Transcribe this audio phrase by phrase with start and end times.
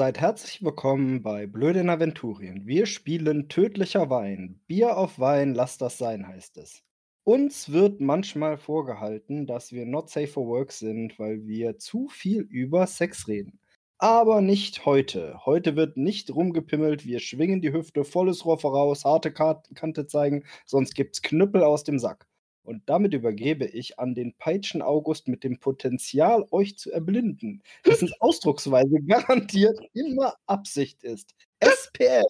[0.00, 2.66] Seid herzlich willkommen bei Blöde in Aventurien.
[2.66, 4.58] Wir spielen Tödlicher Wein.
[4.66, 6.82] Bier auf Wein, lass das sein, heißt es.
[7.24, 12.40] Uns wird manchmal vorgehalten, dass wir not safe for work sind, weil wir zu viel
[12.40, 13.60] über Sex reden.
[13.98, 15.38] Aber nicht heute.
[15.44, 20.94] Heute wird nicht rumgepimmelt, wir schwingen die Hüfte, volles Rohr voraus, harte Kante zeigen, sonst
[20.94, 22.26] gibt's Knüppel aus dem Sack.
[22.62, 28.12] Und damit übergebe ich an den Peitschen August mit dem Potenzial, euch zu erblinden, dessen
[28.20, 31.34] Ausdrucksweise garantiert immer Absicht ist.
[31.60, 32.24] SPL.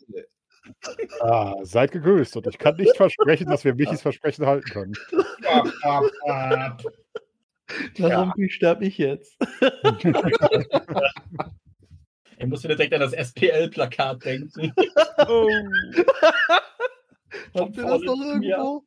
[1.20, 4.92] Ah, seid gegrüßt und ich kann nicht versprechen, dass wir Michis Versprechen halten können.
[7.96, 8.48] Darum ja.
[8.48, 9.36] sterbe ich jetzt.
[12.38, 14.72] Ich muss wieder direkt an das SPL-Plakat denken.
[15.28, 15.48] Oh.
[17.54, 18.84] Habt ihr das noch irgendwo?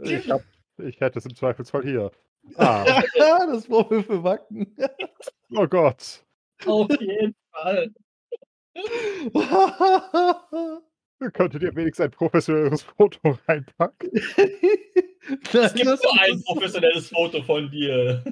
[0.00, 0.42] Ich hab
[0.78, 2.10] ich hätte es im Zweifelsfall hier.
[2.56, 2.84] Ah.
[3.46, 4.76] das für Wacken.
[5.54, 6.22] oh Gott.
[6.66, 7.90] Auf jeden Fall.
[11.32, 14.10] Könntet ihr wenigstens ein professionelles Foto reinpacken?
[15.52, 18.22] es gibt nur ein professionelles Foto von dir.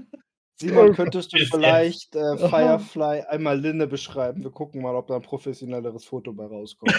[0.56, 4.42] Simon, könntest du vielleicht äh, Firefly einmal Linne beschreiben?
[4.42, 6.94] Wir gucken mal, ob da ein professionelleres Foto bei rauskommt.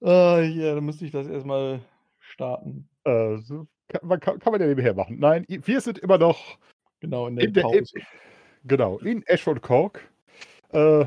[0.00, 1.80] oh, ja, dann müsste ich das erstmal
[2.38, 2.88] starten.
[3.04, 3.36] Äh,
[3.88, 5.18] kann, man, kann, kann, man ja nebenher machen.
[5.18, 6.58] Nein, wir sind immer noch
[7.00, 7.78] genau in der, in der Pause.
[7.94, 8.04] In,
[8.64, 10.08] genau, in Ashford Cork.
[10.70, 11.06] Äh,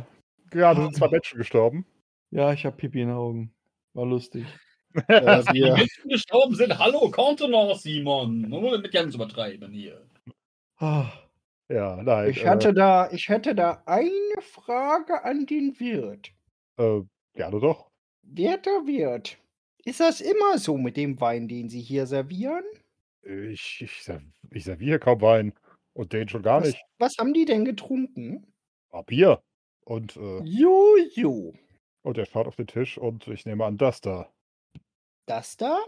[0.50, 1.12] gerade sind zwei ah.
[1.12, 1.86] Menschen gestorben.
[2.32, 3.54] Ja, ich habe Pipi in den Augen.
[3.94, 4.46] War lustig.
[5.08, 6.78] äh, die Menschen gestorben sind.
[6.78, 8.42] Hallo, Contenance, Simon.
[8.42, 10.02] Nur mit ganz übertreiben hier.
[10.78, 11.12] Ah.
[11.70, 12.30] Ja, nein.
[12.32, 16.34] Ich hatte, äh, da, ich hätte da eine Frage an den Wirt.
[16.78, 17.02] Äh,
[17.34, 17.88] gerne doch.
[18.24, 19.38] Werter Wirt,
[19.86, 22.64] ist das immer so mit dem Wein, den Sie hier servieren?
[23.24, 24.10] Ich, ich,
[24.52, 25.54] ich serviere kaum Wein
[25.94, 26.84] und den schon gar Was, nicht.
[26.98, 28.48] was haben die denn getrunken?
[28.92, 29.42] Ah, Bier.
[29.86, 31.54] Und, äh, Jojo.
[32.04, 34.32] und er schaut auf den Tisch und ich nehme an, das da.
[35.26, 35.80] Das da?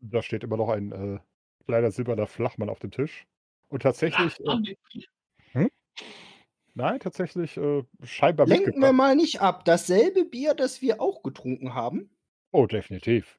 [0.00, 1.18] Da steht immer noch ein äh,
[1.66, 3.26] kleiner silberner Flachmann auf dem Tisch.
[3.68, 4.38] Und tatsächlich.
[4.40, 4.76] Äh,
[5.52, 5.70] hm?
[6.74, 9.64] Nein, tatsächlich äh, scheinbar Lenken wir mal nicht ab.
[9.64, 12.10] Dasselbe Bier, das wir auch getrunken haben?
[12.56, 13.38] Oh, definitiv.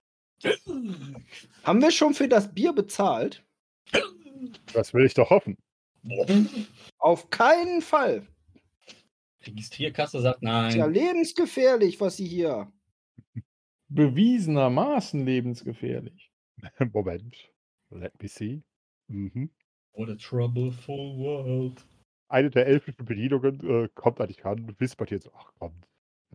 [1.63, 3.43] Haben wir schon für das Bier bezahlt?
[4.73, 5.57] Das will ich doch hoffen.
[6.99, 8.27] Auf keinen Fall.
[9.41, 10.69] Die Registrierkasse sagt nein.
[10.69, 12.71] Ist ja lebensgefährlich, was Sie hier.
[13.87, 16.31] Bewiesenermaßen lebensgefährlich.
[16.93, 17.51] Moment.
[17.89, 18.61] Let me see.
[19.07, 19.49] Mhm.
[19.93, 21.83] What a troubleful world.
[22.27, 25.81] Eine der elfischen Bedienungen äh, kommt an dich ran und wispert jetzt, ach komm,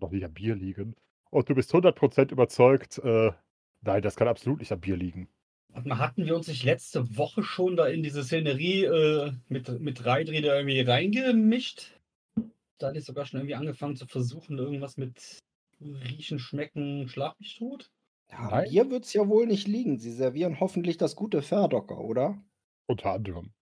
[0.00, 0.96] noch nicht am Bier liegen.
[1.32, 3.32] Und du bist 100% überzeugt, äh,
[3.80, 5.28] nein, das kann absolut nicht am Bier liegen.
[5.72, 10.42] Hatten wir uns nicht letzte Woche schon da in diese Szenerie äh, mit, mit Reidri
[10.42, 11.98] da irgendwie reingemischt?
[12.76, 15.38] Da hatte ich sogar schon irgendwie angefangen zu versuchen, irgendwas mit
[15.80, 17.90] Riechen, Schmecken, Schlag mich tot.
[18.30, 18.68] Ja, Nein.
[18.68, 19.98] hier wird es ja wohl nicht liegen.
[19.98, 22.38] Sie servieren hoffentlich das gute Ferdocker, oder?
[22.86, 23.52] Unter anderem.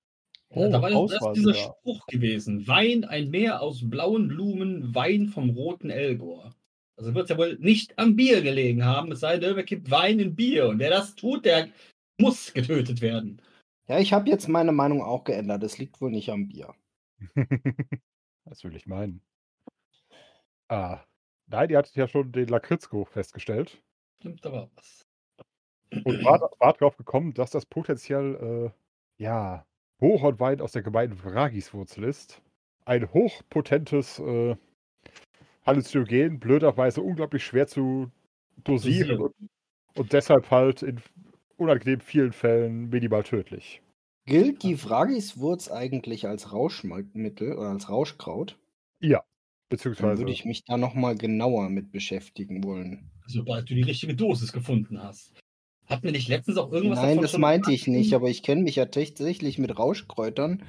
[0.49, 2.67] Oh, ja, da war das, das dieser Spruch gewesen.
[2.67, 6.53] Wein, ein Meer aus blauen Blumen, Wein vom roten Elgor.
[7.01, 9.91] Also wird es ja wohl nicht am Bier gelegen haben, es sei denn, er kippt
[9.91, 10.69] Wein in Bier.
[10.69, 11.71] Und wer das tut, der
[12.19, 13.41] muss getötet werden.
[13.89, 15.63] Ja, ich habe jetzt meine Meinung auch geändert.
[15.63, 16.75] Es liegt wohl nicht am Bier.
[18.45, 19.23] das will ich meinen.
[20.69, 21.01] Ah,
[21.47, 23.83] nein, ihr hattet ja schon den Lakritzgeruch festgestellt.
[24.19, 25.07] Stimmt aber was.
[26.05, 28.73] Und war, war drauf gekommen, dass das potenziell,
[29.17, 29.65] äh, ja,
[30.03, 32.43] Hochhornwein aus der Gemeinde Vragiswurzel ist.
[32.85, 34.57] Ein hochpotentes äh,
[35.71, 38.11] Halluzinogen blöderweise unglaublich schwer zu
[38.65, 39.35] dosieren und,
[39.97, 41.01] und, deshalb halt in
[41.57, 43.81] unangenehm vielen Fällen minimal tödlich.
[44.27, 48.59] Gilt die Fragiswurz eigentlich als Rauschmittel oder als Rauschkraut?
[49.01, 49.25] Ja,
[49.69, 50.09] beziehungsweise.
[50.09, 53.11] Dann würde ich mich da nochmal genauer mit beschäftigen wollen.
[53.27, 55.33] Sobald du die richtige Dosis gefunden hast.
[55.87, 58.77] Hatten wir nicht letztens auch irgendwas Nein, das meinte ich nicht, aber ich kenne mich
[58.77, 60.63] ja tatsächlich mit Rauschkräutern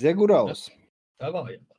[0.00, 0.70] sehr gut aus.
[1.18, 1.77] Da war was.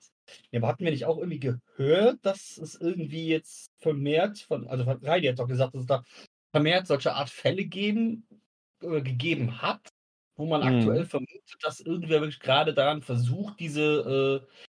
[0.51, 4.83] Ja, aber hatten wir nicht auch irgendwie gehört, dass es irgendwie jetzt vermehrt von, also
[4.83, 6.03] Reini hat doch gesagt, dass es da
[6.51, 8.27] vermehrt solche Art Fälle geben,
[8.81, 9.89] äh, gegeben hat,
[10.35, 10.79] wo man mhm.
[10.79, 14.63] aktuell vermutet, dass irgendwer wirklich gerade daran versucht, diese, äh,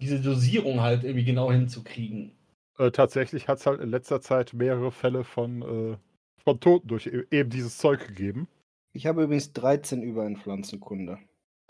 [0.00, 2.32] diese Dosierung halt irgendwie genau hinzukriegen.
[2.78, 5.96] Äh, tatsächlich hat es halt in letzter Zeit mehrere Fälle von, äh,
[6.42, 8.48] von Toten durch e-, eben dieses Zeug gegeben.
[8.92, 11.18] Ich habe übrigens 13 über in Pflanzenkunde.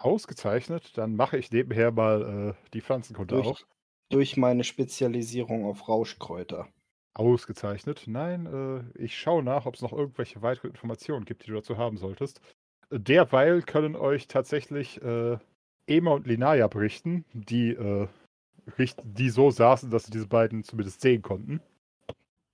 [0.05, 0.97] Ausgezeichnet.
[0.97, 3.61] Dann mache ich nebenher mal äh, die Pflanzenkunde durch, auch.
[4.11, 6.69] Durch meine Spezialisierung auf Rauschkräuter.
[7.15, 8.05] Ausgezeichnet.
[8.07, 8.47] Nein,
[8.97, 11.97] äh, ich schaue nach, ob es noch irgendwelche weitere Informationen gibt, die du dazu haben
[11.97, 12.41] solltest.
[12.91, 15.39] Derweil können euch tatsächlich äh,
[15.87, 18.09] Ema und Linaya berichten, die äh,
[19.05, 21.61] die so saßen, dass sie diese beiden zumindest sehen konnten.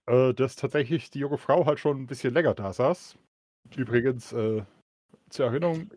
[0.07, 3.17] Äh, dass tatsächlich die junge Frau halt schon ein bisschen länger da saß.
[3.77, 4.63] Übrigens, äh,
[5.29, 5.91] zur Erinnerung,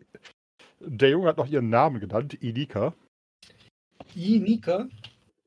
[0.86, 2.94] der Junge hat noch ihren Namen genannt, Inika.
[4.14, 4.88] Inika?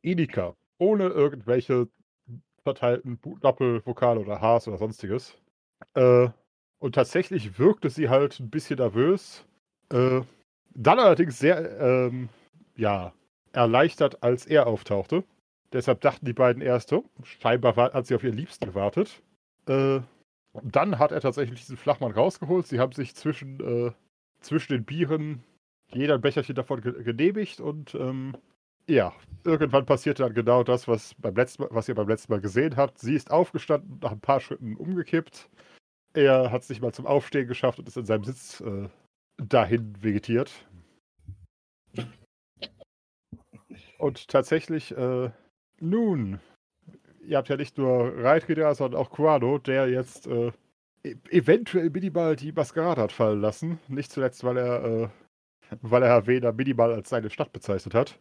[0.02, 0.54] Inika.
[0.80, 1.88] Ohne irgendwelche
[2.64, 5.36] verteilten Doppelvokale oder Hs oder sonstiges.
[5.94, 6.30] Äh,
[6.80, 9.46] und tatsächlich wirkte sie halt ein bisschen nervös.
[9.90, 10.22] Äh,
[10.74, 12.30] dann allerdings sehr, ähm,
[12.76, 13.14] ja,
[13.54, 15.24] erleichtert, als er auftauchte.
[15.74, 19.22] Deshalb dachten die beiden erst, so, scheinbar war, hat sie auf ihren Liebsten gewartet.
[19.68, 20.00] Äh,
[20.54, 22.68] und dann hat er tatsächlich diesen Flachmann rausgeholt.
[22.68, 23.92] Sie haben sich zwischen, äh,
[24.40, 25.44] zwischen den Bieren
[25.94, 28.36] jeder ein Becherchen davon ge genehmigt und ähm,
[28.88, 29.14] ja,
[29.44, 32.78] irgendwann passierte dann genau das, was, beim letzten Mal, was ihr beim letzten Mal gesehen
[32.78, 33.00] habt.
[33.00, 35.50] Sie ist aufgestanden, nach ein paar Schritten umgekippt.
[36.14, 38.88] Er hat es nicht mal zum Aufstehen geschafft und ist in seinem Sitz äh,
[39.38, 40.52] dahin vegetiert.
[43.98, 45.32] Und tatsächlich, äh,
[45.80, 46.40] nun,
[47.22, 50.52] ihr habt ja nicht nur Reitrieder, sondern auch Quado, der jetzt äh,
[51.30, 53.80] eventuell minimal die Maskerade hat fallen lassen.
[53.88, 55.10] Nicht zuletzt, weil er, äh,
[55.82, 58.20] weil er Havena minimal als seine Stadt bezeichnet hat.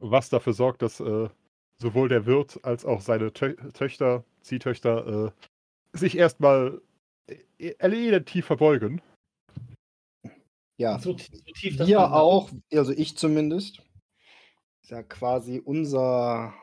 [0.00, 1.28] Was dafür sorgt, dass äh,
[1.78, 6.80] sowohl der Wirt als auch seine Tö Töchter, Ziehtöchter, äh, sich erstmal
[7.58, 9.00] äh, tief verbeugen.
[10.78, 13.82] Ja, So, so tief, dass wir auch, also ich zumindest.
[14.82, 16.54] Ist ja quasi unser,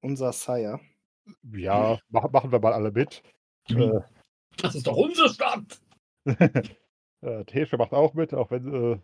[0.00, 0.80] unser Sire.
[1.52, 3.22] Ja, mach, machen wir mal alle mit.
[3.68, 4.00] Äh,
[4.56, 5.80] Das ist doch unsere Stadt!
[7.20, 8.98] äh, Tesche macht auch mit, auch wenn äh,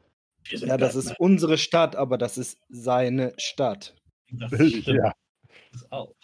[0.56, 3.94] Ja, das ist unsere Stadt, aber das ist seine Stadt.
[4.30, 4.86] Das stimmt.
[4.86, 5.12] ja,
[5.72, 6.14] Das auch.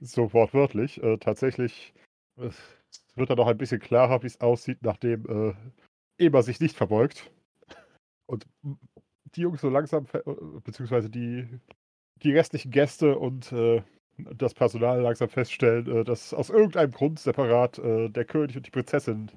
[0.00, 1.02] so wortwörtlich.
[1.02, 1.92] Äh, tatsächlich
[2.38, 2.50] äh,
[3.16, 5.54] wird dann noch ein bisschen klarer, wie es aussieht, nachdem äh,
[6.18, 7.30] Eber sich nicht verbeugt.
[8.26, 8.46] Und
[9.34, 10.20] die Jungs so langsam, äh,
[10.64, 11.48] beziehungsweise die,
[12.22, 13.82] die restlichen Gäste und äh,
[14.18, 18.70] das Personal langsam feststellen, äh, dass aus irgendeinem Grund separat äh, der König und die
[18.70, 19.30] Prinzessin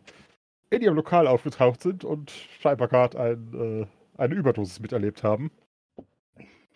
[0.70, 5.52] in ihrem Lokal aufgetaucht sind und scheinbar gerade ein, äh, eine Überdosis miterlebt haben.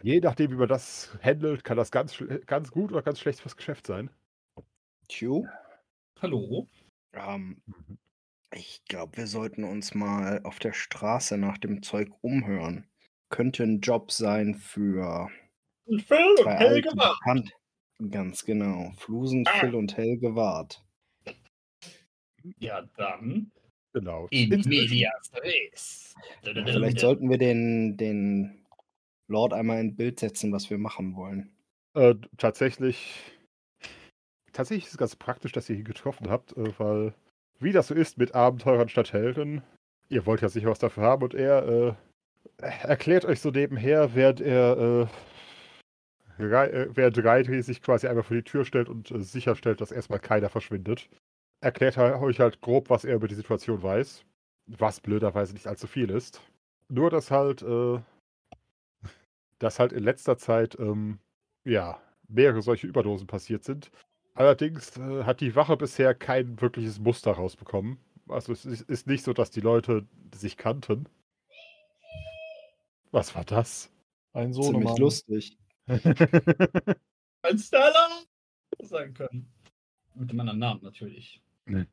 [0.01, 3.57] Je nachdem, wie man das handelt, kann das ganz, ganz gut oder ganz schlecht fürs
[3.57, 4.09] Geschäft sein.
[5.07, 5.47] Tju,
[6.21, 6.67] Hallo?
[7.13, 7.61] ähm,
[8.53, 12.87] ich glaube, wir sollten uns mal auf der Straße nach dem Zeug umhören.
[13.29, 15.29] Könnte ein Job sein für
[15.85, 17.19] Phil und Helge Wach.
[17.19, 17.51] Bekannte.
[18.09, 18.91] Ganz genau.
[18.97, 19.59] Flusen, Ah.
[19.59, 20.83] Phil und Helge Wart.
[22.59, 23.51] Ja, dann.
[23.93, 24.27] Genau.
[24.29, 26.13] In medias res.
[26.43, 28.65] Vielleicht sollten wir den, den
[29.27, 31.49] Lord einmal in Bild setzen, was wir machen wollen.
[31.95, 33.23] Äh, tatsächlich,
[34.51, 37.13] tatsächlich ist es ganz praktisch, dass ihr ihn getroffen habt, äh, weil,
[37.59, 39.63] wie das so ist mit Abenteurern statt Helden,
[40.09, 41.65] ihr wollt ja sicher was dafür haben und er
[42.61, 45.07] äh, erklärt euch so nebenher, während er, äh,
[46.37, 50.49] während Reitri sich quasi einmal vor die Tür stellt und äh, sicherstellt, dass erstmal keiner
[50.49, 51.09] verschwindet.
[51.61, 54.25] Erklärt er euch halt grob, was er über die Situation weiß,
[54.67, 56.41] was blöderweise nicht allzu viel ist.
[56.89, 57.99] Nur, dass halt, äh,
[59.59, 61.19] dass halt in letzter Zeit, ähm,
[61.63, 63.91] ja, mehrere solche Überdosen passiert sind.
[64.33, 67.97] Allerdings äh, hat die Wache bisher kein wirkliches Muster rausbekommen.
[68.27, 71.07] Also es ist, nicht so, dass die Leute sich kannten.
[73.11, 73.91] Was war das?
[74.33, 74.97] Ein Ziemlich Sohnemann.
[74.97, 75.57] lustig.
[75.87, 78.09] Ein Stella
[78.81, 79.51] sagen können.
[80.15, 81.41] Mit dem anderen Namen natürlich.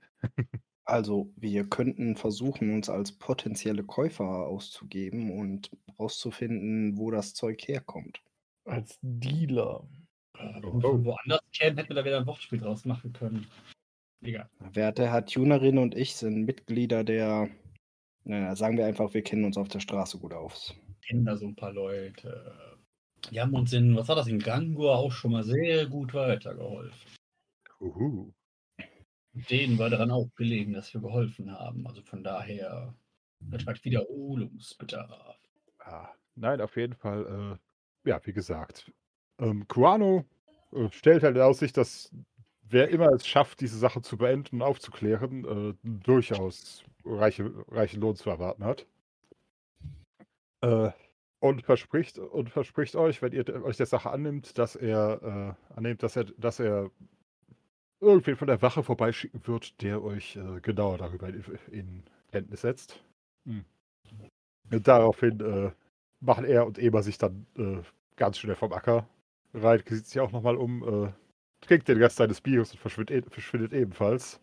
[0.85, 8.21] Also, wir könnten versuchen, uns als potenzielle Käufer auszugeben und rauszufinden, wo das Zeug herkommt.
[8.65, 9.87] Als Dealer.
[10.35, 11.05] Oh, oh.
[11.05, 13.47] woanders kennen, hätten wir da wieder ein Wortspiel draus machen können.
[14.23, 14.49] Egal.
[14.73, 17.49] Werte Herr Tunerin und ich sind Mitglieder der,
[18.25, 20.75] naja, sagen wir einfach, wir kennen uns auf der Straße gut aus.
[21.07, 22.72] kennen da so ein paar Leute.
[23.31, 27.13] Die haben uns in, was war das, in Gangur auch schon mal sehr gut weitergeholfen.
[27.81, 28.33] Uhu.
[29.33, 31.87] Denen war daran auch gelegen, dass wir geholfen haben.
[31.87, 32.95] Also von daher,
[33.41, 35.39] das hat Wiederholungsbedarf.
[35.79, 37.59] Ah, nein, auf jeden Fall,
[38.05, 38.93] äh, ja, wie gesagt.
[39.39, 40.25] Ähm, Kuano
[40.73, 42.11] äh, stellt halt in Aussicht, dass
[42.63, 48.17] wer immer es schafft, diese Sache zu beenden und aufzuklären, äh, durchaus reiche, reichen Lohn
[48.17, 48.87] zu erwarten hat.
[50.61, 50.91] Äh,
[51.43, 56.05] und verspricht und verspricht euch, wenn ihr euch der Sache annimmt, dass er äh, annimmt,
[56.05, 56.89] dass er, dass er
[58.01, 63.03] irgendwen von der Wache vorbeischicken wird, der euch äh, genauer darüber in, in Kenntnis setzt.
[63.45, 63.65] Hm.
[64.71, 65.73] Und daraufhin äh,
[66.21, 67.83] machen er und Eber sich dann äh,
[68.15, 69.09] ganz schnell vom Acker.
[69.53, 71.13] Reit sieht sich auch nochmal um, äh,
[71.61, 74.41] trinkt den Rest seines Biers und verschwindet, e- verschwindet ebenfalls.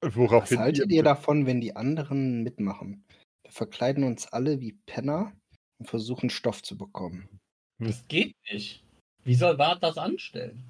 [0.00, 3.04] Was Woraufhin haltet ihr davon, wenn die anderen mitmachen?
[3.42, 5.32] Wir verkleiden uns alle wie Penner
[5.78, 7.28] und versuchen Stoff zu bekommen.
[7.78, 8.82] Das geht nicht.
[9.24, 10.62] Wie soll Wart das anstellen?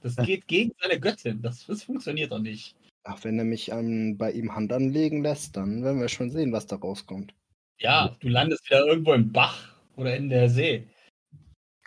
[0.00, 1.42] Das geht gegen seine Göttin.
[1.42, 2.76] Das, das funktioniert doch nicht.
[3.04, 6.52] Ach, wenn er mich ähm, bei ihm Hand anlegen lässt, dann werden wir schon sehen,
[6.52, 7.34] was da rauskommt.
[7.78, 10.86] Ja, du landest wieder irgendwo im Bach oder in der See.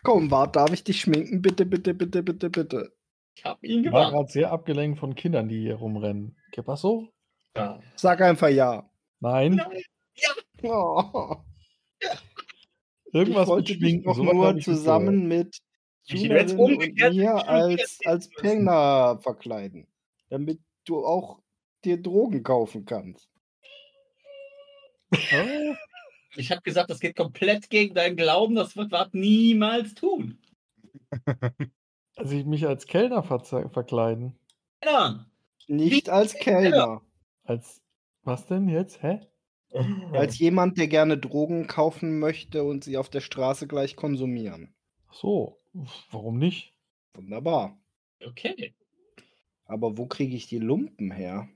[0.01, 1.41] Komm, Wart, darf ich dich schminken?
[1.41, 2.93] Bitte, bitte, bitte, bitte, bitte.
[3.35, 6.35] Ich hab ihn Ich war gerade sehr abgelenkt von Kindern, die hier rumrennen.
[6.51, 7.09] ¿Qué pasó?
[7.55, 7.79] Ja.
[7.95, 8.89] Sag einfach ja.
[9.19, 9.83] Nein, Nein.
[10.63, 11.37] Oh,
[13.13, 15.59] irgendwas ich wollte dich doch nur zusammen mit
[16.05, 18.29] Junerin und umgekehrt mir als, als.
[18.29, 19.87] Penner verkleiden.
[20.29, 21.39] Damit du auch
[21.85, 23.29] dir Drogen kaufen kannst.
[25.11, 25.75] Oh,
[26.35, 28.55] Ich habe gesagt, das geht komplett gegen deinen Glauben.
[28.55, 30.39] Das wird Wart niemals tun.
[32.15, 34.37] Also ich mich als Kellner verze- verkleiden.
[34.83, 35.25] Ja.
[35.67, 37.01] Nicht als Kellner.
[37.43, 37.81] Als
[38.21, 39.01] was denn jetzt?
[39.01, 39.19] Hä?
[40.13, 44.73] Als jemand, der gerne Drogen kaufen möchte und sie auf der Straße gleich konsumieren.
[45.07, 45.59] Ach so,
[46.11, 46.73] warum nicht?
[47.13, 47.77] Wunderbar.
[48.25, 48.73] Okay.
[49.65, 51.47] Aber wo kriege ich die Lumpen her?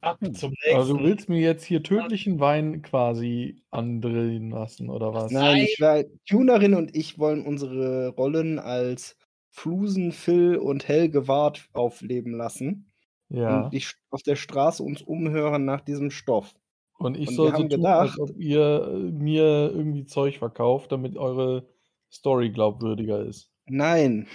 [0.00, 0.76] Ab zum nächsten.
[0.76, 5.32] Also du willst mir jetzt hier tödlichen Wein quasi andrehen lassen, oder was?
[5.32, 9.16] Nein, ich war, Tunerin und ich wollen unsere Rollen als
[9.50, 12.87] Flusen, Phil und Helge Wart aufleben lassen.
[13.30, 13.64] Ja.
[13.64, 16.54] Und die auf der Straße uns umhören nach diesem Stoff.
[16.98, 20.90] Und ich Und soll so tun, als gedacht- ob ihr äh, mir irgendwie Zeug verkauft,
[20.92, 21.68] damit eure
[22.10, 23.52] Story glaubwürdiger ist.
[23.66, 24.26] Nein,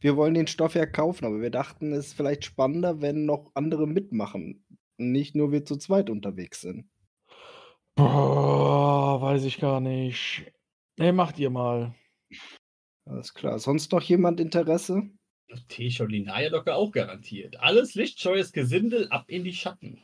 [0.00, 3.50] wir wollen den Stoff ja kaufen, aber wir dachten, es ist vielleicht spannender, wenn noch
[3.54, 4.64] andere mitmachen.
[4.98, 6.90] Nicht nur wir zu zweit unterwegs sind.
[7.94, 10.52] Boah, weiß ich gar nicht.
[10.98, 11.94] Ne, macht ihr mal.
[13.06, 13.58] Alles klar.
[13.58, 15.10] Sonst noch jemand Interesse?
[15.52, 17.58] Und Linaya doch auch garantiert.
[17.60, 19.98] Alles lichtscheues Gesindel ab in die Schatten.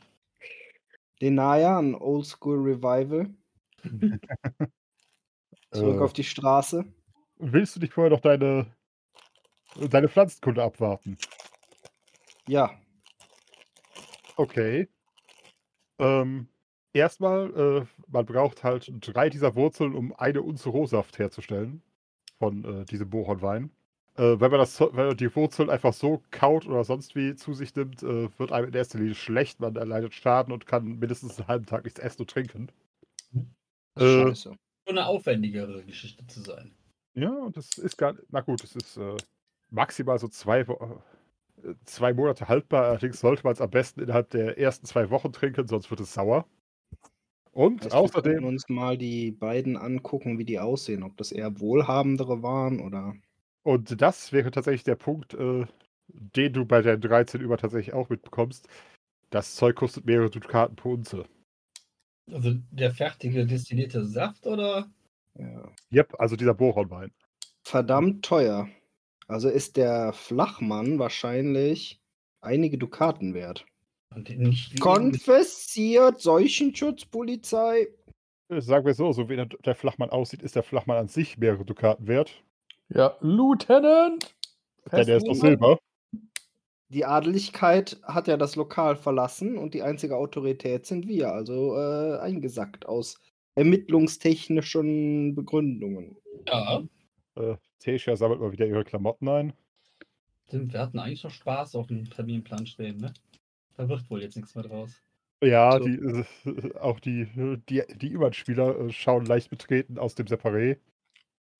[1.21, 3.33] Denaya, ein Oldschool Revival.
[5.71, 6.85] Zurück Äh, auf die Straße.
[7.37, 8.67] Willst du dich vorher noch deine,
[9.89, 11.17] deine Pflanzenkunde abwarten?
[12.47, 12.77] Ja,
[14.37, 14.87] Okay.
[15.99, 16.47] Ähm,
[16.93, 21.81] erstmal, äh, man braucht halt drei dieser Wurzeln, um eine Unze Rohsaft herzustellen
[22.37, 23.71] von äh, diesem Bohornwein.
[24.17, 27.53] Äh, wenn man das, wenn man die Wurzeln einfach so kaut oder sonst wie zu
[27.53, 31.37] sich nimmt, äh, wird einem in erster Linie schlecht, man erleidet Schaden und kann mindestens
[31.39, 32.71] einen halben Tag nichts essen und trinken.
[33.95, 34.35] das ist Äh.
[34.35, 34.55] So
[34.85, 36.77] eine aufwendigere Geschichte zu sein.
[37.15, 39.17] Ja, und das ist gar na gut, es ist äh,
[39.69, 40.67] maximal so zwei, äh,
[41.85, 42.85] zwei Monate haltbar.
[42.85, 46.13] Allerdings sollte man es am besten innerhalb der ersten zwei Wochen trinken, sonst wird es
[46.13, 46.47] sauer.
[47.51, 51.03] Und Heißt, wir könnten außerdem, uns mal die beiden angucken, wie die aussehen.
[51.03, 53.15] Ob das eher wohlhabendere waren oder.
[53.67, 55.65] Und das wäre tatsächlich der Punkt, äh,
[56.07, 58.65] den du bei der 13 über tatsächlich auch mitbekommst.
[59.29, 61.25] Das Zeug kostet mehrere Dukaten pro Unze.
[62.31, 64.89] Also der fertige destillierte Saft oder?
[65.37, 65.69] Ja.
[65.91, 67.11] Yep, also dieser Bohornwein.
[67.61, 68.69] Verdammt teuer.
[69.27, 71.99] Also ist der Flachmann wahrscheinlich
[72.39, 73.65] einige Dukaten wert.
[74.79, 77.89] Konfessiert, Seuchenschutzpolizei.
[78.47, 81.37] Äh, Sagen wir so, so wie der, der Flachmann aussieht, ist der Flachmann an sich
[81.37, 82.45] mehrere Dukaten wert.
[82.89, 84.35] Ja, Lieutenant!
[84.91, 85.57] Denn der ist Festnehmen?
[85.59, 85.79] Silber.
[86.89, 92.17] Die Adeligkeit hat ja das Lokal verlassen und die einzige Autorität sind wir, also äh,
[92.19, 93.19] eingesackt aus
[93.55, 96.15] ermittlungstechnischen Begründungen.
[96.47, 96.81] Ja,
[97.35, 99.53] Äh, Tesha sammelt mal wieder ihre Klamotten ein.
[100.47, 103.13] stimmt, wir hatten eigentlich noch Spaß auf dem Terminplan stehen, ne?
[103.75, 105.03] Da wird wohl jetzt nichts mehr draus.
[105.43, 105.85] Ja, So.
[105.85, 107.27] die, äh, auch die,
[107.69, 110.77] die, die Übernspieler äh, schauen leicht betreten aus dem Separé.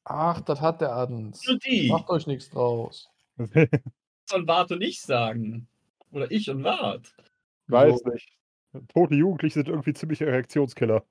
[0.09, 1.45] Ach, das hat der Adens.
[1.45, 1.89] Nur die.
[1.89, 3.09] Macht euch nichts draus.
[4.25, 5.67] Sollen Wart und ich sagen.
[6.11, 7.13] Oder ich und Wart.
[7.67, 8.09] Weiß So.
[8.09, 8.29] nicht.
[8.93, 11.03] Tote Jugendliche sind irgendwie ziemliche Erektionskiller.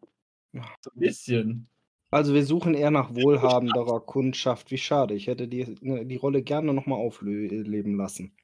[0.52, 1.68] So ein bisschen.
[2.10, 4.70] Also wir suchen eher nach wohlhabenderer Kundschaft.
[4.70, 8.34] Wie schade, ich hätte die, ne, die Rolle gerne nochmal aufleben lassen.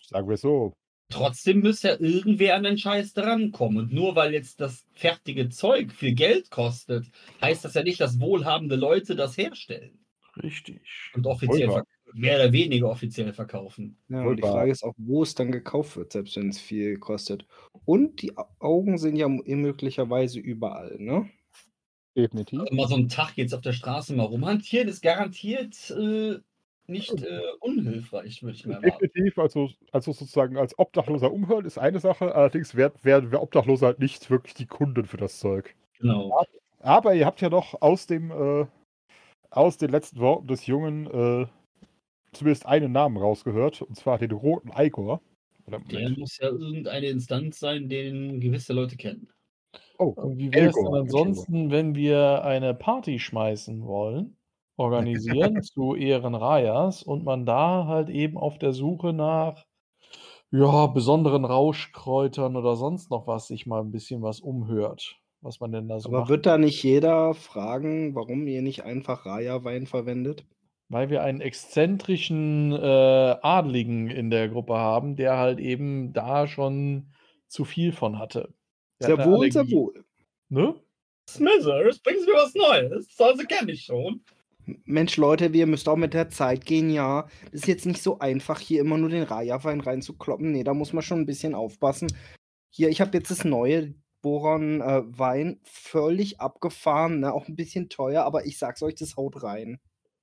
[0.00, 0.72] Sagen wir so.
[1.10, 3.78] Trotzdem müsste ja irgendwer an den Scheiß drankommen.
[3.84, 7.06] Und nur weil jetzt das fertige Zeug viel Geld kostet,
[7.40, 10.04] heißt das ja nicht, dass wohlhabende Leute das herstellen.
[10.42, 10.80] Richtig.
[11.14, 13.98] Und offiziell, mehr oder weniger offiziell verkaufen.
[14.08, 14.42] Ja, und die.
[14.42, 17.46] Frage ist auch, wo es dann gekauft wird, selbst wenn es viel kostet.
[17.84, 21.28] Und die Au- Augen sind ja möglicherweise überall, ne?
[22.16, 22.60] Definitiv.
[22.60, 26.38] Also mal so einen Tag jetzt auf der Straße mal rumhantieren, ist garantiert äh,
[26.86, 28.98] nicht äh, unhilfreich, würde ich mal erwarten.
[29.00, 33.86] Definitiv, also, also sozusagen als Obdachloser umhören ist eine Sache, allerdings werden wär, wär Obdachlose
[33.86, 35.74] halt nicht wirklich die Kunden für das Zeug.
[35.98, 36.44] Genau.
[36.80, 38.66] Aber ihr habt ja noch aus dem äh,
[39.50, 41.46] aus den letzten Worten des Jungen äh,
[42.32, 45.22] zumindest einen Namen rausgehört, und zwar den roten Igor.
[45.66, 49.28] Oder Der muss ja irgendeine Instanz sein, den gewisse Leute kennen.
[49.98, 54.36] Oh, Und wie wäre es denn ansonsten, wenn wir eine Party schmeißen wollen?
[54.76, 59.64] Organisieren zu Ehren Rajas und man da halt eben auf der Suche nach
[60.50, 65.72] ja, besonderen Rauschkräutern oder sonst noch was sich mal ein bisschen was umhört, was man
[65.72, 66.28] denn da so Aber macht.
[66.28, 70.46] wird da nicht jeder fragen, warum ihr nicht einfach Raja-Wein verwendet?
[70.88, 77.12] Weil wir einen exzentrischen äh, Adligen in der Gruppe haben, der halt eben da schon
[77.48, 78.54] zu viel von hatte.
[79.00, 79.74] Der Sehr wohl, sehr Allergie.
[79.74, 80.04] wohl.
[80.50, 80.74] Ne?
[81.28, 83.08] Smithers, bringen Sie mir was Neues.
[83.16, 84.22] Das also kenne ich schon.
[84.84, 87.28] Mensch, Leute, wir müsst auch mit der Zeit gehen, ja.
[87.44, 90.52] Das ist jetzt nicht so einfach, hier immer nur den Raja-Wein reinzukloppen.
[90.52, 92.12] Nee, da muss man schon ein bisschen aufpassen.
[92.70, 97.32] Hier, ich habe jetzt das neue Boron-Wein völlig abgefahren, ne?
[97.32, 99.78] auch ein bisschen teuer, aber ich sag's euch, das haut rein.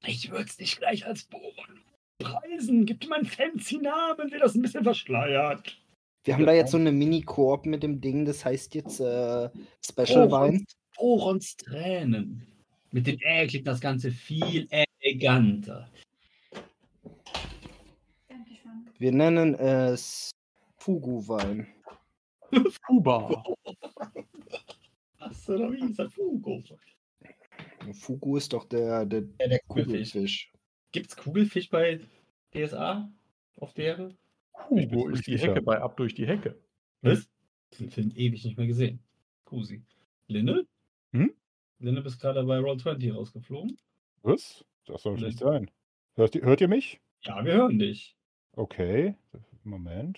[0.05, 1.81] Ich würde es nicht gleich als Bohren
[2.17, 2.85] preisen.
[2.85, 5.77] Gibt ihm einen fancy Namen, wird das ein bisschen verschleiert.
[6.23, 9.49] Wir haben da jetzt so eine Mini-Koop mit dem Ding, das heißt jetzt äh,
[9.83, 10.65] Special-Wein.
[10.95, 12.50] Borons Tränen.
[12.91, 15.89] Mit dem Ä klingt das Ganze viel eleganter.
[18.27, 18.89] Dankeschön.
[18.99, 20.31] Wir nennen es
[20.77, 21.67] Fugu-Wein.
[22.85, 23.43] Kuba.
[25.19, 26.61] Was oder wie ist das Fugo?
[27.93, 30.11] Fugu ist doch der, der Ja, der Kugelfisch.
[30.11, 30.51] Kugelfisch.
[30.91, 32.01] Gibt's Kugelfisch bei
[32.53, 33.09] DSA
[33.57, 34.11] auf der?
[34.69, 35.51] Bin ist die sicher.
[35.51, 36.59] Hecke bei Ab durch die Hecke.
[37.01, 37.29] Was?
[37.79, 38.99] Den Film ewig nicht mehr gesehen.
[39.45, 39.81] Kusi.
[40.27, 40.65] Linne?
[41.13, 41.33] Hm?
[41.81, 43.77] Linne bist gerade bei Roll20 rausgeflogen.
[44.21, 44.63] Was?
[44.85, 45.69] Das soll nicht sein.
[46.15, 47.01] Hört ihr, hört ihr mich?
[47.23, 48.15] Ja, wir hören dich.
[48.53, 49.15] Okay.
[49.63, 50.17] Moment.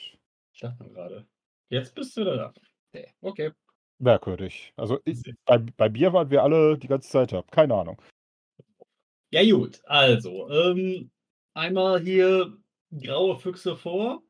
[0.54, 1.28] Ich dachte mal gerade.
[1.70, 2.54] Jetzt bist du wieder da.
[2.94, 3.52] Nee, Okay.
[4.00, 4.74] Merkwürdig.
[4.76, 7.44] Also ich, bei, bei Bier waren wir alle die ganze Zeit da.
[7.44, 8.02] Keine Ahnung.
[9.32, 9.82] Ja, gut.
[9.86, 11.10] Also, ähm,
[11.54, 12.58] einmal hier
[12.92, 14.22] graue Füchse vor.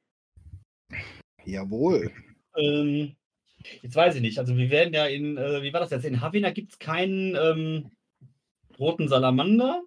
[1.44, 2.12] Jawohl.
[2.56, 3.16] Ähm,
[3.82, 4.40] jetzt weiß ich nicht.
[4.40, 6.06] Also, wir werden ja in, äh, wie war das jetzt?
[6.06, 7.92] In Havana gibt es keinen ähm,
[8.80, 9.84] roten Salamander.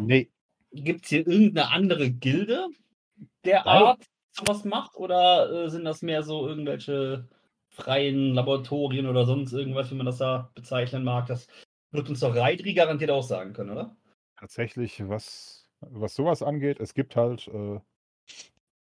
[0.00, 0.30] Nee.
[0.72, 2.68] Gibt es hier irgendeine andere Gilde
[3.44, 3.82] der Nein.
[3.82, 4.96] Art sowas macht?
[4.96, 7.28] Oder äh, sind das mehr so irgendwelche
[7.68, 11.26] freien Laboratorien oder sonst irgendwas, wie man das da bezeichnen mag?
[11.26, 11.46] Das
[11.90, 13.96] wird uns doch Reitri garantiert auch sagen können, oder?
[14.38, 17.80] Tatsächlich, was, was sowas angeht, es gibt halt, äh,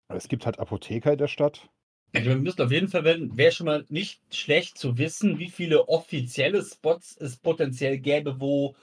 [0.10, 1.70] es gibt halt Apotheker in der Stadt.
[2.13, 5.88] Ja, Wir müssen auf jeden Fall, wäre schon mal nicht schlecht zu wissen, wie viele
[5.88, 8.76] offizielle Spots es potenziell gäbe, wo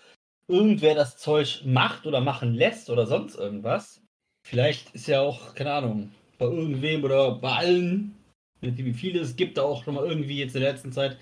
[0.46, 4.02] irgendwer das Zeug macht oder machen lässt oder sonst irgendwas.
[4.46, 8.14] Vielleicht ist ja auch, keine Ahnung, bei irgendwem oder bei allen,
[8.60, 11.18] wie viele es gibt, auch schon mal irgendwie jetzt in der letzten Zeit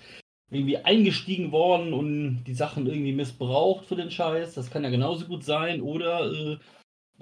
[0.51, 4.53] irgendwie eingestiegen worden und die Sachen irgendwie missbraucht für den Scheiß.
[4.53, 5.81] Das kann ja genauso gut sein.
[5.81, 6.57] Oder äh,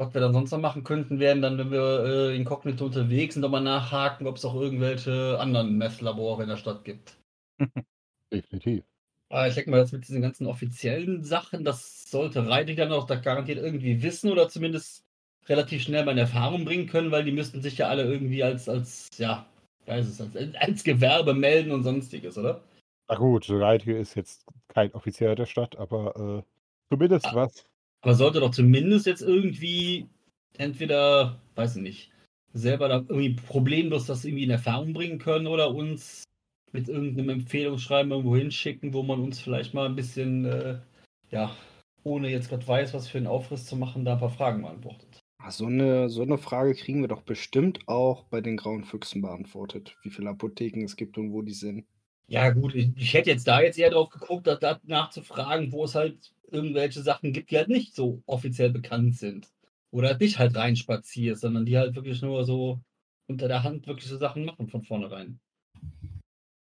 [0.01, 3.41] was wir dann sonst noch machen könnten, wären dann, wenn wir äh, inkognito unterwegs sind,
[3.41, 7.17] nochmal nachhaken, ob es auch irgendwelche anderen Messlabore in der Stadt gibt.
[8.33, 8.83] Definitiv.
[9.29, 13.05] Aber ich denke mal, das mit diesen ganzen offiziellen Sachen, das sollte Reitig dann auch
[13.05, 15.05] da garantiert irgendwie wissen oder zumindest
[15.47, 18.67] relativ schnell mal in Erfahrung bringen können, weil die müssten sich ja alle irgendwie als,
[18.67, 19.45] als ja,
[19.85, 22.63] weiß es, als, als Gewerbe melden und sonstiges, oder?
[23.07, 26.43] Na gut, Reitge ist jetzt kein Offizieller der Stadt, aber äh,
[26.89, 27.35] zumindest Ah.
[27.35, 27.70] was.
[28.01, 30.07] Aber sollte doch zumindest jetzt irgendwie
[30.57, 32.11] entweder, weiß ich nicht,
[32.53, 36.23] selber da irgendwie problemlos das irgendwie in Erfahrung bringen können oder uns
[36.71, 40.79] mit irgendeinem Empfehlungsschreiben irgendwo hinschicken, wo man uns vielleicht mal ein bisschen, äh,
[41.29, 41.55] ja,
[42.03, 45.19] ohne jetzt gerade weiß, was für einen Aufriss zu machen, da ein paar Fragen beantwortet.
[45.37, 49.21] Ah, So eine, so eine Frage kriegen wir doch bestimmt auch bei den grauen Füchsen
[49.21, 51.85] beantwortet, wie viele Apotheken es gibt und wo die sind.
[52.27, 55.83] Ja, gut, ich, ich hätte jetzt da jetzt eher drauf geguckt, da, da nachzufragen, wo
[55.83, 59.49] es halt irgendwelche Sachen gibt, die halt nicht so offiziell bekannt sind.
[59.91, 62.79] Oder nicht halt reinspazierst, sondern die halt wirklich nur so
[63.27, 65.39] unter der Hand wirklich so Sachen machen von vornherein.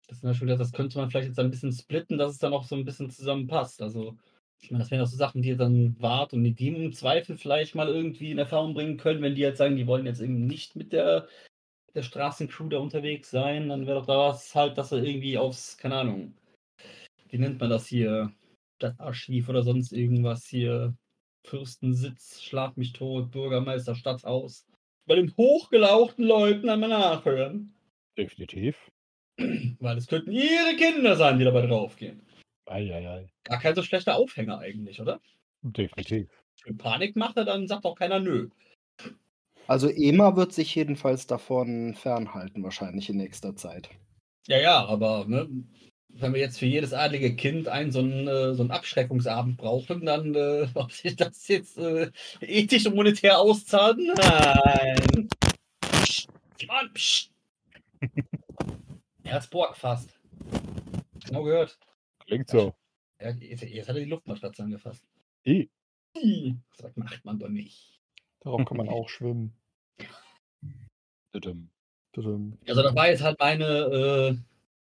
[0.08, 2.64] Das, ist natürlich, das könnte man vielleicht jetzt ein bisschen splitten, dass es dann auch
[2.64, 3.82] so ein bisschen zusammenpasst.
[3.82, 4.16] Also,
[4.60, 7.36] ich meine, das wären auch so Sachen, die dann Wart und die die im Zweifel
[7.36, 10.46] vielleicht mal irgendwie in Erfahrung bringen können, wenn die jetzt sagen, die wollen jetzt eben
[10.46, 11.28] nicht mit der,
[11.94, 15.78] der Straßencrew da unterwegs sein, dann wäre doch da was halt, dass er irgendwie aufs,
[15.78, 16.34] keine Ahnung,
[17.30, 18.32] wie nennt man das hier,
[18.80, 20.96] Stadtarchiv oder sonst irgendwas hier,
[21.44, 24.66] Fürstensitz, Schlag mich tot, Bürgermeister, Stadthaus.
[25.06, 27.74] Bei den hochgelauchten Leuten einmal nachhören.
[28.16, 28.90] Definitiv.
[29.80, 32.22] Weil es könnten ihre Kinder sein, die dabei draufgehen.
[32.66, 33.30] Eieiei.
[33.44, 35.20] Gar kein so schlechter Aufhänger eigentlich, oder?
[35.62, 36.30] Definitiv.
[36.64, 38.48] Wenn Panik macht er, dann sagt auch keiner nö.
[39.66, 43.90] Also EMA wird sich jedenfalls davon fernhalten, wahrscheinlich in nächster Zeit.
[44.46, 45.48] Ja, ja, aber ne,
[46.14, 50.04] wenn wir jetzt für jedes adlige Kind einen so einen, äh, so einen Abschreckungsabend brauchen,
[50.04, 53.98] dann äh, ob sich das jetzt äh, ethisch und monetär auszahlt?
[53.98, 55.28] Nein.
[55.80, 56.28] Psst,
[56.66, 57.32] Mann, psst.
[59.24, 60.18] Herzborg fast.
[61.26, 61.78] Genau gehört.
[62.26, 62.74] Klingt so.
[63.20, 65.04] Ja, jetzt, jetzt hat er die Luftmatratze angefasst.
[65.46, 65.70] I.
[66.76, 68.00] Das macht man doch nicht.
[68.40, 69.54] Darauf kann man auch schwimmen.
[71.32, 71.70] Tüdüm.
[72.12, 72.58] Tadam.
[72.66, 74.36] Also das war jetzt halt meine, äh,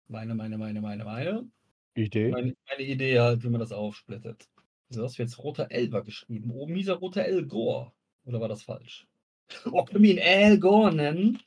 [0.07, 1.49] meine, meine, meine, meine, meine,
[1.95, 2.29] Idee?
[2.31, 4.47] meine, meine Idee halt, wie man das aufsplittet.
[4.89, 6.51] Also hast du jetzt roter Elver geschrieben.
[6.51, 7.91] Oben dieser roter El Gore.
[8.25, 9.07] Oder war das falsch?
[9.71, 11.39] Ob wir ihn El Gore nennen?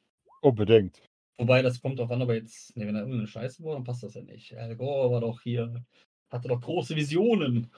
[0.42, 1.00] Unbedingt.
[1.38, 4.02] Wobei, das kommt auch an, aber jetzt, ne, wenn er irgendeine Scheiße war, dann passt
[4.02, 4.56] das ja nicht.
[4.56, 5.84] Al Gore war doch hier,
[6.28, 7.70] hatte doch große Visionen.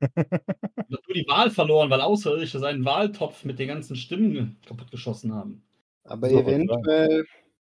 [0.00, 5.62] hat nur die Wahl verloren, weil Außerirdische seinen Wahltopf mit den ganzen Stimmen kaputtgeschossen haben.
[6.04, 7.24] Aber So, eventuell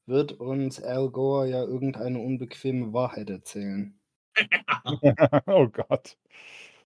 [0.07, 3.99] wird uns Al Gore ja irgendeine unbequeme Wahrheit erzählen.
[5.47, 6.17] oh Gott.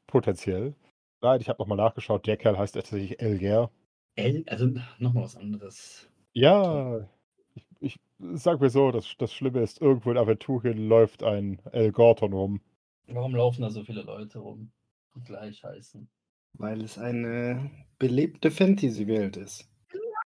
[0.08, 0.76] Potenziell.
[1.22, 2.26] Nein, ich habe nochmal nachgeschaut.
[2.26, 3.72] Der Kerl heißt tatsächlich Elger.
[4.16, 6.10] El, also nochmal was anderes.
[6.34, 7.08] Ja,
[7.54, 8.00] ich, ich
[8.34, 12.62] sag mir so, das, das Schlimme ist, irgendwo in Aventurien läuft ein El Gorton rum.
[13.08, 14.72] Warum laufen da so viele Leute rum,
[15.16, 16.10] die gleich heißen?
[16.54, 19.70] Weil es eine belebte Fantasy-Welt ist.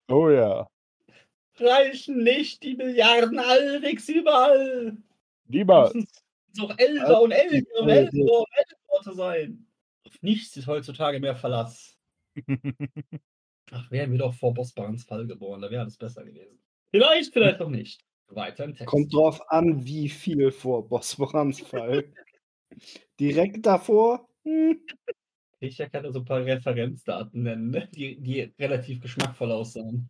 [0.07, 0.67] Oh ja.
[1.59, 4.97] Reichen nicht die Milliarden Alrix überall.
[5.49, 9.67] Es auch Elfer und Elfer und Elfer und Elfer sein.
[10.05, 11.97] Auf nichts ist heutzutage mehr Verlass.
[13.71, 16.59] Ach, wären wir doch vor Bossbarns Fall geboren, da wäre alles besser gewesen.
[16.91, 18.01] Vielleicht, vielleicht noch nicht.
[18.35, 18.87] Weiter im Text.
[18.87, 22.05] Kommt drauf an, wie viel vor Bosporans Fall.
[23.19, 24.27] Direkt davor?
[24.43, 24.79] Hm.
[25.59, 27.87] Ich kann ja so ein paar Referenzdaten nennen, ne?
[27.93, 30.09] die, die relativ geschmackvoll aussahen.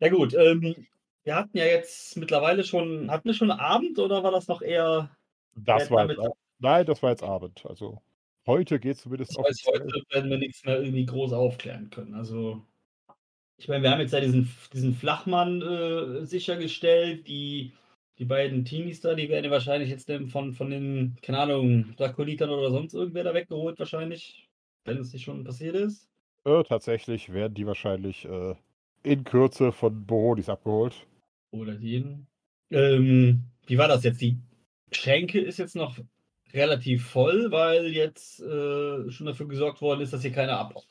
[0.00, 0.86] Ja gut, ähm,
[1.24, 5.10] wir hatten ja jetzt mittlerweile schon, hatten wir schon Abend oder war das noch eher
[5.54, 6.20] Das war jetzt,
[6.58, 7.64] nein, das war jetzt Abend.
[7.66, 8.00] Also
[8.46, 9.92] heute geht zumindest Das heißt, offiziell.
[9.92, 12.14] heute werden wir nichts mehr irgendwie groß aufklären können.
[12.14, 12.62] Also,
[13.58, 17.28] ich meine, wir haben jetzt ja diesen, diesen Flachmann äh, sichergestellt.
[17.28, 17.72] Die,
[18.18, 22.50] die beiden Teenies da, die werden ja wahrscheinlich jetzt von, von den, keine Ahnung, Drakolitern
[22.50, 24.46] oder sonst irgendwer da weggeholt, wahrscheinlich.
[24.84, 26.09] Wenn es nicht schon passiert ist.
[26.44, 28.54] Äh, tatsächlich werden die wahrscheinlich äh,
[29.02, 31.06] in Kürze von Borodis abgeholt.
[31.50, 32.26] Oder jeden.
[32.70, 34.20] Ähm, wie war das jetzt?
[34.20, 34.38] Die
[34.92, 35.98] Schenke ist jetzt noch
[36.52, 40.86] relativ voll, weil jetzt äh, schon dafür gesorgt worden ist, dass hier keiner abhaut.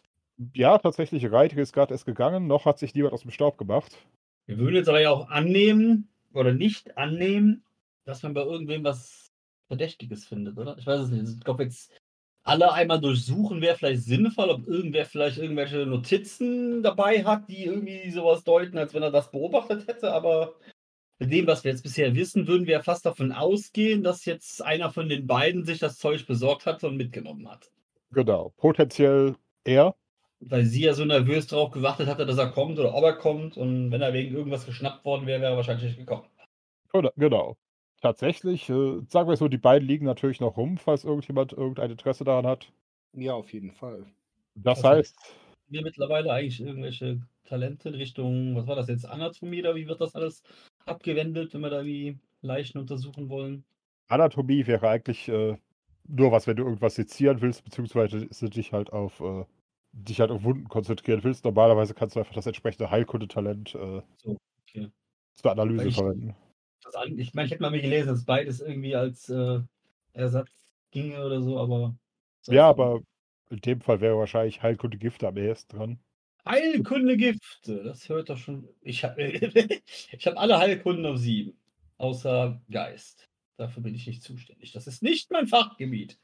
[0.53, 3.97] Ja, tatsächlich, Reitige ist gerade erst gegangen, noch hat sich niemand aus dem Staub gemacht.
[4.45, 7.63] Wir würden jetzt aber ja auch annehmen oder nicht annehmen,
[8.05, 9.31] dass man bei irgendwem was
[9.67, 10.77] Verdächtiges findet, oder?
[10.77, 11.27] Ich weiß es nicht.
[11.27, 11.91] Ich glaube, jetzt
[12.49, 18.09] alle einmal durchsuchen wäre vielleicht sinnvoll, ob irgendwer vielleicht irgendwelche Notizen dabei hat, die irgendwie
[18.09, 20.11] sowas deuten, als wenn er das beobachtet hätte.
[20.11, 20.55] Aber
[21.19, 24.63] mit dem, was wir jetzt bisher wissen, würden wir ja fast davon ausgehen, dass jetzt
[24.63, 27.69] einer von den beiden sich das Zeug besorgt hat und mitgenommen hat.
[28.11, 29.95] Genau, potenziell er.
[30.39, 33.57] Weil sie ja so nervös darauf gewartet hatte, dass er kommt oder ob er kommt.
[33.57, 36.25] Und wenn er wegen irgendwas geschnappt worden wäre, wäre er wahrscheinlich nicht gekommen.
[37.17, 37.57] Genau.
[38.01, 42.23] Tatsächlich, äh, sagen wir so, die beiden liegen natürlich noch rum, falls irgendjemand irgendein Interesse
[42.23, 42.71] daran hat.
[43.13, 44.05] Ja, auf jeden Fall.
[44.55, 44.87] Das Okay.
[44.87, 45.15] heißt,
[45.67, 49.99] wir mittlerweile eigentlich irgendwelche Talente in Richtung, was war das jetzt, Anatomie oder wie wird
[50.01, 50.41] das alles
[50.85, 53.63] abgewendet, wenn wir da irgendwie Leichen untersuchen wollen?
[54.07, 55.57] Anatomie wäre eigentlich äh,
[56.07, 59.45] nur was, wenn du irgendwas sezieren willst, beziehungsweise dich halt auf äh,
[59.91, 61.43] dich halt auf Wunden konzentrieren willst.
[61.45, 64.89] Normalerweise kannst du einfach das entsprechende Heilkundetalent äh, So, okay.
[65.35, 66.35] zur Analyse ich- verwenden.
[66.91, 69.59] Das an, ich meine, ich hätte mal gelesen, dass beides irgendwie als äh,
[70.13, 70.49] Ersatz
[70.91, 71.95] ginge oder so, aber.
[72.47, 73.01] Ja, aber
[73.49, 75.99] in dem Fall wäre wahrscheinlich Heilkunde Gifte am ehesten dran.
[76.45, 78.67] Heilkunde Gifte, das hört doch schon.
[78.81, 79.21] Ich habe
[80.11, 81.57] ich hab alle Heilkunden auf sieben.
[81.97, 83.29] Außer Geist.
[83.57, 84.71] Dafür bin ich nicht zuständig.
[84.71, 86.17] Das ist nicht mein Fachgebiet.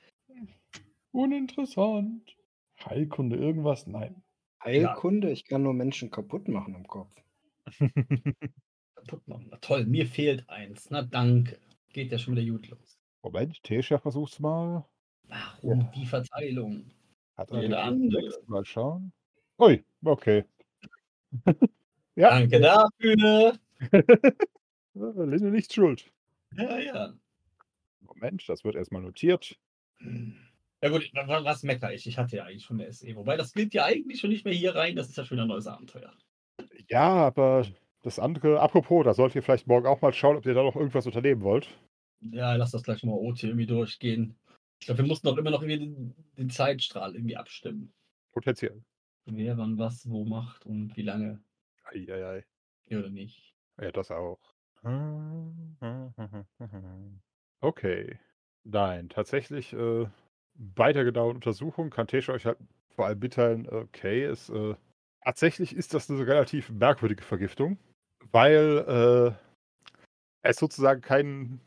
[1.12, 2.36] Uninteressant.
[2.84, 3.86] Heilkunde, irgendwas?
[3.86, 4.24] Nein.
[4.64, 7.14] Heilkunde, ich kann nur Menschen kaputt machen im Kopf.
[9.08, 9.48] Kaputt machen.
[9.52, 10.90] Na toll, mir fehlt eins.
[10.90, 11.60] Na danke.
[11.94, 13.00] Geht ja schon wieder gut los.
[13.24, 14.86] Moment, Tesha versuch's mal.
[15.28, 16.92] Warum die Verteilung?
[17.38, 18.30] Hat Jeder eine andere.
[18.48, 19.12] Mal schauen.
[19.60, 20.44] Ui, okay.
[22.16, 23.58] ja, Danke dafür.
[24.94, 26.12] Linde nicht schuld.
[26.56, 27.14] Ja, ja.
[28.02, 29.58] Moment, das wird erstmal notiert.
[30.82, 32.06] Ja gut, wa- wa- was meckere ich?
[32.08, 33.14] Ich hatte ja eigentlich schon eine SE.
[33.16, 34.96] Wobei, das gilt ja eigentlich schon nicht mehr hier rein.
[34.96, 36.14] Das ist ja schon ein neues Abenteuer.
[36.90, 37.66] Ja, aber
[38.06, 40.76] das andere, apropos, da solltet ihr vielleicht morgen auch mal schauen, ob ihr da noch
[40.76, 41.68] irgendwas unternehmen wollt.
[42.22, 44.36] Ja, lass das gleich mal OT irgendwie durchgehen.
[44.80, 47.92] Ich glaube, wir mussten doch immer noch irgendwie den, den Zeitstrahl irgendwie abstimmen.
[48.32, 48.84] Potenziell.
[49.26, 51.42] Wer wann was wo macht und wie lange.
[51.86, 52.46] Eieiei.
[52.90, 53.56] Ja oder nicht.
[53.82, 54.40] Ja, das auch.
[57.62, 58.20] Okay.
[58.64, 60.06] Nein, tatsächlich, äh,
[60.54, 64.76] bei der genauen Untersuchung kann Tesha euch halt vor allem mitteilen, okay, es, äh,
[65.24, 67.80] tatsächlich ist das eine relativ merkwürdige Vergiftung,
[68.32, 69.46] weil äh,
[70.42, 71.60] es sozusagen kein,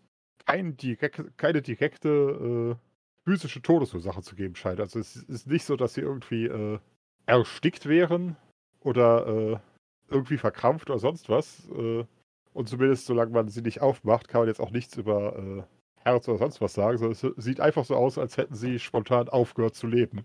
[0.47, 4.81] kein direkt, keine direkte äh, physische Todesursache zu geben scheint.
[4.81, 6.79] Also es ist nicht so, dass sie irgendwie äh,
[7.27, 8.37] erstickt wären
[8.81, 9.59] oder äh,
[10.09, 11.68] irgendwie verkrampft oder sonst was.
[11.71, 12.05] Äh,
[12.55, 15.62] und zumindest solange man sie nicht aufmacht, kann man jetzt auch nichts über äh,
[16.03, 16.99] Herz oder sonst was sagen.
[16.99, 20.25] Sondern es sieht einfach so aus, als hätten sie spontan aufgehört zu leben.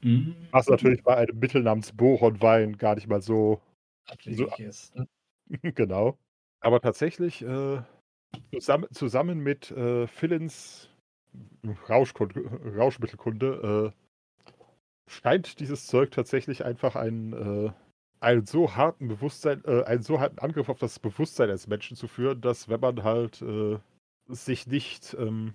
[0.00, 0.34] Mhm.
[0.50, 3.60] Was natürlich bei einem Mittel namens Boronwein gar nicht mal so
[4.06, 4.96] Abwegig ist.
[4.96, 5.06] Ne?
[5.74, 6.18] genau.
[6.60, 7.82] Aber tatsächlich äh,
[8.52, 10.88] zusammen, zusammen mit äh, Philins
[11.88, 12.40] Rauschkunde,
[12.76, 17.32] Rauschmittelkunde äh, scheint dieses Zeug tatsächlich einfach einen,
[17.66, 17.72] äh,
[18.20, 22.08] einen so harten Bewusstsein, äh, einen so harten Angriff auf das Bewusstsein des Menschen zu
[22.08, 23.78] führen, dass wenn man halt äh,
[24.28, 25.54] sich nicht ähm,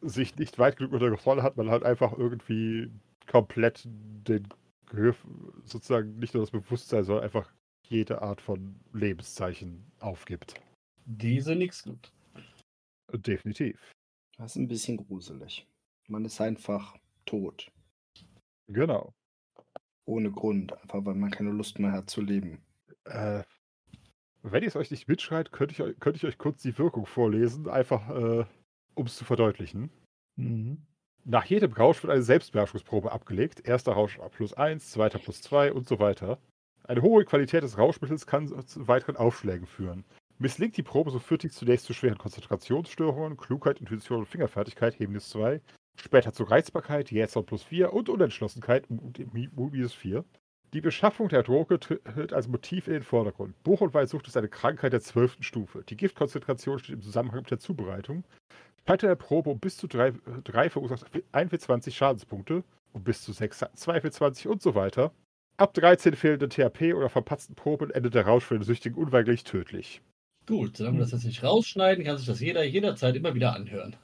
[0.00, 2.90] sich nicht weit genug unter Kontrolle hat, man halt einfach irgendwie
[3.30, 4.48] komplett den
[4.86, 5.24] Griff,
[5.64, 7.48] sozusagen nicht nur das Bewusstsein, sondern einfach
[7.84, 10.54] jede Art von Lebenszeichen aufgibt.
[11.04, 12.12] Diese nix gut.
[13.12, 13.80] Definitiv.
[14.38, 15.66] Das ist ein bisschen gruselig.
[16.08, 17.70] Man ist einfach tot.
[18.68, 19.12] Genau.
[20.06, 20.72] Ohne Grund.
[20.80, 22.62] Einfach weil man keine Lust mehr hat zu leben.
[23.04, 23.42] Äh,
[24.42, 27.06] wenn ihr es euch nicht mitschreit, könnte ich, euch- könnte ich euch kurz die Wirkung
[27.06, 28.44] vorlesen, einfach äh,
[28.94, 29.90] um es zu verdeutlichen.
[30.36, 30.82] Mhm.
[31.24, 33.60] Nach jedem Rausch wird eine Selbstbeherrschungsprobe abgelegt.
[33.66, 36.40] Erster Rausch plus 1, zweiter plus 2 und so weiter.
[36.84, 40.04] Eine hohe Qualität des Rauschmittels kann zu weiteren Aufschlägen führen.
[40.38, 45.28] Misslingt die Probe, so führt dies zunächst zu schweren Konzentrationsstörungen, Klugheit, Intuition und Fingerfertigkeit, Hemmnis
[45.28, 45.60] 2,
[45.94, 50.24] später zu Reizbarkeit, Jähzorn plus 4 und Unentschlossenheit, Mut minus 4.
[50.72, 53.62] Die Beschaffung der Droge tritt als Motiv in den Vordergrund.
[53.62, 55.84] Buchenwald sucht es eine Krankheit der zwölften Stufe.
[55.84, 58.24] Die Giftkonzentration steht im Zusammenhang mit der Zubereitung.
[58.88, 63.22] Scheitern der Probe um bis zu 3, drei verursacht 1 für 20 Schadenspunkte, um bis
[63.22, 65.12] zu 6 2 für 20 und so weiter.
[65.56, 70.02] Ab 13 fehlende THP oder verpatzten Proben endet der Rausch für den Süchtigen unweigerlich tödlich.
[70.46, 73.96] Gut, solange wir das jetzt nicht rausschneiden, kann sich das jeder jederzeit immer wieder anhören.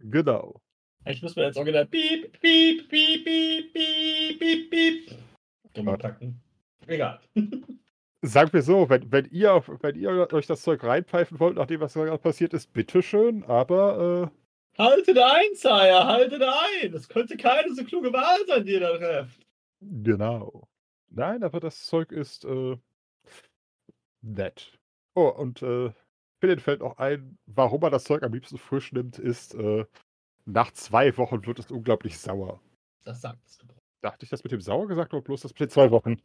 [0.00, 0.60] Genau.
[1.04, 5.18] Eigentlich müssen wir jetzt original piep, piep, piep, piep, piep, piep, piep.
[5.72, 6.40] Dummer packen.
[6.86, 7.20] Egal.
[8.22, 11.94] Sagen wir so, wenn, wenn, ihr, wenn ihr euch das Zeug reinpfeifen wollt, nachdem was
[11.94, 14.40] gerade passiert ist, bitteschön, aber äh,
[14.82, 16.92] Haltet ein, Sire, haltet ein.
[16.92, 19.46] Das könnte keine so kluge Wahl sein, die ihr da trefft.
[19.80, 20.68] genau.
[21.10, 22.76] Nein, aber das Zeug ist äh,
[24.22, 24.78] nett.
[25.14, 25.92] Oh, und äh,
[26.40, 29.84] Philipp fällt auch ein, warum er das Zeug am liebsten frisch nimmt, ist, äh,
[30.46, 32.60] nach zwei Wochen wird es unglaublich sauer.
[33.04, 33.66] Das sagtest du.
[34.02, 36.16] Dachte ich das mit dem sauer gesagt oder bloß das mit zwei Wochen?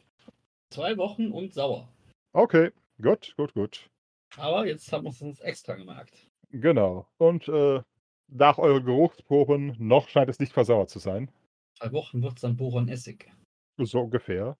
[0.70, 1.90] Zwei Wochen und sauer.
[2.34, 2.72] Okay,
[3.02, 3.90] gut, gut, gut.
[4.38, 6.28] Aber jetzt haben wir es uns extra gemerkt.
[6.52, 7.08] Genau.
[7.18, 7.82] Und äh,
[8.28, 11.30] nach euren Geruchsproben noch scheint es nicht versauert zu sein.
[11.78, 13.32] Zwei Wochen wird es dann Boron Essig.
[13.78, 14.58] So ungefähr.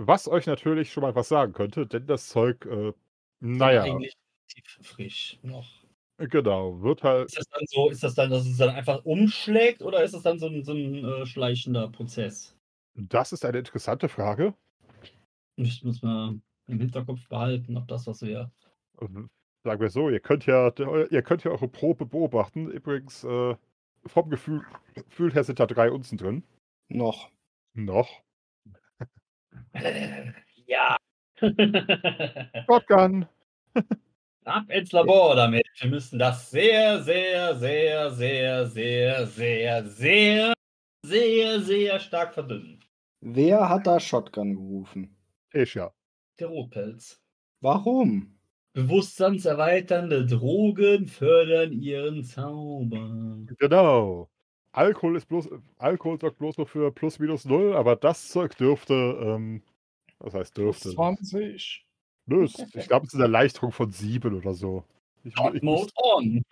[0.00, 2.92] Was euch natürlich schon mal was sagen könnte, denn das Zeug, äh,
[3.40, 4.16] naja, Eigentlich
[4.54, 5.68] relativ frisch noch.
[6.18, 9.82] genau, wird halt, Ist das dann so, ist das dann, dass es dann einfach umschlägt
[9.82, 12.54] oder ist das dann so ein, so ein äh, schleichender Prozess?
[12.94, 14.54] das ist eine interessante Frage.
[15.56, 18.52] Das muss man im Hinterkopf behalten, ob das was wäre.
[19.00, 19.28] Ähm,
[19.64, 20.72] Sagen wir so, ihr könnt ja,
[21.10, 22.70] ihr könnt ja eure Probe beobachten.
[22.70, 23.56] Übrigens, äh,
[24.06, 24.62] vom Gefühl,
[24.94, 26.44] Gefühl her sind da drei Unzen drin.
[26.88, 27.30] Noch.
[27.74, 28.22] Noch.
[30.66, 30.96] ja.
[32.66, 33.26] Shotgun!
[34.44, 35.66] Ab ins Labor damit.
[35.78, 40.54] Wir müssen das sehr, sehr, sehr, sehr, sehr, sehr, sehr,
[41.04, 42.82] sehr, sehr stark verdünnen.
[43.20, 45.16] Wer hat da Shotgun gerufen?
[45.50, 45.92] Tisha.
[46.38, 47.20] Der Rotpelz.
[47.60, 48.38] Warum?
[48.72, 53.38] Bewusstseinserweiternde Drogen fördern ihren Zauber.
[53.58, 54.30] Genau.
[54.72, 58.94] Alkohol ist bloß, Alkohol sorgt bloß noch für plus minus null, aber das Zeug dürfte,
[58.94, 59.62] ähm,
[60.18, 60.90] was heißt dürfte?
[60.90, 61.86] 20.
[62.26, 64.84] Nö, ich glaube, es ist eine Erleichterung von sieben oder so.
[65.24, 66.42] Ich, ich Mode on.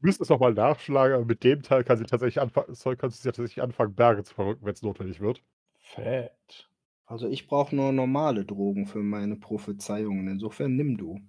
[0.00, 3.22] müsste es nochmal nachschlagen, aber mit dem Teil kann sie tatsächlich anfangen, Zeug kann sie
[3.22, 5.42] tatsächlich anfangen, Berge zu verrücken, wenn es notwendig wird.
[5.78, 6.68] Fett.
[7.06, 10.28] Also ich brauche nur normale Drogen für meine Prophezeiungen.
[10.28, 11.20] Insofern nimm du.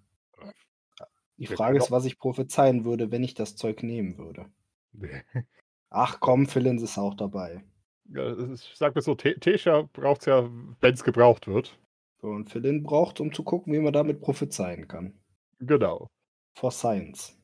[1.38, 4.48] Die Frage ist, was ich prophezeien würde, wenn ich das Zeug nehmen würde.
[5.90, 7.64] Ach komm, Philins ist auch dabei.
[8.10, 10.50] Ja, Ich sag mal so, Te- Tesha braucht es ja,
[10.82, 11.78] wenn es gebraucht wird.
[12.22, 15.14] So, und Philin braucht, um zu gucken, wie man damit prophezeien kann.
[15.60, 16.08] Genau.
[16.58, 17.38] For Science.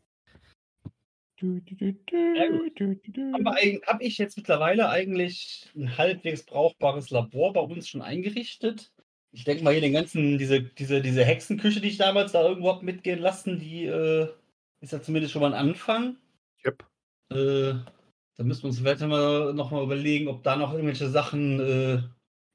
[1.38, 3.32] Du, du, Ja.
[3.34, 3.56] Aber
[3.88, 8.92] habe ich jetzt mittlerweile eigentlich ein halbwegs brauchbares Labor bei uns schon eingerichtet?
[9.32, 12.70] Ich denke mal hier den ganzen, diese, diese, diese Hexenküche, die ich damals da irgendwo
[12.70, 14.30] hab mitgehen lassen, die äh,
[14.80, 16.18] ist ja zumindest schon mal ein Anfang.
[16.66, 16.86] Yep.
[17.32, 17.74] Äh,
[18.38, 22.02] da müssen wir uns vielleicht mal noch mal überlegen, ob da noch irgendwelche Sachen äh,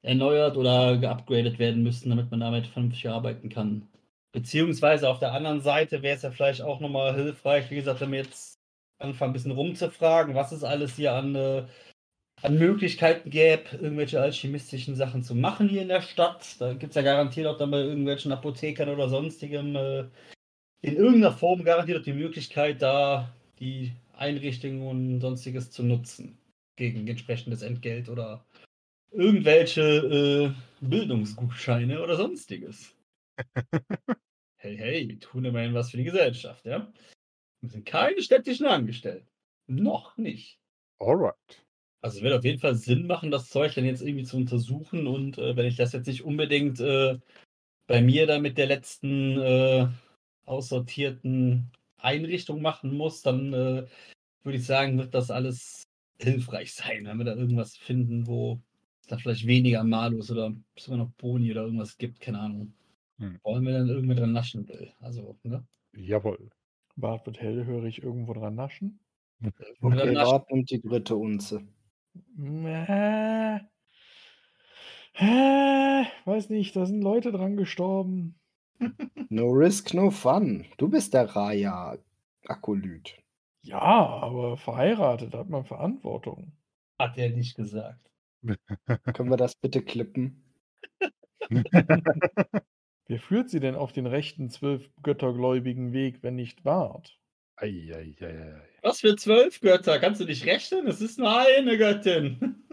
[0.03, 3.89] erneuert oder geupgradet werden müssen, damit man damit vernünftig arbeiten kann.
[4.33, 8.13] Beziehungsweise auf der anderen Seite wäre es ja vielleicht auch nochmal hilfreich, wie gesagt, wenn
[8.13, 8.59] wir jetzt
[8.99, 11.65] anfangen, ein bisschen rumzufragen, was es alles hier an, äh,
[12.43, 16.61] an Möglichkeiten gäbe, irgendwelche alchemistischen Sachen zu machen hier in der Stadt.
[16.61, 20.05] Da gibt es ja garantiert auch dann bei irgendwelchen Apothekern oder sonstigem äh,
[20.81, 26.39] in irgendeiner Form garantiert auch die Möglichkeit, da die Einrichtungen und sonstiges zu nutzen.
[26.77, 28.45] Gegen entsprechendes Entgelt oder
[29.11, 32.95] irgendwelche äh, Bildungsgutscheine oder sonstiges.
[34.57, 36.93] hey, hey, wir tun immerhin was für die Gesellschaft, ja?
[37.61, 39.29] Wir sind keine städtischen Angestellten.
[39.67, 40.61] Noch nicht.
[41.01, 41.35] Alright.
[42.01, 45.07] Also es wird auf jeden Fall Sinn machen, das Zeug dann jetzt irgendwie zu untersuchen
[45.09, 47.19] und äh, wenn ich das jetzt nicht unbedingt äh,
[47.89, 49.89] bei mir da mit der letzten äh,
[50.45, 53.87] aussortierten Einrichtung machen muss, dann äh,
[54.43, 55.85] würde ich sagen, wird das alles
[56.21, 58.61] hilfreich sein, wenn wir da irgendwas finden, wo
[59.01, 62.73] es da vielleicht weniger Malus oder sogar noch Boni oder irgendwas gibt, keine Ahnung.
[63.19, 63.39] Hm.
[63.43, 64.93] Wollen wir dann irgendwie dran naschen will.
[65.01, 65.67] Also, ne?
[65.97, 66.51] Jawohl.
[66.97, 69.01] Bart wird hellhörig irgendwo dran naschen.
[69.45, 70.15] Okay, dann naschen?
[70.15, 71.67] Bart nimmt die dritte Unze.
[72.39, 73.57] Äh,
[75.15, 78.39] äh, weiß nicht, da sind Leute dran gestorben.
[79.29, 80.67] No risk, no fun.
[80.77, 83.19] Du bist der Raya-Akolyt.
[83.63, 86.53] Ja, aber verheiratet hat man Verantwortung.
[86.99, 88.11] Hat er nicht gesagt.
[89.15, 90.45] Können wir das bitte klippen?
[93.07, 97.19] Wer führt sie denn auf den rechten zwölf göttergläubigen Weg, wenn nicht Bart?
[97.57, 98.63] Eieieiei.
[98.83, 99.99] Was für zwölf Götter?
[99.99, 100.87] Kannst du nicht rechnen?
[100.87, 102.65] Es ist nur eine Göttin.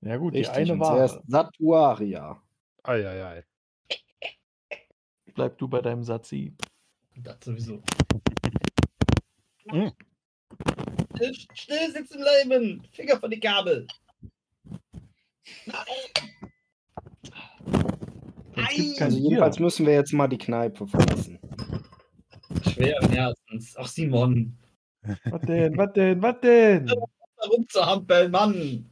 [0.00, 0.94] Ja gut, Richtig, die eine war.
[0.94, 2.40] zuerst Satuaria.
[2.82, 3.44] Eieiei.
[5.34, 6.54] Bleib du bei deinem Satzi.
[7.16, 7.82] Das sowieso.
[9.70, 9.92] Hm.
[11.14, 12.82] Still, still sitzen bleiben!
[12.92, 13.86] Finger von die Gabel!
[15.66, 15.76] Nein!
[19.00, 21.38] Also jedenfalls müssen wir jetzt mal die Kneipe verlassen.
[22.72, 23.76] Schweren Herzens.
[23.76, 24.56] Ach, Simon.
[25.02, 26.88] Was denn, was denn, was denn?
[27.36, 28.90] Warum zu hampeln, Mann?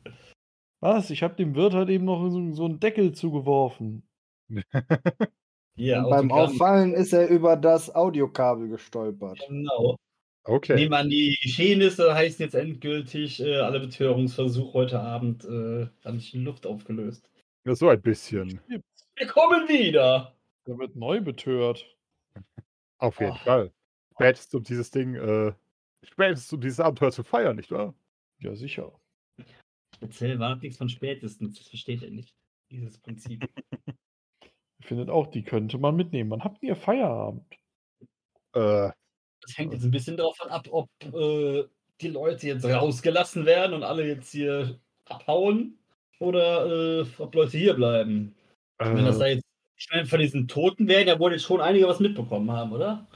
[0.80, 1.10] Was?
[1.10, 4.02] Ich habe dem Wirt halt eben noch so, so einen Deckel zugeworfen.
[5.76, 6.30] Hier, Und beim.
[6.30, 9.38] Auffallen ist er über das Audiokabel gestolpert.
[9.48, 9.96] Genau.
[10.44, 10.74] Okay.
[10.74, 16.34] Nehmen an, die Geschehnisse heißen jetzt endgültig, äh, alle Betörungsversuche heute Abend äh, haben sich
[16.34, 17.28] in Luft aufgelöst.
[17.64, 18.60] Ja, so ein bisschen.
[18.66, 20.34] Wir kommen wieder!
[20.66, 21.86] Der wird neu betört.
[22.98, 23.36] Auf jeden Oh.
[23.36, 23.72] Fall.
[24.14, 25.52] Spätestens um dieses Ding, äh,
[26.04, 27.94] spätestens um dieses Abenteuer zu feiern, nicht wahr?
[28.40, 28.92] Ja, sicher.
[29.94, 32.34] Speziell war nichts von spätestens, das versteht er nicht.
[32.70, 33.48] Dieses Prinzip.
[34.82, 36.32] Ich finde auch, die könnte man mitnehmen.
[36.32, 37.46] Wann habt ihr Feierabend?
[38.52, 38.90] Äh,
[39.40, 41.62] Das hängt jetzt ein bisschen davon ab, ob äh,
[42.00, 45.78] die Leute jetzt rausgelassen werden und alle jetzt hier abhauen
[46.18, 48.34] oder äh, ob Leute hier bleiben.
[48.78, 49.44] Wenn das da äh, jetzt,
[49.76, 53.06] ich meine, von diesen Toten werden ja wohl jetzt schon einige was mitbekommen haben, oder?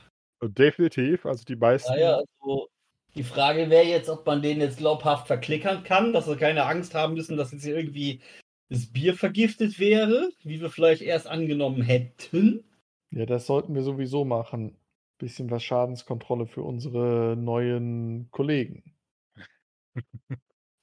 [0.42, 1.26] definitiv.
[1.26, 1.92] Also die meisten.
[1.92, 2.68] Naja, also
[3.16, 6.94] die Frage wäre jetzt, ob man den jetzt glaubhaft verklickern kann, dass sie keine Angst
[6.94, 8.20] haben müssen, dass jetzt hier irgendwie
[8.68, 12.64] das Bier vergiftet wäre, wie wir vielleicht erst angenommen hätten.
[13.11, 14.76] Ja, das sollten wir sowieso machen.
[15.18, 18.83] Bisschen was Schadenskontrolle für unsere neuen Kollegen.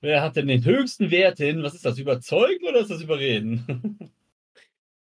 [0.02, 1.62] Wer hat denn den höchsten Wert hin?
[1.63, 2.00] Was ist das?
[2.00, 4.12] Überzeugen oder ist das Überreden?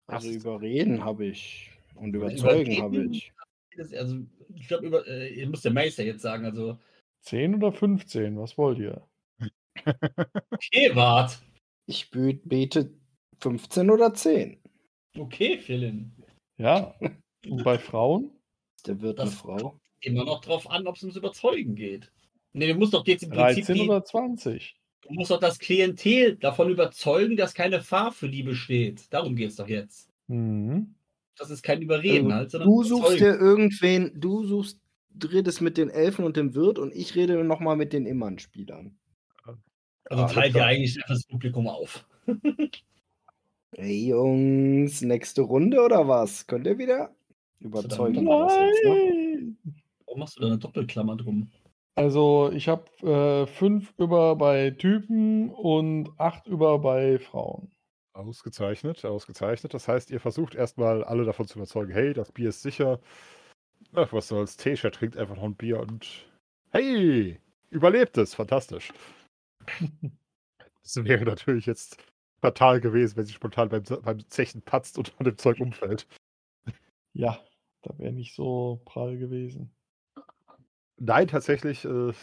[0.10, 1.70] Also überreden habe ich.
[1.94, 3.32] Und Oder überzeugen habe ich.
[3.78, 6.46] Also, ich glaube, über, äh, ihr muss der Meister jetzt sagen.
[6.46, 6.80] Also,
[7.22, 9.08] 10 oder 15, was wollt ihr?
[10.50, 11.40] okay, wart.
[11.90, 12.94] Ich bete
[13.40, 14.60] 15 oder 10.
[15.18, 16.12] Okay, Philin.
[16.58, 16.94] Ja.
[17.48, 18.30] Und bei Frauen?
[18.86, 19.80] Der wird eine Das- Frau.
[20.02, 22.12] Immer noch drauf an, ob es ums Überzeugen geht.
[22.54, 24.76] Nee, du musst doch jetzt im Prinzip 13 die, oder 20?
[25.02, 29.12] du musst doch das Klientel davon überzeugen, dass keine Gefahr für die besteht.
[29.12, 30.10] Darum geht es doch jetzt.
[30.28, 30.94] Mhm.
[31.38, 34.80] Das ist kein Überreden Also, halt, sondern du suchst dir irgendwen, du suchst,
[35.10, 38.96] du redest mit den Elfen und dem Wirt und ich rede nochmal mit den Immern-Spielern.
[40.10, 40.68] Also teilt ja klar.
[40.68, 42.06] eigentlich das Publikum auf.
[43.76, 46.48] Hey Jungs, nächste Runde oder was?
[46.48, 47.14] Könnt ihr wieder?
[47.60, 48.84] Überzeugen jetzt, ne?
[48.84, 49.58] Nein!
[50.06, 51.52] Warum machst du da eine Doppelklammer drum?
[51.94, 57.72] Also, ich habe äh, 5 über bei Typen und 8 über bei Frauen.
[58.14, 59.74] Ausgezeichnet, ausgezeichnet.
[59.76, 63.00] Das heißt, ihr versucht erstmal alle davon zu überzeugen, hey, das Bier ist sicher.
[63.94, 66.28] Ach, was soll's, Tesha trinkt einfach noch ein Bier und
[66.72, 67.40] hey,
[67.70, 68.92] überlebt es, fantastisch.
[70.84, 71.98] Das wäre natürlich jetzt
[72.42, 76.08] fatal gewesen, wenn sie spontan beim, beim Zechen patzt und an dem Zeug umfällt.
[77.14, 77.40] Ja,
[77.84, 79.72] da wäre nicht so prall gewesen.
[80.98, 82.14] Nein, tatsächlich, äh,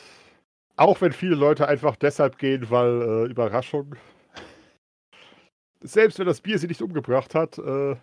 [0.76, 3.97] auch wenn viele Leute einfach deshalb gehen, weil äh, Überraschung,
[5.80, 7.97] selbst wenn das Bier sie nicht umgebracht hat, äh,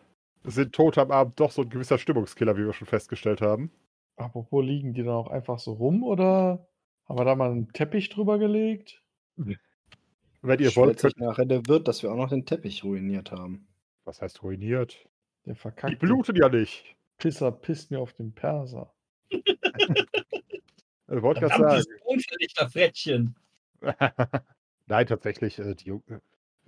[0.43, 3.71] sind Tote am Abend doch so ein gewisser Stimmungskiller, wie wir schon festgestellt haben.
[4.15, 6.67] Apropos, liegen die dann auch einfach so rum oder
[7.07, 9.02] Haben wir da mal einen Teppich drüber gelegt?
[9.35, 13.31] Wenn ihr wollt, sich könnt, nachher der Wirt, dass wir auch noch den Teppich ruiniert
[13.31, 13.67] haben.
[14.03, 15.07] was heißt ruiniert?
[15.45, 16.95] Der Die verkackte bluten ja nicht.
[17.17, 18.93] Pisser pisst mir auf den Perser.
[19.29, 21.83] Ich wollte gerade sagen.
[22.05, 23.35] unverdichter Frettchen.
[24.87, 26.19] Nein, tatsächlich, äh, die, äh,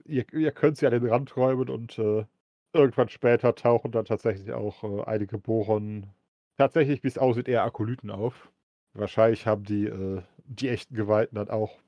[0.06, 2.26] ihr, ihr könnt sie an den Rand räumen und äh,
[2.74, 6.08] irgendwann später tauchen dann tatsächlich auch äh, einige Boron,
[6.58, 8.52] tatsächlich, wie es aussieht, eher Akolyten auf.
[8.94, 11.80] Wahrscheinlich haben die, äh, die echten Geweihten dann auch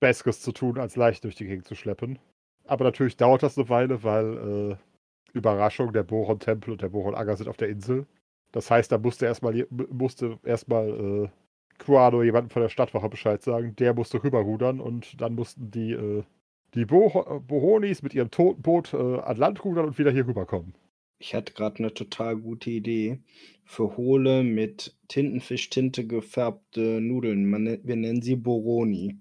[0.00, 2.18] Besseres zu tun, als leicht durch die Gegend zu schleppen.
[2.64, 4.76] Aber natürlich dauert das eine Weile, weil äh,
[5.32, 8.06] Überraschung, der Boron-Tempel und der Boron-Anger sind auf der Insel.
[8.52, 11.28] Das heißt, da musste erstmal musste erstmal äh,
[11.78, 13.76] Quado jemandem von der Stadtwache Bescheid sagen.
[13.76, 16.24] Der musste rüberrudern und dann mussten die, äh,
[16.74, 20.74] die Bo Bohonis mit ihrem toten Boot äh, an Land rudern und wieder hier rüberkommen.
[21.18, 23.20] Ich hatte gerade eine total gute Idee
[23.64, 27.48] für hohle mit Tintenfischtinte gefärbte Nudeln.
[27.48, 29.18] Man, nennt- wir nennen sie Boroni.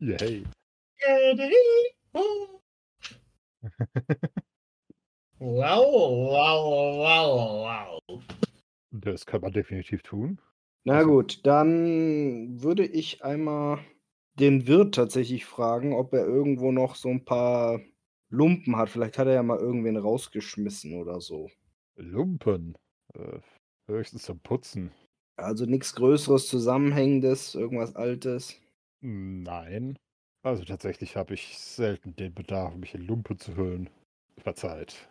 [0.00, 0.44] Yay.
[5.40, 5.84] Wow,
[6.32, 8.22] wow, wow, wow.
[8.90, 10.40] Das kann man definitiv tun.
[10.84, 13.78] Na Also- gut, dann würde ich einmal
[14.34, 17.80] den Wirt tatsächlich fragen, ob er irgendwo noch so ein paar
[18.30, 18.88] Lumpen hat.
[18.90, 21.50] Vielleicht hat er ja mal irgendwen rausgeschmissen oder so.
[21.96, 22.76] Lumpen.
[23.14, 23.38] Äh,
[23.86, 24.90] höchstens zum Putzen.
[25.38, 28.60] Also nichts Größeres, Zusammenhängendes, irgendwas Altes.
[29.00, 29.98] Nein.
[30.42, 33.90] Also tatsächlich habe ich selten den Bedarf, mich in Lumpen zu hüllen.
[34.38, 35.08] Verzeiht.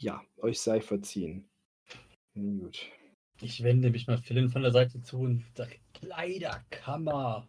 [0.00, 1.48] Ja, euch sei verziehen.
[2.34, 2.90] Gut.
[3.40, 7.48] Ich wende mich mal Philin von der Seite zu und sage, Kleiderkammer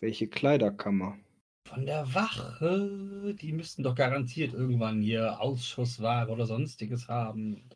[0.00, 1.18] Welche Kleiderkammer?
[1.66, 3.34] von der Wache.
[3.40, 7.68] Die müssten doch garantiert irgendwann hier Ausschussware oder sonstiges haben.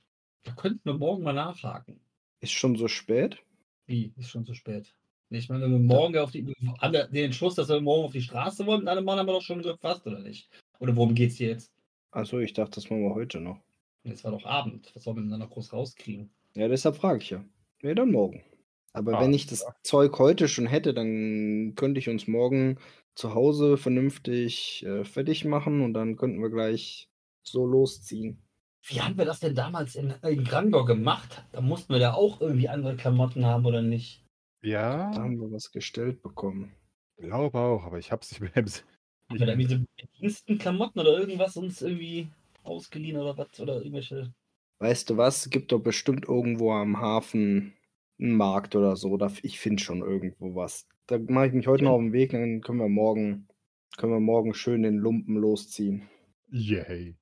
[0.42, 2.03] Da könnten wir morgen mal nachhaken.
[2.44, 3.38] Ist schon so spät?
[3.86, 4.12] Wie?
[4.18, 4.94] Ist schon zu spät.
[5.30, 8.66] Ich meine, wenn wir morgen auf die, den Entschluss, dass wir morgen auf die Straße
[8.66, 10.50] wollen, mit einem Mann haben wir doch schon gefasst, oder nicht?
[10.78, 11.72] Oder worum geht's hier jetzt?
[12.10, 13.58] Achso, ich dachte, das machen wir heute noch.
[14.02, 14.92] Jetzt war doch Abend.
[14.94, 16.28] Was sollen wir denn da noch groß rauskriegen?
[16.54, 17.42] Ja, deshalb frage ich ja.
[17.82, 18.44] Nee, dann morgen.
[18.92, 22.76] Aber Ah, wenn ich das Zeug heute schon hätte, dann könnte ich uns morgen
[23.14, 27.08] zu Hause vernünftig äh, fertig machen und dann könnten wir gleich
[27.42, 28.43] so losziehen.
[28.86, 31.44] Wie haben wir das denn damals in, in Grangor gemacht?
[31.52, 34.24] Da mussten wir da auch irgendwie andere Klamotten haben, oder nicht?
[34.62, 36.74] Da Ja, haben wir was gestellt bekommen.
[37.16, 38.84] glaube auch, aber ich habe es nicht mehr im Sinn.
[39.28, 42.28] Haben wir da irgendwie so Bedienstenklamotten oder irgendwas uns irgendwie
[42.62, 43.60] ausgeliehen oder was?
[43.60, 44.32] Oder irgendwelche.
[44.78, 45.50] Weißt du was?
[45.50, 47.74] Gibt doch bestimmt irgendwo am Hafen
[48.20, 49.16] einen Markt oder so.
[49.16, 50.86] Da, ich finde schon irgendwo was.
[51.06, 53.48] Da mache ich mich heute noch auf den Weg, dann können wir morgen,
[53.96, 56.08] können wir morgen schön den Lumpen losziehen.
[56.50, 57.14] Yay.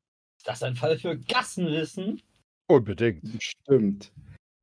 [0.42, 2.20] Ist das ein Fall für Gassenwissen?
[2.66, 3.40] Unbedingt.
[3.40, 4.10] Stimmt.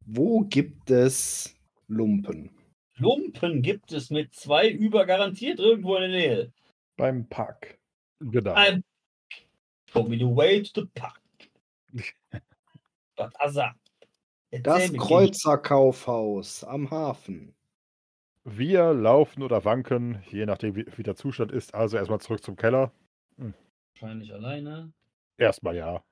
[0.06, 1.56] Wo gibt es
[1.88, 2.50] Lumpen?
[2.98, 6.54] Lumpen gibt es mit zwei über garantiert irgendwo in der Nähe.
[6.98, 7.80] Beim Pack.
[8.20, 8.56] Genau.
[8.56, 8.84] I'm
[9.90, 11.22] show me the way to the park.
[13.16, 17.56] Erzähl Das Kreuzerkaufhaus am Hafen.
[18.44, 21.74] Wir laufen oder wanken, je nachdem, wie, wie der Zustand ist.
[21.74, 22.92] Also erstmal zurück zum Keller.
[23.94, 24.92] Wahrscheinlich alleine.
[25.40, 26.04] Erstmal ja.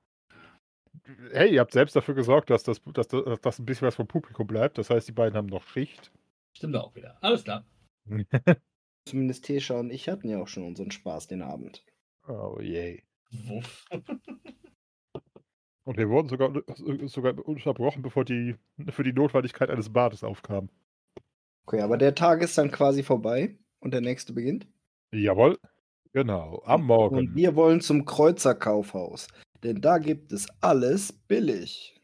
[1.32, 4.08] Hey, ihr habt selbst dafür gesorgt, dass das, dass, das- dass ein bisschen was vom
[4.08, 4.78] Publikum bleibt.
[4.78, 6.10] Das heißt, die beiden haben noch Schicht.
[6.56, 7.18] Stimmt auch wieder.
[7.22, 7.64] Alles klar.
[9.08, 11.84] Zumindest Tesha und ich hatten ja auch schon unseren Spaß den Abend.
[12.26, 13.02] Oh je.
[13.30, 13.86] Wuff.
[15.84, 16.52] Und wir wurden sogar,
[17.08, 18.56] sogar unterbrochen, bevor die
[18.90, 20.68] für die Notwendigkeit eines Bades aufkam.
[21.66, 24.66] Okay, aber der Tag ist dann quasi vorbei und der nächste beginnt.
[25.12, 25.58] Jawohl.
[26.12, 26.62] Genau.
[26.64, 27.34] Am Und Morgen.
[27.34, 29.28] wir wollen zum Kreuzerkaufhaus.
[29.62, 31.94] Denn da gibt es alles billig.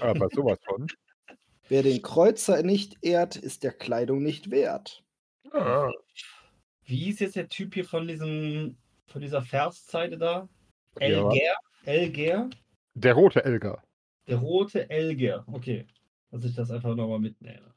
[0.00, 0.86] Aber sowas von.
[1.68, 5.02] Wer den Kreuzer nicht ehrt, ist der Kleidung nicht wert.
[6.84, 8.76] Wie hieß jetzt der Typ hier von diesem,
[9.06, 10.48] von dieser Verszeile da?
[11.00, 11.06] Ja.
[11.06, 11.56] Elger?
[11.84, 12.50] Elger?
[12.94, 13.82] Der rote Elger.
[14.26, 15.44] Der rote Elger.
[15.46, 15.86] Okay.
[16.30, 17.74] Dass ich das einfach nochmal mitnehme.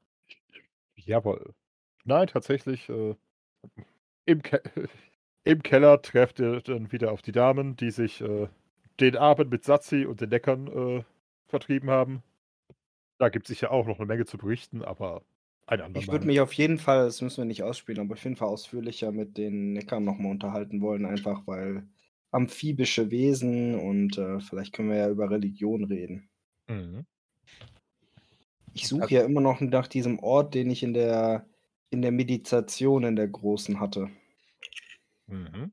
[0.95, 1.53] Jawohl.
[2.03, 2.89] Nein, tatsächlich.
[2.89, 3.15] Äh,
[4.25, 4.61] im, Ke
[5.47, 8.47] Im Keller trefft ihr dann wieder auf die Damen, die sich äh,
[8.99, 11.03] den Abend mit Satzi und den Neckern äh,
[11.47, 12.21] vertrieben haben.
[13.17, 15.23] Da gibt es sicher auch noch eine Menge zu berichten, aber
[15.65, 16.03] ein andermal.
[16.03, 18.49] Ich würde mich auf jeden Fall, das müssen wir nicht ausspielen, aber auf jeden Fall
[18.49, 21.87] ausführlicher mit den Neckern nochmal unterhalten wollen, einfach weil
[22.31, 26.29] amphibische Wesen und äh, vielleicht können wir ja über Religion reden.
[26.67, 27.05] Mhm.
[28.73, 31.45] Ich suche ja immer noch nach diesem Ort, den ich in der,
[31.89, 34.09] in der Meditation in der großen hatte.
[35.27, 35.71] Mhm.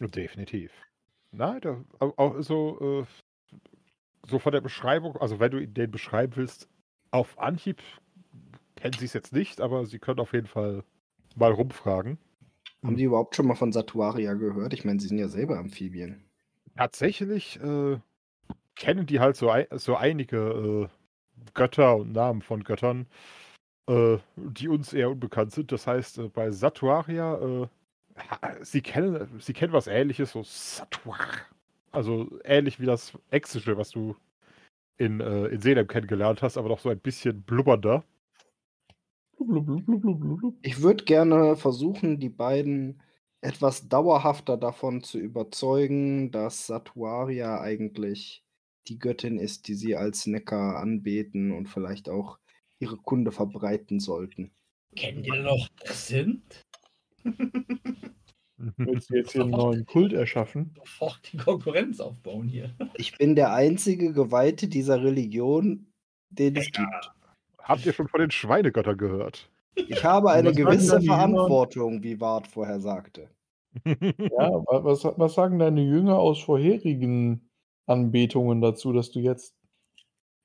[0.00, 0.70] Definitiv.
[1.32, 3.06] Nein, da, au- auch so, äh,
[4.28, 6.68] so von der Beschreibung, also wenn du den beschreiben willst,
[7.10, 7.80] Auf Anhieb
[8.76, 10.84] kennen sie es jetzt nicht, aber sie können auf jeden Fall
[11.36, 12.18] mal rumfragen.
[12.84, 14.74] Haben die überhaupt schon mal von Satuaria gehört?
[14.74, 16.22] Ich meine, sie sind ja selber Amphibien.
[16.76, 17.98] Tatsächlich äh,
[18.76, 23.06] kennen die halt so, so einige äh, Götter und Namen von Göttern,
[23.88, 25.72] äh, die uns eher unbekannt sind.
[25.72, 27.68] Das heißt, äh, bei Satuaria, äh,
[28.62, 31.18] sie, kennen, sie kennen was ähnliches, so Satuar.
[31.92, 34.16] Also ähnlich wie das Exische, was du
[34.96, 38.04] in, äh, in Selem kennengelernt hast, aber noch so ein bisschen blubbernder.
[39.38, 40.54] Blub, blub, blub, blub, blub, blub.
[40.62, 43.02] Ich würde gerne versuchen, die beiden
[43.40, 48.42] etwas dauerhafter davon zu überzeugen, dass Satuaria eigentlich
[48.88, 52.38] die Göttin ist, die sie als Neckar anbeten und vielleicht auch
[52.78, 54.50] ihre Kunde verbreiten sollten.
[54.96, 56.63] Kennen die denn noch das sind?
[58.76, 60.74] Willst du jetzt hier einen neuen Kult erschaffen?
[60.76, 62.74] Sofort die Konkurrenz aufbauen hier.
[62.96, 65.86] Ich bin der einzige Geweihte dieser Religion,
[66.30, 67.12] den es gibt.
[67.58, 69.50] Habt ihr schon von den Schweinegöttern gehört?
[69.74, 71.00] Ich habe eine gewisse?
[71.02, 73.28] Verantwortung, wie Ward vorher sagte.
[73.84, 77.48] Ja, wa- was, was sagen deine Jünger aus vorherigen
[77.86, 79.56] Anbetungen dazu, dass du jetzt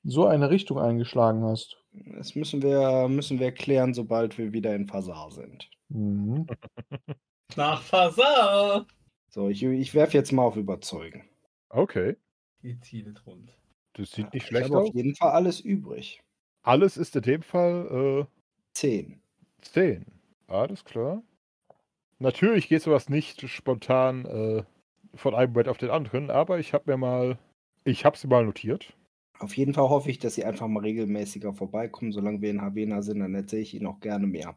[0.02, 1.76] so eine Richtung eingeschlagen hast?
[2.16, 5.70] Das müssen wir, müssen wir klären, sobald wir wieder in Fasar sind.
[5.90, 6.46] Mhm.
[7.56, 8.86] Nach Fasar!
[9.28, 11.28] So, ich, ich werfe jetzt mal auf Überzeugen.
[11.68, 12.16] Okay,
[12.62, 13.56] Die Ziele rund.
[13.94, 14.88] das sieht nicht Ich schlecht habe aus.
[14.88, 16.20] auf jeden Fall alles übrig.
[16.62, 18.40] Alles ist in dem Fall äh,
[18.74, 19.20] Zehn.
[19.62, 20.06] 10.
[20.46, 21.22] Alles klar.
[22.18, 24.64] Natürlich geht sowas nicht spontan äh,
[25.14, 27.38] von einem Moment auf den anderen, aber ich habe mir mal,
[27.84, 28.94] ich habe sie mal notiert.
[29.38, 32.12] Auf jeden Fall hoffe ich, dass sie einfach mal regelmäßiger vorbeikommen.
[32.12, 34.56] Solange wir in Havena sind, dann erzähle ich ihnen auch gerne mehr.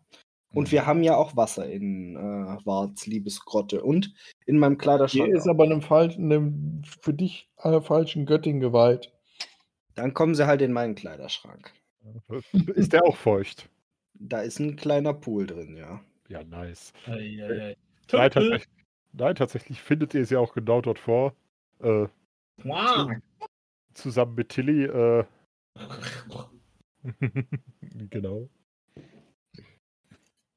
[0.54, 4.14] Und wir haben ja auch Wasser in äh, Warts Liebesgrotte und
[4.46, 5.26] in meinem Kleiderschrank.
[5.26, 9.12] Hier ist aber einem, falschen, einem für dich äh, falschen Göttin geweiht.
[9.96, 11.72] Dann kommen sie halt in meinen Kleiderschrank.
[12.76, 13.70] Ist der auch feucht?
[14.16, 16.02] Da ist ein kleiner Pool drin, ja.
[16.30, 16.94] Ja, nice.
[17.08, 17.48] Eieiei.
[17.48, 17.76] Nein,
[18.08, 18.30] Tümpel.
[18.30, 18.68] tatsächlich,
[19.14, 21.34] nein, tatsächlich findet ihr sie auch genau dort vor.
[21.80, 22.08] Äh,
[22.64, 23.12] Wow.
[23.96, 24.86] zusammen mit Tilly.
[24.86, 25.26] Äh,
[27.82, 28.50] genau.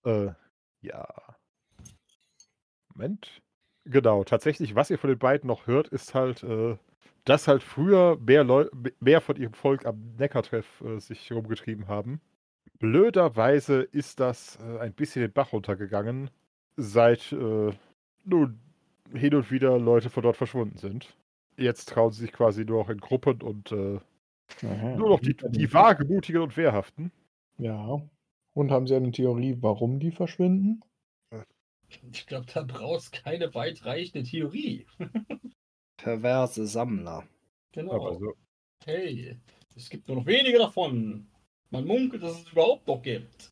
[0.07, 0.33] Äh,
[0.81, 1.07] ja.
[2.95, 3.43] Moment.
[3.85, 6.77] Genau, tatsächlich, was ihr von den beiden noch hört, ist halt, äh,
[7.25, 8.67] dass halt früher mehr, Leu
[9.01, 12.21] mehr von ihrem Volk am Neckartreff äh, sich rumgetrieben haben.
[12.79, 16.31] Blöderweise ist das äh, ein bisschen den Bach runtergegangen,
[16.77, 17.73] seit äh,
[18.25, 18.61] nun
[19.15, 21.17] hin und wieder Leute von dort verschwunden sind.
[21.57, 23.99] Jetzt trauen sie sich quasi nur noch in Gruppen und äh,
[24.65, 24.97] Aha.
[24.97, 27.13] nur noch die, die wagemutigen und wehrhaften.
[27.59, 28.01] Ja.
[28.57, 30.83] Und haben Sie eine Theorie, warum die verschwinden?
[32.11, 34.87] Ich glaube, da brauchst keine weitreichende Theorie.
[35.99, 37.29] Perverse Sammler.
[37.73, 38.19] Genau.
[38.19, 38.33] So,
[38.83, 39.37] Hey,
[39.75, 41.29] es gibt nur noch wenige davon.
[41.69, 43.51] Man munkelt, dass es überhaupt noch gibt.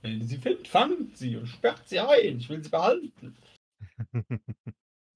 [0.00, 2.38] Wenn ihr sie findet, fangt sie und sperrt sie ein.
[2.38, 3.36] Ich will sie behalten.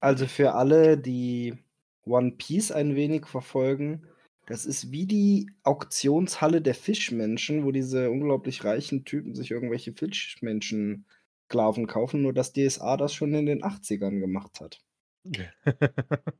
[0.01, 1.57] Also für alle, die
[2.05, 4.07] One Piece ein wenig verfolgen,
[4.49, 11.85] das ist wie die Auktionshalle der Fischmenschen, wo diese unglaublich reichen Typen sich irgendwelche Fischmenschen-Sklaven
[11.85, 14.81] kaufen, nur dass DSA das schon in den 80ern gemacht hat.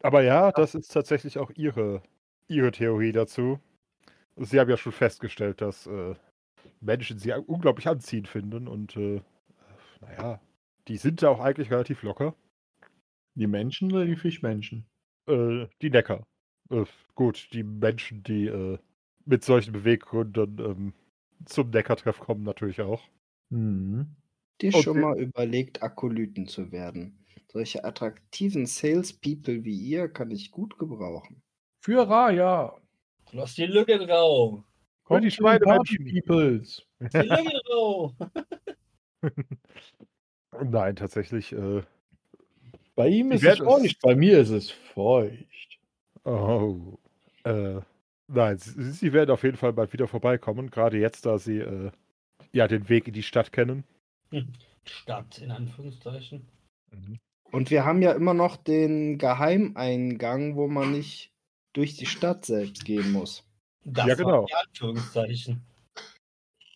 [0.00, 2.04] Aber ja, das ist tatsächlich auch ihre,
[2.46, 3.58] ihre Theorie dazu.
[4.36, 6.14] Sie haben ja schon festgestellt, dass äh,
[6.80, 9.20] Menschen sie unglaublich anziehend finden und äh,
[10.02, 10.40] naja,
[10.86, 12.36] die sind da auch eigentlich relativ locker.
[13.34, 14.86] Die Menschen oder die Fischmenschen?
[15.26, 16.29] Äh, die Neckar.
[16.70, 18.78] Äh, gut, die Menschen, die äh,
[19.24, 20.92] mit solchen Beweggründen ähm,
[21.44, 23.02] zum Neckartreff kommen, natürlich auch.
[23.50, 24.14] Mhm.
[24.60, 24.82] Die Okay.
[24.82, 27.24] schon mal überlegt, Akolyten zu werden.
[27.50, 31.42] Solche attraktiven Salespeople wie ihr kann ich gut gebrauchen.
[31.82, 32.76] Für Raya.
[33.32, 34.64] Lass die Lücke rau.
[35.04, 35.98] Kommt die Schweine Party.
[35.98, 36.86] Peoples.
[37.00, 38.14] Die Lücke rau.
[40.62, 41.52] Nein, tatsächlich.
[41.52, 41.82] Äh,
[42.94, 45.79] Bei ihm ist es- feucht, bei mir ist es feucht.
[46.30, 46.98] Oh.
[47.44, 47.80] Äh,
[48.28, 51.90] nein, sie, sie werden auf jeden Fall bald wieder vorbeikommen, gerade jetzt, da sie äh,
[52.52, 53.84] ja den Weg in die Stadt kennen.
[54.84, 56.48] Stadt, in Anführungszeichen.
[57.52, 61.32] Und wir haben ja immer noch den Geheimeingang, wo man nicht
[61.72, 63.44] durch die Stadt selbst gehen muss.
[63.84, 64.46] Das Ja, genau.
[64.46, 65.62] die Anführungszeichen.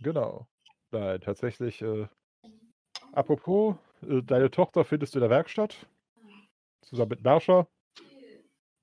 [0.01, 0.47] Genau.
[0.91, 1.83] Nein, tatsächlich.
[1.83, 2.07] Äh,
[3.13, 5.87] apropos, äh, deine Tochter findest du in der Werkstatt.
[6.83, 7.67] Zusammen mit Marsha.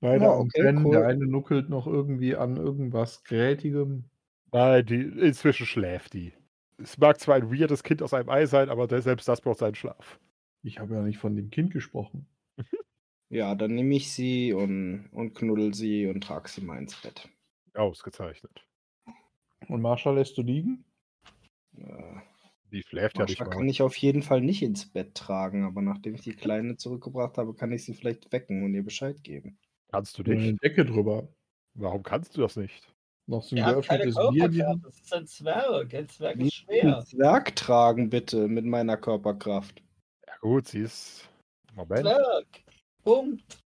[0.02, 0.90] Beide Ja, am okay, Pennen, cool.
[0.90, 4.04] Der eine nuckelt noch irgendwie an irgendwas Grätigem.
[4.52, 6.32] Nein, die, inzwischen schläft die.
[6.78, 9.58] Es mag zwar ein weirdes Kind aus einem Ei sein, aber der, selbst das braucht
[9.58, 10.20] seinen Schlaf.
[10.62, 12.26] Ich habe ja nicht von dem Kind gesprochen.
[13.30, 17.28] Ja, dann nehme ich sie und, und knuddel sie und trage sie mal ins Bett.
[17.74, 18.66] Ausgezeichnet.
[19.68, 20.84] Und Marshall lässt du liegen?
[21.76, 22.20] Äh,
[22.72, 23.50] Die schläft ja nicht mal.
[23.50, 27.38] kann ich auf jeden Fall nicht ins Bett tragen, aber nachdem ich die Kleine zurückgebracht
[27.38, 29.58] habe, kann ich sie vielleicht wecken und ihr Bescheid geben.
[29.92, 30.62] Kannst du Eine nicht.
[30.62, 31.28] Decke drüber.
[31.74, 32.92] Warum kannst du das nicht?
[33.26, 34.80] Noch so ein geöffnetes Bier.
[34.82, 35.94] Das ist ein Zwerg.
[35.94, 36.98] Ein Zwerg ist schwer.
[36.98, 39.82] ein Zwerg tragen, bitte, mit meiner Körperkraft.
[40.26, 41.28] Ja gut, sie ist.
[41.74, 42.46] Moment, Zwerg.
[43.04, 43.58] Punkt.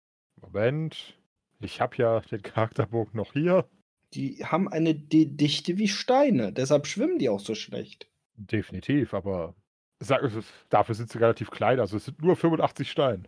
[0.42, 1.18] Moment.
[1.62, 3.66] Ich habe ja den Charakterbogen noch hier.
[4.14, 8.08] Die haben eine D Dichte wie Steine, deshalb schwimmen die auch so schlecht.
[8.36, 9.56] Definitiv, aber
[10.00, 10.22] sag,
[10.70, 11.80] dafür sind sie relativ klein.
[11.80, 13.24] Also es sind nur 85 Steine.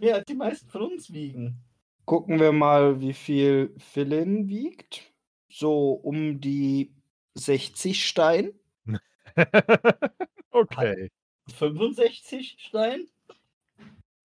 [0.00, 1.56] Mehr als die meisten von uns wiegen.
[2.04, 5.12] Gucken wir mal, wie viel Philin wiegt.
[5.48, 6.94] So um die
[7.34, 8.52] 60 Stein.
[10.50, 11.10] okay.
[11.48, 13.06] 65 Stein?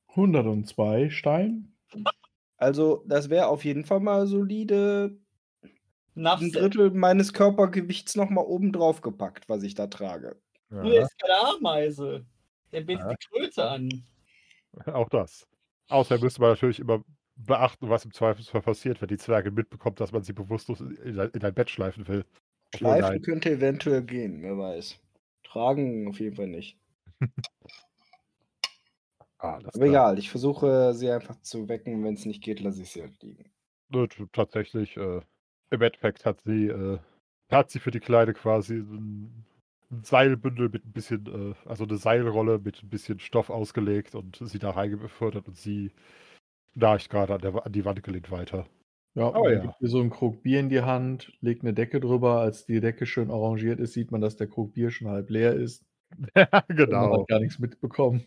[0.10, 1.74] 102 Stein.
[2.58, 5.18] Also, das wäre auf jeden Fall mal solide
[6.16, 6.56] ein Nafset.
[6.56, 10.40] Drittel meines Körpergewichts nochmal oben drauf gepackt, was ich da trage.
[10.70, 12.26] Nur Ja, ist keine Ameise.
[12.72, 13.14] Er bietet Ja.
[13.14, 14.04] die Kröte an.
[14.86, 15.48] auch das.
[15.92, 17.04] Außerdem müsste man natürlich immer
[17.36, 21.30] beachten, was im Zweifelsfall passiert, wenn die Zwerge mitbekommt, dass man sie bewusstlos in ein,
[21.32, 22.26] in ein Bett schleifen will.
[22.76, 23.22] Schleifen nein.
[23.22, 25.00] könnte eventuell gehen, wer weiß.
[25.44, 26.78] Tragen auf jeden Fall nicht.
[29.38, 29.88] Alles Aber klar.
[29.88, 32.04] egal, ich versuche sie einfach zu wecken.
[32.04, 33.52] Wenn es nicht geht, lasse ich sie halt liegen.
[34.32, 35.22] Tatsächlich, äh,
[35.72, 37.00] im Endeffekt hat sie, äh,
[37.50, 39.46] hat sie für die Kleine quasi ein,
[39.92, 44.38] ein Seilbündel mit ein bisschen, äh, also eine Seilrolle mit ein bisschen Stoff ausgelegt und
[44.42, 45.92] sie da reingefördert und sie
[46.74, 48.68] nacht gerade an, der an die Wand gelehnt weiter.
[49.14, 49.60] Ja, Oh ja.
[49.60, 52.40] gibt ihr so einen Krug Bier in die Hand, legt eine Decke drüber.
[52.40, 55.54] Als die Decke schön arrangiert ist, sieht man, dass der Krug Bier schon halb leer
[55.54, 55.84] ist.
[56.12, 57.20] Und Man genau.
[57.20, 58.26] hat gar nichts mitbekommen.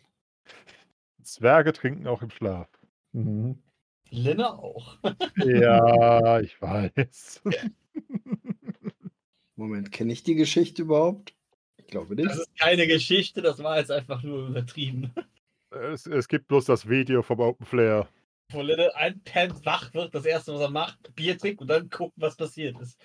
[1.23, 2.69] Zwerge trinken auch im Schlaf.
[3.13, 3.63] Mhm.
[4.11, 4.99] Linne auch.
[5.37, 7.43] Ja, ich weiß.
[9.57, 11.34] Moment, kenne ich die Geschichte überhaupt?
[11.95, 12.29] Glaube nicht.
[12.29, 15.15] Das ist keine Geschichte, das war jetzt einfach nur übertrieben.
[15.71, 18.09] es, es gibt bloß das Video vom Open Flair.
[18.51, 22.21] Wo Linne einpennt, wach wird, das erste, was er macht, Bier trinkt und dann gucken,
[22.21, 23.01] was passiert ist.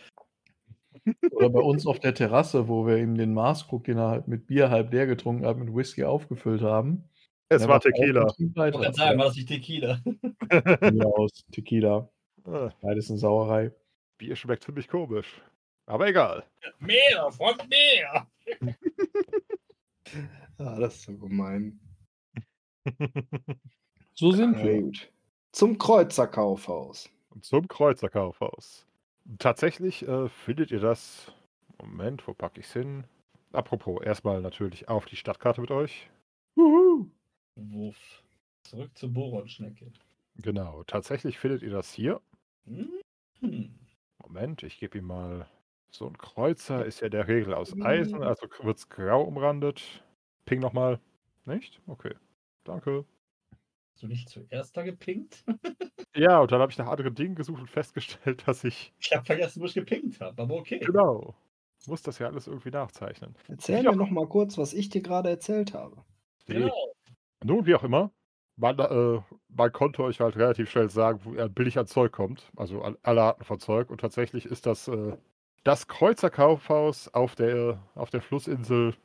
[1.30, 4.48] Oder bei uns auf der Terrasse, wo wir ihm den Maßkrug, den er halt mit
[4.48, 7.04] Bier halb leer getrunken hat, mit Whisky aufgefüllt haben.
[7.48, 8.26] Es war Tequila.
[8.40, 10.02] Ich wollte sagen, war das nicht Tequila?
[10.04, 12.10] Von mir aus Tequila.
[12.44, 13.72] Ah, Beides eine Sauerei.
[14.18, 15.44] Bier schmeckt ziemlich komisch.
[15.90, 16.46] Aber egal.
[16.80, 18.28] Mehr, von mehr!
[20.62, 21.80] Ah, das ist so gemein.
[24.14, 24.82] So sind Na wir.
[24.82, 25.10] gut.
[25.54, 27.10] Zum Kreuzerkaufhaus.
[27.42, 28.86] Zum Kreuzerkaufhaus.
[29.38, 31.32] Tatsächlich äh, findet ihr das.
[31.78, 33.06] Moment, wo packe ich es hin?
[33.54, 36.10] Apropos, erstmal natürlich auf die Stadtkarte mit euch.
[36.58, 37.06] Juhu.
[37.56, 38.24] Wuff.
[38.64, 39.94] Zurück zur Boronschnecke.
[40.36, 42.20] Genau, tatsächlich findet ihr das hier.
[42.66, 42.90] Hm.
[44.18, 45.48] Moment, ich gebe ihm mal.
[45.92, 50.04] So ein Kreuzer ist ja der Regel aus Eisen, also wird es grau umrandet.
[50.46, 51.00] Ping nochmal.
[51.46, 51.82] Nicht?
[51.88, 52.14] Okay.
[52.64, 53.06] Danke.
[53.94, 55.44] Hast du nicht zuerst da gepinkt?
[56.16, 58.94] Ja, und dann habe ich nach anderen Dingen gesucht und festgestellt, dass ich.
[59.00, 60.80] Ich habe vergessen, wo ich gepinkt habe, aber okay.
[60.80, 61.36] Genau.
[61.88, 63.36] Muss das ja alles irgendwie nachzeichnen.
[63.48, 66.04] Erzähl mir noch mal kurz, was ich dir gerade erzählt habe.
[66.48, 66.74] Genau.
[67.44, 68.12] Nun, wie auch immer,
[68.58, 72.52] man, äh, man konnte euch halt relativ schnell sagen, wo er billig an Zeug kommt.
[72.58, 73.90] Also an, alle Arten von Zeug.
[73.90, 75.16] Und tatsächlich ist das äh,
[75.64, 78.96] das Kreuzerkaufhaus auf der, auf der Flussinsel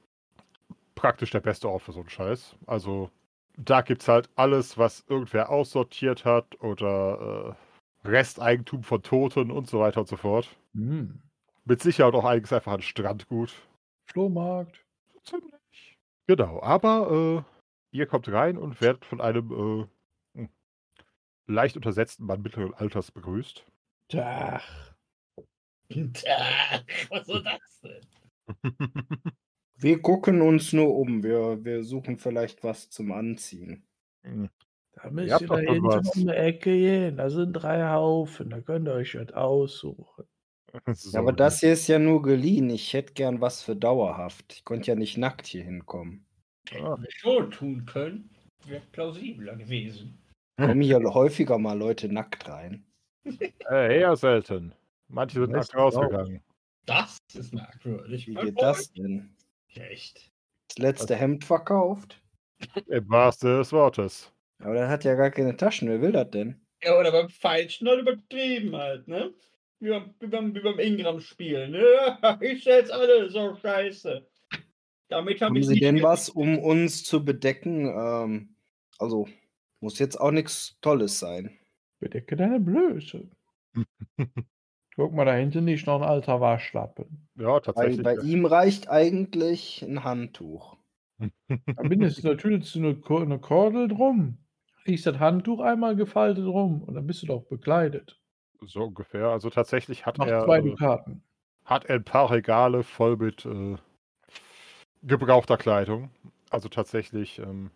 [0.95, 2.57] praktisch der beste Ort für so einen Scheiß.
[2.67, 3.11] Also
[3.57, 7.57] da gibt es halt alles, was irgendwer aussortiert hat oder
[8.05, 10.57] äh, Resteigentum von Toten und so weiter und so fort.
[10.75, 11.21] Hm.
[11.65, 13.55] Mit Sicherheit auch eigentlich einfach ein Strandgut.
[14.07, 14.85] Flohmarkt.
[15.23, 15.99] Ziemlich.
[16.27, 17.45] Genau, aber
[17.93, 19.51] äh, ihr kommt rein und werdet von einem
[20.35, 20.49] äh, hm,
[21.47, 23.65] leicht untersetzten Mann mittleren Alters begrüßt.
[25.95, 26.13] Tach.
[26.23, 28.01] Tag, was soll das denn?
[29.77, 31.23] Wir gucken uns nur um.
[31.23, 33.85] Wir, wir suchen vielleicht was zum Anziehen.
[34.23, 34.49] Hm,
[34.93, 36.17] Da müsst ihr doch da hinten was.
[36.17, 37.17] um die Ecke gehen.
[37.17, 38.51] Da sind drei Haufen.
[38.51, 40.25] Da könnt ihr euch was aussuchen.
[40.95, 42.71] so, Ja, aber das hier ist ja nur geliehen.
[42.71, 44.53] Ich hätte gern was für dauerhaft.
[44.55, 46.25] Ich konnte ja nicht nackt hier hinkommen.
[46.81, 48.31] Ah, schon tun können.
[48.67, 50.19] Wäre plausibler gewesen.
[50.57, 52.87] Kommen hier häufiger mal Leute nackt rein.
[53.71, 54.73] äh, eher selten.
[55.09, 55.75] Manche sind auch.
[55.75, 56.43] rausgegangen.
[56.87, 58.27] Das ist merkwürdig.
[58.27, 59.35] Wie geht das denn?
[59.75, 60.33] Echt.
[60.69, 62.23] Das letzte Hemd verkauft?
[62.87, 64.33] Im wahrsten des Wortes.
[64.59, 65.89] Aber der hat ja gar keine Taschen.
[65.89, 66.61] Wer will das denn?
[66.83, 69.33] Ja, oder beim Feilschen halt übertrieben halt, ne?
[69.81, 72.19] Wie beim, wie beim, wie beim Ingram-Spiel, ne?
[72.41, 74.27] Ich stell's alle so scheiße.
[75.09, 77.87] Damit habe Haben ich Sie denn was, um uns zu bedecken?
[77.87, 78.57] Ähm,
[78.99, 79.29] also,
[79.81, 81.59] muss jetzt auch nichts Tolles sein.
[82.01, 83.29] Bedecke deine Blöße.
[84.97, 87.29] Guck mal, da hinten liegt noch ein alter Waschlappen.
[87.37, 88.03] Ja, tatsächlich.
[88.03, 90.77] bei ihm reicht eigentlich ein Handtuch.
[91.49, 94.39] Da bin jetzt natürlich so eine, eine Kordel drum.
[94.85, 98.21] Liegst das Handtuch einmal gefaltet rum und dann bist du doch bekleidet.
[98.67, 99.29] So ungefähr.
[99.29, 101.23] Also tatsächlich hat Mach er, zwei äh, Dukaten.
[101.65, 103.77] hat er ein paar Regale voll mit äh,
[105.03, 106.11] gebrauchter Kleidung.
[106.51, 107.71] Also tatsächlich, ähm,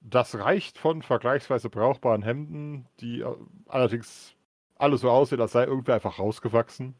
[0.00, 3.34] das reicht von vergleichsweise brauchbaren Hemden, die äh,
[3.66, 4.34] allerdings
[4.80, 6.94] alle so aussehen, als sei irgendwer einfach rausgewachsen,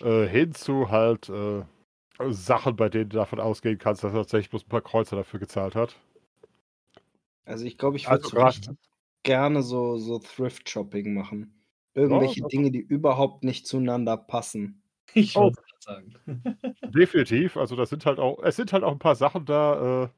[0.00, 1.62] äh, hin zu halt äh,
[2.30, 5.40] Sachen, bei denen du davon ausgehen kannst, dass er tatsächlich bloß ein paar Kreuzer dafür
[5.40, 5.96] gezahlt hat.
[7.44, 8.76] Also ich glaube, ich würde Also
[9.24, 11.58] gerne so, so Thrift-Shopping machen.
[11.94, 14.78] Irgendwelche das- Dinge, die überhaupt nicht zueinander passen.
[15.14, 15.42] Ich Oh.
[15.42, 16.56] wollte es gerade sagen.
[16.94, 17.56] Definitiv.
[17.56, 20.08] Also das sind halt auch, es sind halt auch ein paar Sachen da, äh,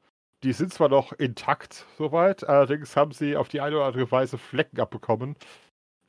[0.43, 4.37] die sind zwar noch intakt soweit, allerdings haben sie auf die eine oder andere Weise
[4.37, 5.35] Flecken abbekommen,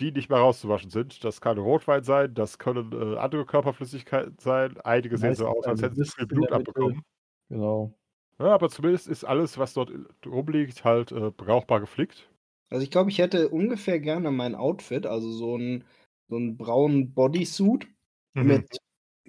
[0.00, 1.24] die nicht mehr rauszuwaschen sind.
[1.24, 4.78] Das kann Rotwein sein, das können äh, andere Körperflüssigkeiten sein.
[4.82, 7.02] Einige sehen so aus, als hätten sie viel Blut abbekommen.
[7.48, 7.92] Genau.
[8.38, 9.90] Ja, aber zumindest ist alles, was dort
[10.26, 12.28] rumliegt, halt äh, brauchbar geflickt.
[12.70, 15.84] Also ich glaube, ich hätte ungefähr gerne mein Outfit, also so ein
[16.28, 17.86] so einen braunen Bodysuit
[18.34, 18.46] Mhm.
[18.48, 18.78] mit,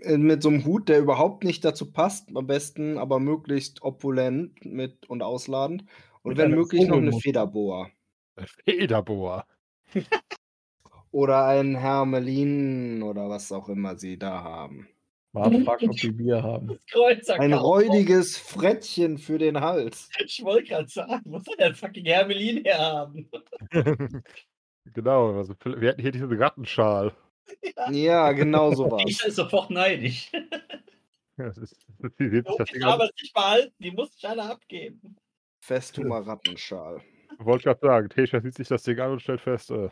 [0.01, 4.65] äh, mit so einem Hut, der überhaupt nicht dazu passt, am besten aber möglichst opulent
[4.65, 5.85] mit und ausladend.
[6.23, 7.13] Und Mit wenn möglich noch eine.
[7.13, 7.89] Federboa.
[8.65, 9.45] Federboa.
[11.11, 14.87] Oder ein Hermelin oder was auch immer sie da haben.
[15.33, 16.79] Mal fragen, ob die Bier haben.
[17.37, 20.09] Ein räudiges Frettchen für den Hals.
[20.25, 23.29] Ich wollte gerade sagen, wo soll der fucking Hermelin herhaben?
[24.93, 27.13] genau, also wir hätten hier diesen Rattenschal.
[27.91, 29.03] Ja, genau Ich sowas.
[29.23, 30.31] bin sofort neidisch.
[31.37, 34.27] Ja, Das ist, das ist, wie das Die Ding es nicht behalten, die muss ich
[34.27, 35.15] alle abgeben.
[35.59, 37.01] Festumer Rattenschal.
[37.39, 39.89] Wollte gerade sagen, Tesha sieht sich das Ding an und stellt fest, äh,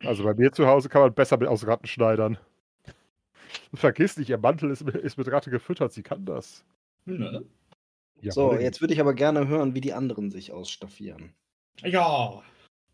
[0.00, 2.38] also bei mir zu Hause kann man besser mit aus Ratten schneidern.
[3.72, 6.64] Und vergiss nicht, ihr Mantel ist, mit- ist mit Ratte gefüttert, sie kann das.
[7.04, 7.44] Ne?
[8.22, 8.60] So, Jawohl.
[8.60, 11.32] jetzt würde ich aber gerne hören, wie die anderen sich ausstaffieren.
[11.82, 12.42] Ja,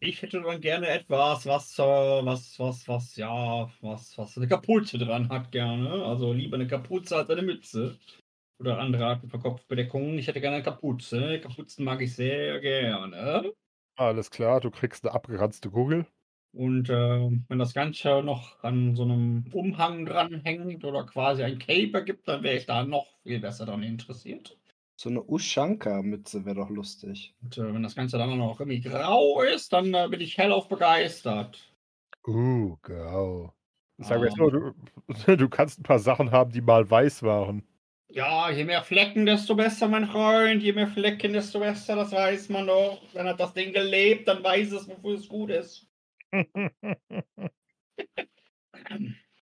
[0.00, 4.98] ich hätte dann gerne etwas, was, äh, was, was, was, ja, was, was eine Kapuze
[4.98, 6.04] dran hat gerne.
[6.04, 7.98] Also lieber eine Kapuze als eine Mütze.
[8.58, 10.18] Oder andere Arten von Kopfbedeckungen.
[10.18, 11.40] Ich hätte gerne eine Kapuze.
[11.40, 13.52] Kapuzen mag ich sehr gerne.
[13.96, 16.06] Alles klar, du kriegst eine abgeranzte Kugel.
[16.52, 22.04] Und äh, wenn das Ganze noch an so einem Umhang dranhängt oder quasi ein Cape
[22.04, 24.56] gibt, dann wäre ich da noch viel besser daran interessiert.
[24.96, 27.34] So eine Ushanka-Mütze wäre doch lustig.
[27.42, 30.38] Und äh, wenn das Ganze dann auch noch irgendwie grau ist, dann äh, bin ich
[30.38, 31.72] hellauf begeistert.
[32.26, 33.54] Uh, grau.
[33.98, 34.34] Sag mir Ah.
[34.36, 34.74] so, du,
[35.36, 37.64] du kannst ein paar Sachen haben, die mal weiß waren.
[38.08, 40.62] Ja, je mehr Flecken, desto besser, mein Freund.
[40.62, 43.02] Je mehr Flecken, desto besser, das weiß man doch.
[43.14, 45.88] Wenn hat das Ding gelebt, dann weiß es, wofür es gut ist.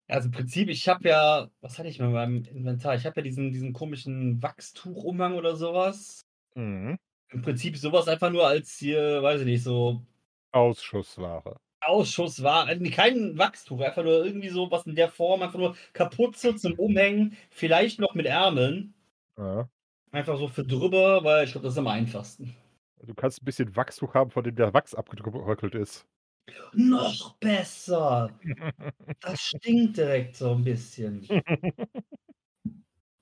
[0.10, 2.96] Also im Prinzip, ich habe ja, was hatte ich mal beim Inventar?
[2.96, 6.22] Ich habe ja diesen, diesen komischen Wachstuchumhang oder sowas.
[6.56, 6.98] mhm.
[7.30, 10.02] Im Prinzip sowas einfach nur als hier, weiß ich nicht, so
[10.54, 11.60] Ausschussware.
[11.82, 12.70] Ausschuss war.
[12.70, 16.74] äh, Kein Wachstuch, einfach nur irgendwie so was in der Form, einfach nur Kapuze zum
[16.74, 18.94] Umhängen, vielleicht noch mit Ärmeln.
[19.38, 19.70] Ja.
[20.12, 22.56] Einfach so für drüber, weil ich glaube, das ist am einfachsten.
[23.04, 26.08] Du kannst ein bisschen Wachstuch haben, von dem der Wachs abgebröckelt ist.
[26.74, 28.30] Noch besser!
[29.22, 31.26] Das stinkt direkt so ein bisschen.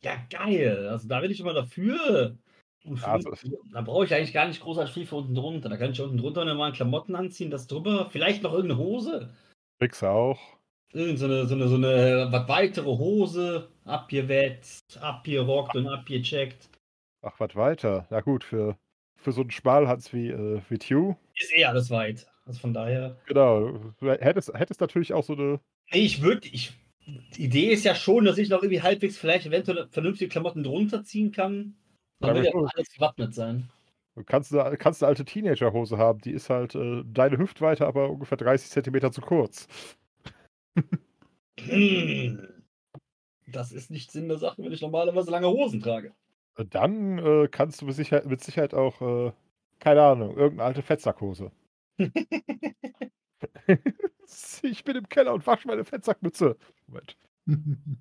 [0.01, 0.87] Ja, geil.
[0.89, 2.37] Also da bin ich immer dafür.
[2.83, 3.31] Und für, Also-
[3.71, 5.69] da brauche ich eigentlich gar nicht großartig viel für unten drunter.
[5.69, 8.09] Da kann ich unten drunter nochmal Klamotten anziehen, das drüber.
[8.11, 9.33] Vielleicht noch irgendeine Hose.
[9.79, 10.39] Du auch.
[10.93, 13.69] Irgend so eine, so eine, so eine was weitere Hose.
[13.85, 16.69] Abgewetzt, abgerockt und abgecheckt.
[17.21, 18.05] Ach, was weiter.
[18.11, 18.77] Na gut, für,
[19.17, 21.15] für so einen Schmalhans wie, äh, wie Tew.
[21.35, 22.27] Ist eh alles weit.
[22.45, 23.17] Also von daher.
[23.25, 23.71] Genau.
[23.99, 25.59] Du hättest, hättest natürlich auch so eine.
[25.91, 26.47] Ich würde.
[26.47, 26.73] Ich,
[27.35, 31.03] die Idee ist ja schon, dass ich noch irgendwie halbwegs vielleicht eventuell vernünftige Klamotten drunter
[31.03, 31.75] ziehen kann.
[32.19, 33.69] Dann will ja alles gewappnet sein.
[34.15, 38.09] Du kannst eine, kannst eine alte Teenagerhose haben, die ist halt äh, deine Hüftweite, aber
[38.09, 39.67] ungefähr 30 Zentimeter zu kurz.
[41.57, 42.45] Hm.
[43.47, 46.13] Das ist nicht Sinn der Sache, wenn ich normalerweise lange Hosen trage.
[46.69, 49.31] Dann äh, kannst du mit Sicherheit, mit Sicherheit auch, äh,
[49.79, 51.51] keine Ahnung, irgendeine alte Fettsackhose.
[54.63, 56.57] ich bin im Keller und wasche meine Fettsackmütze.
[56.87, 57.17] Moment.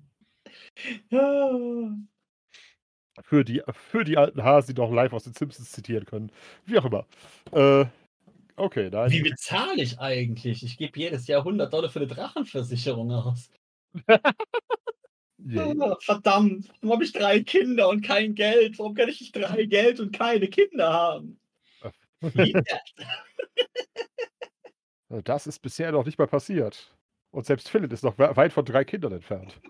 [3.21, 6.31] Für die, für die alten Hasen, die noch live aus den Simpsons zitieren können.
[6.65, 7.05] Wie auch immer.
[7.53, 7.85] Äh,
[8.57, 9.09] okay, nein.
[9.09, 10.63] Wie bezahle ich eigentlich?
[10.63, 13.49] Ich gebe jedes Jahr 100 Dollar für eine Drachenversicherung aus.
[15.37, 18.77] Je- Ah, verdammt, warum habe ich drei Kinder und kein Geld?
[18.79, 21.39] Warum kann ich nicht drei Geld und keine Kinder haben?
[22.33, 22.53] Wie?
[25.23, 26.93] Das ist bisher noch nicht mal passiert.
[27.31, 29.61] Und selbst Philipp ist noch we- weit von drei Kindern entfernt.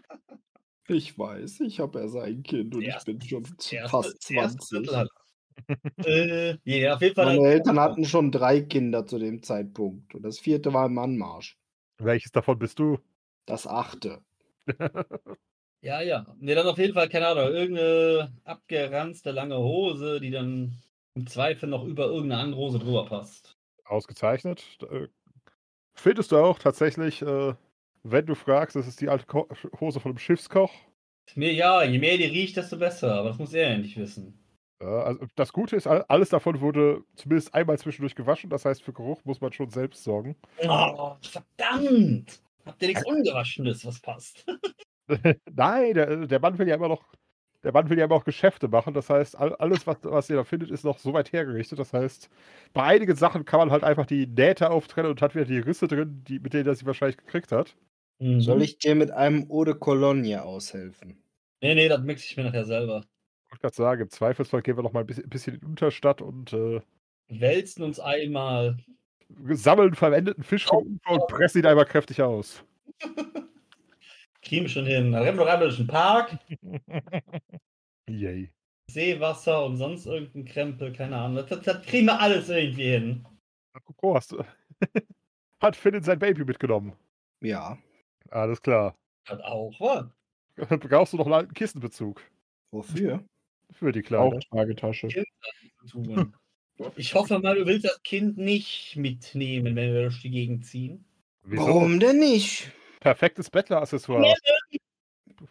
[0.87, 4.29] Ich weiß, ich habe erst ein Kind und Der ich bin schon Erste- fast das
[4.31, 4.69] erste 20.
[4.87, 5.09] Drittel hat
[6.05, 6.05] er.
[6.07, 7.25] äh, ja, auf jeden Fall.
[7.37, 11.57] Meine Eltern hatten schon drei Kinder zu dem Zeitpunkt und das vierte war im Anmarsch.
[11.97, 12.97] Welches davon bist du?
[13.45, 14.21] Das achte.
[15.81, 16.25] Ja, ja.
[16.39, 20.81] Ne, dann auf jeden Fall, keine Ahnung, irgendeine abgeranzte lange Hose, die dann
[21.15, 23.57] im Zweifel noch über irgendeine andere Hose drüber passt.
[23.85, 24.77] Ausgezeichnet.
[24.91, 25.07] Äh,
[25.97, 27.53] Findest du auch tatsächlich, äh,
[28.03, 29.25] wenn du fragst, das ist die alte
[29.79, 30.73] Hose von einem Schiffskoch.
[31.35, 34.37] Mir ja, je mehr die riecht, desto besser, aber das muss er ja nicht wissen.
[34.79, 38.49] Also das Gute ist, all- alles davon wurde zumindest einmal zwischendurch gewaschen.
[38.49, 40.35] Das heißt, für Geruch muss man schon selbst sorgen.
[40.67, 42.41] Oh, verdammt!
[42.65, 44.45] Habt ihr nichts Ungewaschenes, was passt?
[45.53, 47.05] Nein, der, der Mann will ja immer noch,
[47.65, 48.93] der Mann will ja immer noch Geschäfte machen.
[48.93, 51.79] Das heißt, all, alles, was, was ihr da findet, ist noch so weit hergerichtet.
[51.79, 52.29] Das heißt,
[52.73, 55.87] bei einigen Sachen kann man halt einfach die Nähte auftrennen und hat wieder die Risse
[55.87, 57.75] drin, die, mit denen er sie wahrscheinlich gekriegt hat.
[58.19, 58.39] Mhm.
[58.39, 61.17] Soll ich dir mit einem Eau de Cologne aushelfen?
[61.61, 63.03] Nee, nee, das mixe ich mir nachher selber.
[63.45, 65.65] Ich wollte gerade sagen, im Zweifelsfall gehen wir noch mal ein bisschen, bisschen in die
[65.65, 66.81] Unterstadt und äh,
[67.29, 68.77] Wälzen uns einmal.
[69.49, 72.63] sammeln verwendeten Fisch vom Ufer und pressen ihn einmal kräftig aus.
[74.45, 75.11] Kriegen wir schon hin.
[75.11, 76.37] Dann rennen wir noch einmal durch den Park,
[78.15, 78.51] Yay.
[78.91, 81.45] Seewasser und sonst irgendein Krempel, keine Ahnung.
[81.47, 83.27] Das, das kriegen wir alles irgendwie hin.
[83.97, 84.43] Guck, hast du.
[85.61, 86.93] Hat Finn sein Baby mitgenommen.
[87.41, 87.77] Ja.
[88.29, 88.95] Alles klar.
[89.27, 90.05] Hat auch, was?
[90.69, 92.21] Dann brauchst du noch einen alten Kissenbezug
[92.71, 93.23] Wofür?
[93.71, 94.39] für die Kleine.
[95.89, 96.35] Tun.
[96.95, 101.05] Ich hoffe mal, du willst das Kind nicht mitnehmen, wenn wir durch die Gegend ziehen.
[101.43, 101.65] Wieso?
[101.65, 102.71] Warum denn nicht?
[102.99, 104.33] Perfektes Bettler-Accessoire.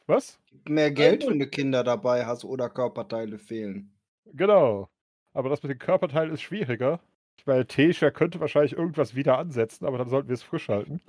[0.06, 0.38] Was?
[0.68, 3.92] Mehr Geld, wenn du Kinder dabei hast oder Körperteile fehlen.
[4.26, 4.88] Genau.
[5.32, 7.00] Aber das mit den Körperteilen ist schwieriger.
[7.36, 11.00] Ich meine, Tesha könnte wahrscheinlich irgendwas wieder ansetzen, aber dann sollten wir es frisch halten.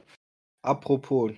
[0.61, 1.31] Apropos,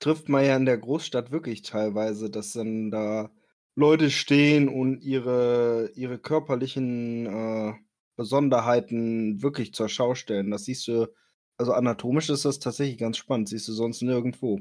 [0.00, 3.30] trifft man ja in der Großstadt wirklich teilweise, dass dann da
[3.74, 7.74] Leute stehen und ihre, ihre körperlichen äh,
[8.16, 10.50] Besonderheiten wirklich zur Schau stellen.
[10.50, 11.08] Das siehst du,
[11.56, 14.60] also anatomisch ist das tatsächlich ganz spannend, siehst du sonst nirgendwo.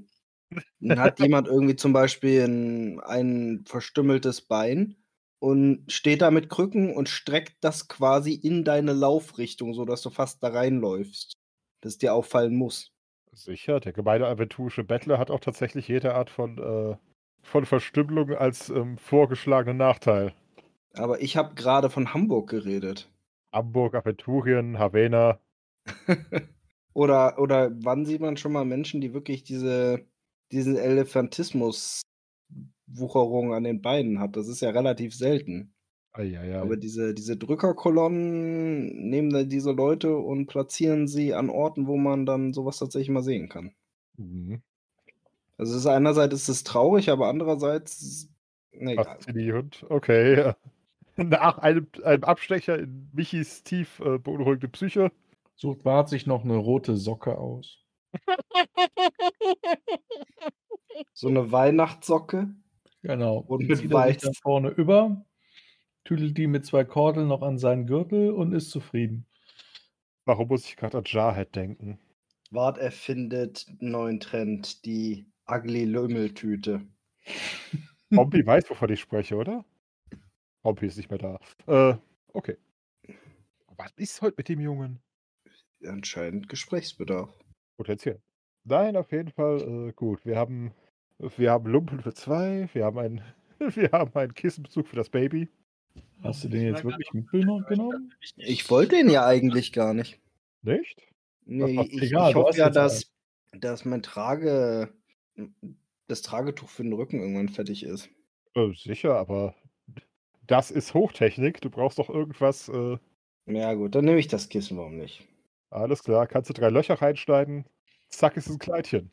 [0.79, 4.95] Dann hat jemand irgendwie zum Beispiel ein, ein verstümmeltes Bein
[5.39, 10.41] und steht da mit Krücken und streckt das quasi in deine Laufrichtung, sodass du fast
[10.41, 11.33] da reinläufst.
[11.81, 12.93] Dass es dir auffallen muss.
[13.33, 16.95] Sicher, der gemeine aventurische Bettler hat auch tatsächlich jede Art von, äh,
[17.41, 20.33] von Verstümmelung als ähm, vorgeschlagenen Nachteil.
[20.93, 23.09] Aber ich habe gerade von Hamburg geredet.
[23.51, 25.39] Hamburg, Aventurien, Havana.
[26.93, 30.05] oder, oder wann sieht man schon mal Menschen, die wirklich diese,
[30.51, 34.35] diesen Elefantismus-Wucherung an den Beinen hat?
[34.35, 35.73] Das ist ja relativ selten.
[36.13, 36.59] Eieiei.
[36.59, 42.25] Aber diese, diese Drückerkolonnen nehmen da diese Leute und platzieren sie an Orten, wo man
[42.25, 43.73] dann sowas tatsächlich mal sehen kann.
[44.17, 44.61] Mhm.
[45.57, 48.29] Also es ist einerseits ist es traurig, aber andererseits.
[48.71, 48.95] Nee.
[48.95, 49.85] Faszinierend.
[49.89, 50.37] Okay.
[50.37, 50.55] ja.
[51.15, 55.11] Nach einem, einem Abstecher in Michis tief äh, beunruhigende Psyche.
[55.55, 57.82] Sucht Bart sich noch eine rote Socke aus.
[61.13, 62.53] So eine Weihnachtssocke.
[63.01, 63.37] Genau.
[63.37, 64.21] Und Die mit zieht er sich Weiß.
[64.21, 65.25] da vorne über,
[66.03, 69.25] tüdelt die mit zwei Kordeln noch an seinen Gürtel und ist zufrieden.
[70.25, 71.99] Warum muss ich gerade an Jarhead denken?
[72.51, 76.87] Wart erfindet einen neuen Trend, die Ugly Lümmeltüte.
[78.15, 79.65] Hompi weiß, wovon ich spreche, oder?
[80.63, 81.39] Hompi ist nicht mehr da.
[81.67, 81.97] Äh,
[82.27, 82.57] okay.
[83.75, 85.01] Was ist heute mit dem Jungen?
[85.85, 87.33] Anscheinend Gesprächsbedarf.
[87.77, 88.21] Potenziell.
[88.63, 90.25] Nein, auf jeden Fall äh, gut.
[90.25, 90.71] Wir haben,
[91.17, 93.21] wir haben Lumpen für zwei, wir haben einen,
[93.59, 95.49] wir haben einen Kissenbezug für das Baby.
[96.21, 98.13] Hast du den jetzt wirklich mitgenommen?
[98.37, 100.19] Ich wollte ihn ja eigentlich gar nicht.
[100.61, 100.97] Nicht?
[101.45, 103.11] Nee, ich, egal, ich hoffe ja, dass,
[103.51, 104.93] dass mein Trage,
[106.07, 108.09] das Tragetuch für den Rücken irgendwann fertig ist.
[108.55, 109.55] Äh, sicher, aber
[110.47, 111.59] das ist Hochtechnik.
[111.61, 112.69] Du brauchst doch irgendwas.
[112.69, 112.97] Äh,
[113.45, 115.27] Ja gut, dann nehme ich das Kissen, warum nicht?
[115.73, 117.65] Alles klar, kannst du drei Löcher reinschneiden.
[118.09, 119.11] Zack, ist es ein Kleidchen.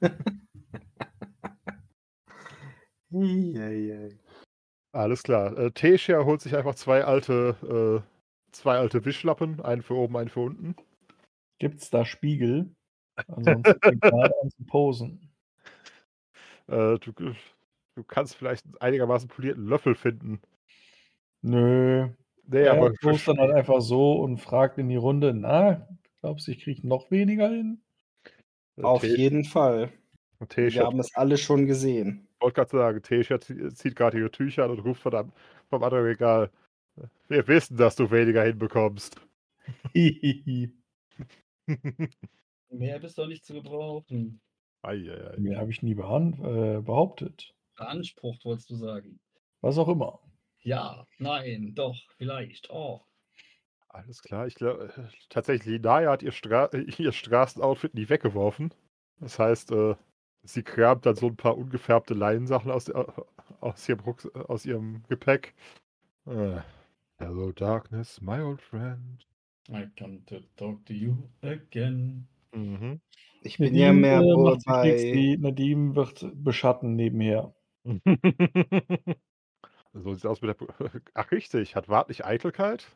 [4.92, 5.56] Alles klar.
[5.58, 10.28] Äh, Tesha holt sich einfach zwei alte, äh, zwei alte Wischlappen, einen für oben, einen
[10.28, 10.76] für unten.
[11.58, 12.74] Gibt es da Spiegel?
[13.28, 15.30] Ansonsten gerade an zu posen.
[16.66, 20.40] Äh, du, du kannst vielleicht einen einigermaßen polierten Löffel finden.
[21.42, 22.08] Nö.
[22.48, 25.88] Nee, er aber post dann halt einfach so und fragt in die Runde, na,
[26.20, 27.82] glaubst du, ich kriege noch weniger hin?
[28.82, 29.92] Auf Te- jeden Fall.
[30.38, 32.28] Wir Tesha, haben es alle schon gesehen.
[32.34, 35.32] ich wollte gerade sagen, Tesha zie- zieht gerade ihre Tücher an und ruft von einem,
[35.70, 36.50] vom anderen Regal.
[37.28, 39.20] Wir wissen, dass du weniger hinbekommst.
[42.70, 44.40] Mehr bist doch nicht zu gebrauchen.
[44.84, 47.54] Mehr habe ich nie äh, behauptet.
[47.76, 49.18] Beansprucht, wolltest du sagen.
[49.62, 50.20] Was auch immer.
[50.66, 52.70] Ja, nein, doch, vielleicht.
[52.70, 53.00] Oh.
[53.88, 54.48] Alles klar.
[54.48, 54.92] Ich glaube,
[55.28, 58.74] tatsächlich, Naya hat ihr, Stra äh, ihr Straßenoutfit nie weggeworfen.
[59.20, 59.94] Das heißt, äh,
[60.42, 62.90] sie kramt dann so ein paar ungefärbte Leinsachen aus,
[63.60, 65.54] aus, ihrem, Rucks aus ihrem Gepäck.
[66.26, 66.58] Äh,
[67.18, 69.24] Hello, Darkness, my old friend.
[69.70, 72.26] I come to talk to you again.
[72.52, 73.00] Mhm.
[73.42, 74.90] Ich bin ja mehr äh, wohl bei.
[74.96, 77.54] die Nadim wird beschatten nebenher.
[80.02, 80.66] so sieht's aus mit der.
[81.14, 81.74] Ach, richtig.
[81.76, 82.86] Hat Wart nicht Eitelkeit?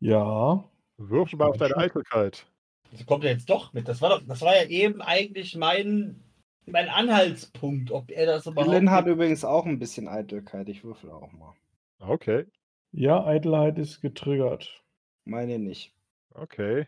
[0.00, 0.64] Ja.
[0.98, 1.82] Wirf mal auf deine Schon.
[1.82, 2.46] Eitelkeit.
[2.92, 3.88] Das kommt er jetzt doch mit.
[3.88, 6.22] Das war doch, das war ja eben eigentlich mein,
[6.66, 8.72] mein Anhaltspunkt, ob er das überhaupt.
[8.72, 10.68] Lynn hat übrigens auch ein bisschen Eitelkeit.
[10.68, 11.54] Ich würfel auch mal.
[12.00, 12.46] Okay,
[12.92, 14.82] Ja, Eitelheit ist getriggert.
[15.24, 15.94] Meine nicht.
[16.34, 16.86] okay.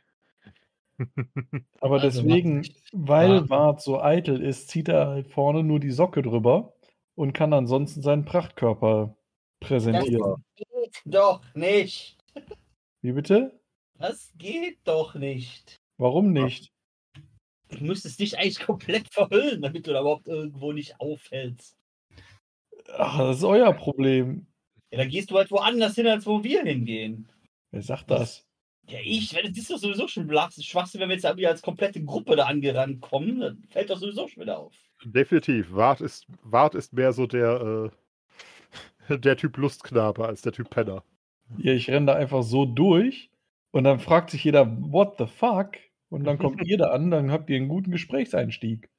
[1.81, 3.41] Aber Also deswegen, weil Ja.
[3.41, 6.75] Bart so eitel ist, zieht er halt vorne nur die Socke drüber
[7.15, 9.17] und kann ansonsten seinen Prachtkörper
[9.63, 10.45] das präsentieren.
[10.57, 12.19] geht doch nicht.
[13.03, 13.61] Wie bitte?
[13.99, 15.81] Das geht doch nicht.
[15.99, 16.73] Warum nicht?
[17.69, 21.77] Du müsstest dich eigentlich komplett verhüllen, damit du da überhaupt irgendwo nicht auffällst.
[22.97, 24.47] Ach, das ist euer Problem.
[24.91, 27.31] Ja, dann gehst du halt woanders hin, als wo wir hingehen.
[27.71, 28.47] Wer sagt das?
[28.89, 32.05] Ja, ich, wenn das ist doch sowieso schon Schwachsinn, wenn wir jetzt irgendwie als komplette
[32.05, 34.75] Gruppe da angerannt kommen, dann fällt doch sowieso schon wieder auf.
[35.05, 35.73] Definitiv.
[35.73, 37.97] Wart ist, Wart ist mehr so der, äh,
[39.09, 41.05] der Typ Lustknabe als der Typ Penner.
[41.59, 43.31] Ja, ich renne da einfach so durch
[43.71, 45.73] und dann fragt sich jeder, what the fuck?
[46.09, 48.91] Und dann kommt ihr da an, dann habt ihr einen guten Gesprächseinstieg.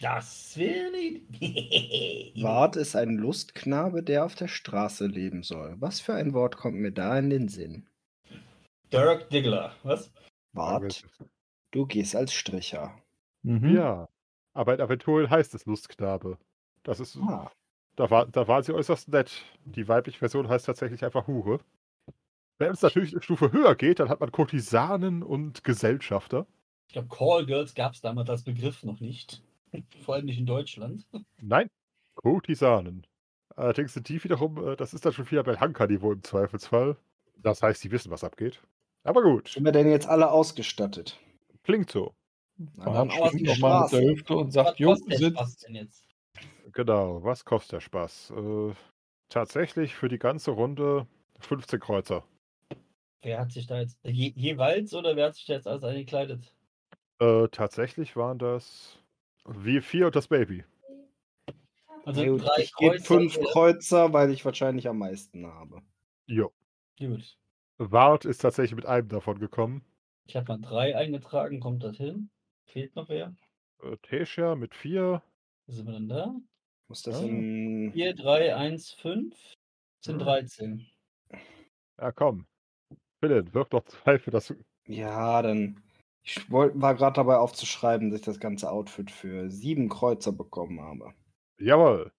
[0.00, 2.32] Das wäre Idee.
[2.42, 5.76] Wart ist ein Lustknabe, der auf der Straße leben soll.
[5.78, 7.86] Was für ein Wort kommt mir da in den Sinn?
[8.92, 10.12] Dirk Diggler, was?
[10.52, 11.04] Wart,
[11.70, 12.96] du gehst als Stricher.
[13.42, 13.74] Mhm.
[13.74, 14.08] Ja.
[14.52, 16.38] Aber in Aventurien heißt es Lustknabe.
[16.84, 17.50] Das ist, Ah,
[17.96, 19.44] da, war, da waren sie äußerst nett.
[19.64, 21.60] Die weibliche Version heißt tatsächlich einfach Hure.
[22.58, 26.46] Wenn es natürlich eine Stufe höher geht, dann hat man Kurtisanen und Gesellschafter.
[26.88, 29.42] Ich glaube, Callgirls gab es damals als Begriff noch nicht.
[30.04, 31.06] Vor allem nicht in Deutschland.
[31.40, 31.68] Nein,
[32.14, 33.06] Kurtisanen.
[33.56, 36.96] Allerdings sind die wiederum, äh, das ist dann schon wieder Belhanka-Niveau im Zweifelsfall.
[37.36, 38.62] Das heißt, die wissen, was abgeht.
[39.02, 41.18] Aber gut, sind wir denn jetzt alle ausgestattet?
[41.62, 42.14] klingt so.
[42.56, 44.02] Dann aus schwingt die noch mal mit der.
[44.02, 45.66] Hüfte und sagt, Was Spaß sitzt.
[45.66, 46.06] denn jetzt?
[46.74, 48.32] Genau, was kostet der Spaß?
[48.36, 48.74] Äh,
[49.28, 51.06] tatsächlich für die ganze Runde
[51.40, 52.24] 15 Kreuzer.
[53.22, 53.98] Wer hat sich da jetzt.
[54.02, 56.52] Je, jeweils oder wer hat sich da jetzt alles eingekleidet?
[57.20, 58.98] Äh, tatsächlich waren das
[59.46, 60.64] wir vier und das Baby.
[62.04, 63.40] Also gut, drei ich gebe Kreuzer, fünf?
[63.40, 65.80] Kreuzer, weil ich wahrscheinlich am meisten habe.
[66.26, 66.52] Jo.
[66.98, 67.38] Gut.
[67.78, 69.84] Wart ist tatsächlich mit einem davon gekommen.
[70.26, 72.30] Ich habe mal drei eingetragen, kommt das hin?
[72.66, 73.34] Fehlt noch wer?
[73.82, 75.22] Äh, Tesha mit vier.
[75.66, 76.34] Sind wir denn da?
[76.88, 77.24] Muss das Ah.
[77.24, 77.92] in.
[77.92, 79.34] 4, 3, 1, 5
[80.00, 80.24] sind Ah.
[80.24, 80.86] 13.
[81.98, 82.46] Ja, komm.
[83.20, 84.54] Philipp, wirf doch zwei für das.
[84.86, 85.80] Ja, dann.
[86.26, 90.80] Ich wollt, war gerade dabei aufzuschreiben, dass ich das ganze Outfit für sieben Kreuzer bekommen
[90.80, 91.12] habe.
[91.58, 92.12] Jawohl.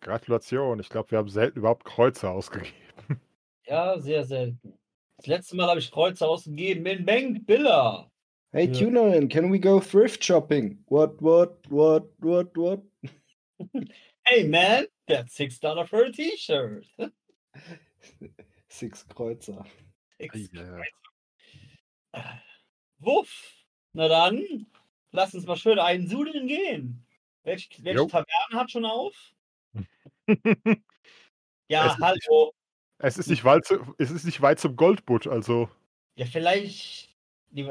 [0.00, 0.80] Gratulation.
[0.80, 2.72] Ich glaube, wir haben selten überhaupt Kreuzer ausgegeben.
[3.68, 4.78] Ja, sehr selten.
[5.16, 8.08] Das letzte Mal habe ich Kreuze ausgegeben in Bank Billa.
[8.52, 8.72] Hey Ja.
[8.72, 10.84] Tunerin, can we go thrift shopping?
[10.86, 12.82] What, what, what, what, what?
[14.24, 16.84] Hey man, that's six dollar for a T-Shirt.
[18.68, 19.64] Six Kreuzer.
[20.20, 20.62] Six Ja.
[20.62, 20.82] Kreuzer.
[22.98, 23.52] Wuff.
[23.92, 24.66] Na dann,
[25.12, 27.06] lass uns mal schön einen Sudeln gehen.
[27.44, 28.06] Welch, welche Jo.
[28.06, 28.26] Taverne
[28.60, 29.14] hat schon auf?
[31.68, 32.52] Ja, Es ist nicht- hallo.
[32.98, 35.68] es, ist nicht weit zu, es ist nicht weit zum Goldbutt, also.
[36.16, 37.12] Ja, vielleicht.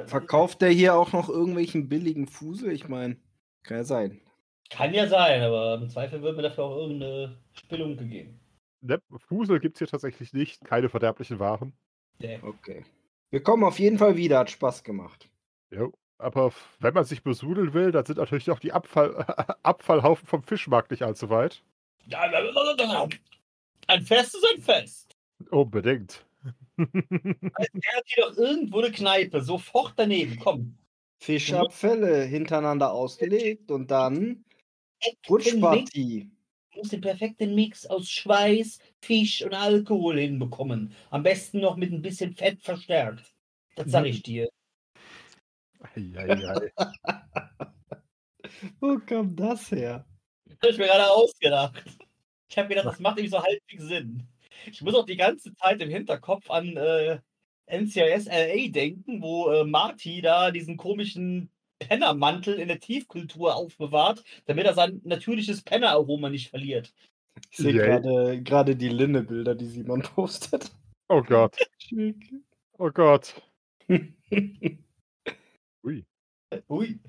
[0.08, 2.72] Verkauft der hier auch noch irgendwelchen billigen Fusel?
[2.74, 3.18] Ich meine,
[3.64, 4.20] kann ja sein.
[4.70, 8.40] Kann ja sein, aber im Zweifel wird mir dafür auch irgendeine Spillung gegeben.
[8.82, 10.64] Ne, Fusel gibt es hier tatsächlich nicht.
[10.64, 11.74] Keine verderblichen Waren.
[12.20, 12.84] Der Okay.
[13.32, 15.30] Wir kommen auf jeden Fall wieder, hat Spaß gemacht.
[15.72, 15.92] Jo.
[16.18, 19.16] Aber wenn man sich besudeln will, dann sind natürlich auch die Abfall,
[19.64, 21.62] Abfallhaufen vom Fischmarkt nicht allzu weit.
[23.88, 25.16] Ein Fest ist ein Fest.
[25.50, 26.26] Unbedingt.
[26.78, 30.38] Also, er hat hier doch irgendwo eine Kneipe, sofort daneben.
[30.40, 30.78] Komm.
[31.20, 34.44] Fischabfälle hintereinander ausgelegt und dann
[35.30, 36.30] Rutschpartie.
[36.74, 40.94] du musst den perfekten Mix aus Schweiß, Fisch und Alkohol hinbekommen.
[41.10, 43.34] Am besten noch mit ein bisschen Fett verstärkt.
[43.76, 44.50] Das sag ich dir.
[45.96, 46.72] Eieiei.
[48.80, 50.06] Wo kam das her?
[50.46, 51.84] Das habe ich mir gerade ausgedacht.
[52.50, 54.28] Ich habe gedacht, das macht irgendwie so halbwegs Sinn.
[54.68, 57.20] Ich muss auch die ganze Zeit im Hinterkopf an äh,
[57.68, 61.50] NCIS LA denken, wo äh, Marty da diesen komischen
[61.80, 66.94] Pennermantel in der Tiefkultur aufbewahrt, damit er sein natürliches Penneraroma nicht verliert.
[67.52, 67.86] Ich sehe Yay.
[68.02, 70.72] gerade gerade die Linne-Bilder, die Simon postet.
[71.10, 71.58] Oh Gott.
[72.78, 73.42] Oh Gott.
[75.84, 76.06] Ui.
[76.70, 77.00] Ui.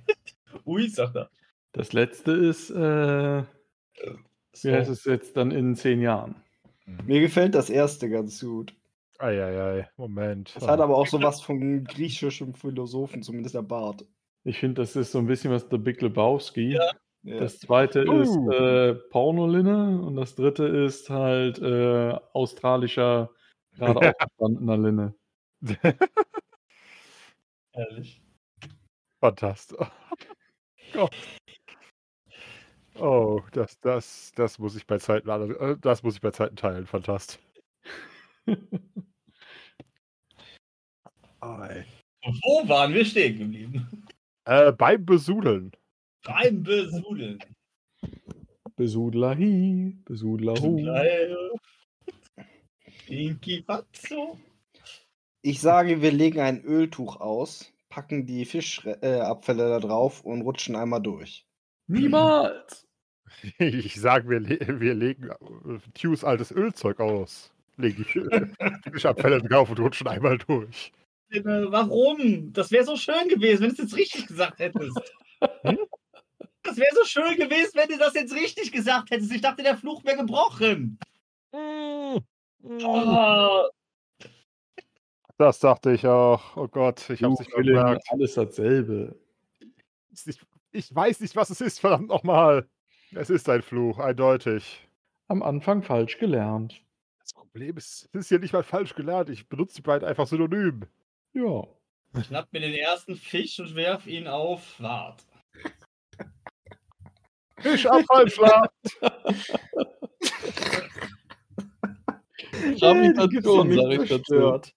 [0.67, 1.31] Ui, sagt er.
[1.73, 3.43] Das letzte ist, äh,
[4.55, 4.69] So.
[4.69, 6.37] wie heißt es jetzt dann in zehn Jahren?
[7.05, 8.75] Mir gefällt das erste ganz gut.
[9.19, 9.89] Eieiei.
[9.97, 10.55] Moment.
[10.57, 14.05] Es hat aber auch sowas von griechischem Philosophen, zumindest der Bart.
[14.47, 16.75] Ich finde, das ist so ein bisschen was der Big Lebowski.
[16.75, 16.93] Ja.
[17.25, 18.21] Das zweite Uh.
[18.21, 23.31] ist äh, Pornolinne und das dritte ist halt äh, australischer,
[23.73, 25.15] gerade aufgestandener Linne.
[27.73, 28.23] Ehrlich.
[29.21, 29.79] Fantastisch.
[30.93, 31.11] Gott.
[32.99, 36.87] Oh, das, das, das muss ich bei Zeiten, äh, das muss ich bei Zeiten teilen.
[36.87, 37.39] Fantastisch.
[41.37, 44.07] Wo waren wir stehen geblieben?
[44.47, 45.73] Äh, beim Besudeln.
[46.23, 47.41] Beim Besudeln.
[48.77, 50.79] Besudler hi, Besudler hu.
[53.09, 53.65] Inki.
[55.43, 60.77] Ich sage, wir legen ein Öltuch aus, packen die Fischabfälle äh, da drauf und rutschen
[60.77, 61.47] einmal durch.
[61.89, 62.85] Niemals!
[63.59, 67.53] Ich sage, wir, le wir legen äh, Tues altes Ölzeug aus.
[67.77, 68.07] Legen
[68.85, 70.93] die Fischabfälle drauf und rutschen einmal durch.
[71.31, 72.53] Äh, Warum?
[72.53, 74.99] Das wäre so schön gewesen, wenn du es jetzt richtig gesagt hättest.
[75.63, 75.79] Hm?
[76.63, 79.31] Das wäre so schön gewesen, wenn du das jetzt richtig gesagt hättest.
[79.33, 80.99] Ich dachte, der Fluch wäre gebrochen.
[81.53, 82.17] Mm.
[82.83, 83.65] Oh,
[85.37, 86.57] Das dachte ich auch.
[86.57, 88.03] Oh Gott, ich hab's Du, nicht gemerkt.
[88.11, 89.15] alles dasselbe.
[90.27, 90.41] Ich,
[90.73, 92.67] ich weiß nicht, was es ist, verdammt nochmal.
[93.13, 94.89] Es ist ein Fluch, eindeutig.
[95.29, 96.83] Am Anfang falsch gelernt.
[97.21, 99.29] Das Problem ist, es ist hier nicht mal falsch gelernt.
[99.29, 100.87] Ich benutze die beiden einfach synonym.
[101.37, 101.63] Ja.
[102.23, 105.23] schnapp mir den ersten Fisch und werf ihn auf Wart.
[107.59, 108.71] Fischabfallschlag.
[112.79, 114.25] Gravitation, sag ich dazu.
[114.25, 114.75] zerstört.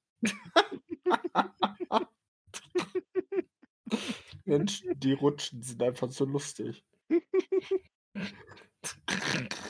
[4.44, 6.84] Mensch, die Rutschen sind einfach so lustig.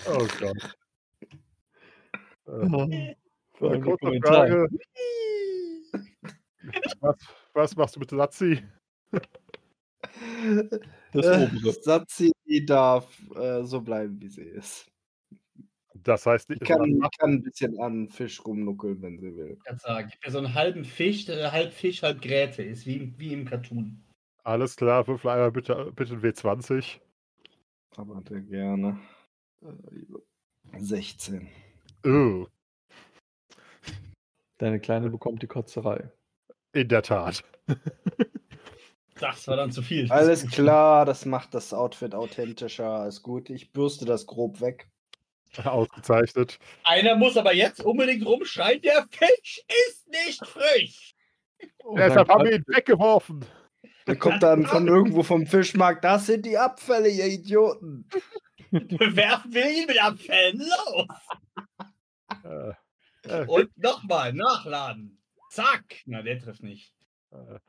[0.08, 0.76] Oh Gott.
[2.48, 3.16] Äh,
[3.60, 4.48] kurze Kommentar.
[4.48, 4.70] Frage.
[7.00, 7.16] Was,
[7.54, 8.62] was machst du mit Lazzi?
[11.12, 11.74] Das Äh, obere.
[11.82, 12.32] Satzi
[12.66, 14.88] darf äh, so bleiben, wie sie ist.
[15.96, 19.54] Das heißt, Die kann, die kann ein bisschen an Fisch rumnuckeln, wenn sie will.
[19.58, 22.86] Ich kann sagen, gib mir so einen halben Fisch, der halb Fisch, halb Gräte ist,
[22.86, 24.02] wie, im- wie im Cartoon.
[24.44, 27.00] alles klar, würfel einmal bitte, bitte ein W20.
[27.98, 29.00] Aber der gerne.
[29.62, 31.50] Äh, 16.
[32.06, 32.46] Oh,
[34.60, 36.12] Deine Kleine bekommt die Kotzerei.
[36.80, 37.44] In der Tat.
[39.20, 40.10] Das war dann zu viel.
[40.10, 43.06] Alles klar, das macht das Outfit authentischer.
[43.06, 43.50] Ist gut.
[43.50, 44.88] Ich bürste das grob weg.
[45.64, 46.60] Ausgezeichnet.
[46.84, 51.16] Einer muss aber jetzt unbedingt rumschreien, der Fisch ist nicht frisch.
[51.84, 53.46] Und Deshalb haben wir ihn weggeworfen.
[54.06, 58.08] Dann kommt dann von irgendwo vom Fischmarkt, das sind die Abfälle, ihr Idioten.
[58.72, 61.08] Werfen wir ihn mit Abfällen los.
[62.44, 65.19] Äh, äh, Und nochmal nachladen.
[65.50, 66.02] Zack.
[66.06, 66.94] Na, der trifft nicht.
[67.32, 67.60] äh,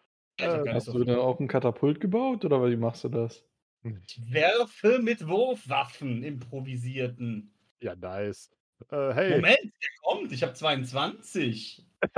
[0.40, 3.44] Also Hast so du dann auch ein Katapult gebaut oder wie machst du das?
[3.82, 7.52] Ich werfe mit Wurfwaffen improvisierten.
[7.80, 8.50] ja, nice.
[8.90, 10.32] Äh, hey, Moment, der kommt.
[10.32, 11.84] Ich habe 22.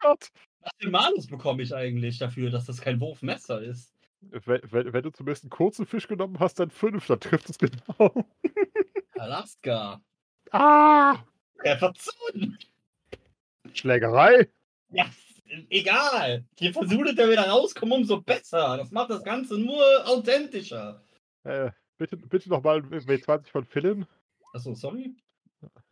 [0.00, 0.30] Gott.
[0.60, 3.94] Was für Malus bekomme ich eigentlich dafür, dass das kein Wurfmesser ist?
[4.20, 7.58] Wenn, wenn, wenn du zumindest einen kurzen Fisch genommen hast, dann fünf, dann trifft es
[7.58, 8.24] genau.
[9.14, 10.00] Alaska.
[10.50, 11.18] Ah!
[11.58, 12.58] Trefferzone.
[13.74, 14.48] Schlägerei?
[14.90, 15.06] Ja,
[15.68, 16.44] egal.
[16.58, 18.76] Je versuchter wir da rauskommen, umso besser.
[18.76, 21.02] Das macht das Ganze nur authentischer.
[21.44, 24.06] Äh, bitte, bitte nochmal W20 von Philin.
[24.52, 25.14] Achso, sorry.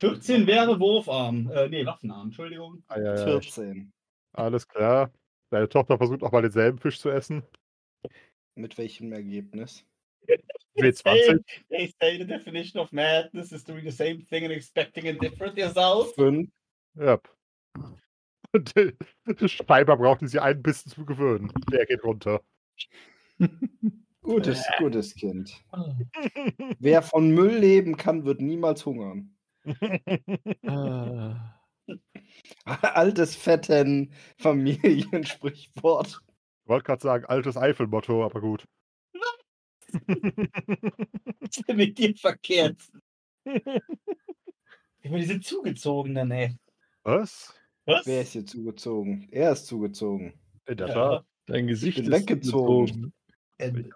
[0.00, 1.50] 14 wäre Wurfarm.
[1.50, 2.82] Äh, nee, Waffenarm, Entschuldigung.
[2.88, 3.24] Ah, ja, ja.
[3.24, 3.92] 14.
[4.32, 5.12] Alles klar.
[5.50, 7.42] Deine Tochter versucht auch mal denselben Fisch zu essen.
[8.54, 9.84] Mit welchem Ergebnis?
[10.76, 11.42] W20.
[11.70, 15.56] They say the definition of madness is doing the same thing and expecting a different
[15.56, 16.14] result.
[16.14, 16.48] 5.
[16.94, 17.18] Ja.
[18.52, 21.52] Und der Schreiber braucht sie einen Bissen zu gewöhnen.
[21.70, 22.40] Der geht runter.
[24.22, 25.64] Gutes, gutes Kind.
[26.78, 29.36] Wer von Müll leben kann, wird niemals hungern.
[32.64, 36.20] Altes fetten Familiensprichwort.
[36.62, 38.66] Ich wollte gerade sagen, altes Eifelmotto, aber gut.
[39.12, 40.18] Was
[41.40, 42.76] ist denn mit dir verkehrt?
[45.00, 46.58] Immer diese zugezogenen, ey.
[47.04, 47.58] Was?
[47.88, 48.06] Was?
[48.06, 49.28] Wer ist hier zugezogen?
[49.30, 50.34] Er ist zugezogen.
[50.66, 50.94] In der Ja.
[50.94, 51.24] Tat.
[51.46, 53.12] Dein Gesicht bin ist weggezogen.
[53.56, 53.90] Ende.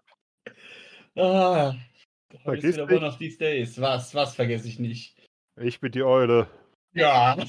[1.14, 1.74] Ah,
[2.44, 3.02] heute Vergiss nicht.
[3.02, 3.78] of these days.
[3.78, 5.14] Was, was vergesse ich nicht?
[5.60, 6.48] Ich bin die Eule.
[6.94, 7.36] Ja,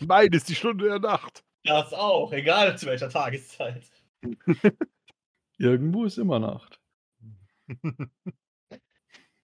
[0.00, 1.44] Nein, ist die Stunde der Nacht.
[1.64, 3.82] das auch, egal zu welcher Tageszeit.
[5.58, 6.80] Irgendwo ist immer Nacht.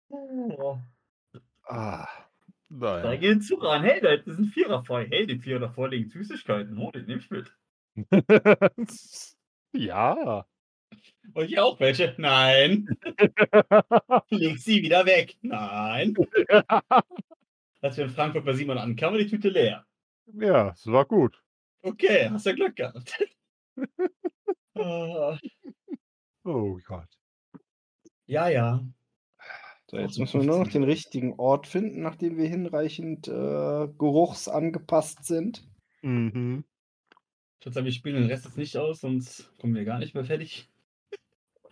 [0.08, 0.78] Oh,
[1.70, 2.08] Ah,
[2.70, 3.20] da nein.
[3.20, 3.82] geht Zug an.
[3.82, 5.06] Hey, da ist ein Vierer frei.
[5.10, 6.76] Hey, den Vierer davor liegen Süßigkeiten.
[6.78, 7.52] Oh, den nehme ich mit.
[9.72, 10.46] ja.
[11.34, 12.14] Und hier auch welche?
[12.18, 12.88] Nein.
[14.30, 15.36] Leg sie wieder weg.
[15.42, 16.14] Nein.
[17.80, 19.84] Als wir in Frankfurt bei Simon ankamen, war die Tüte leer.
[20.26, 21.42] ja, es war gut.
[21.82, 23.18] Okay, hast ja Glück gehabt.
[24.74, 25.38] Ah,
[26.44, 27.08] Oh Gott.
[28.26, 28.84] ja, ja.
[29.90, 33.30] So, jetzt müssen wir nur noch den richtigen Ort finden, nachdem wir hinreichend äh,
[33.98, 35.64] geruchsangepasst sind.
[36.02, 36.64] Mhm.
[37.58, 40.14] Ich würde sagen, wir spielen den Rest jetzt nicht aus, sonst kommen wir gar nicht
[40.14, 40.68] mehr fertig.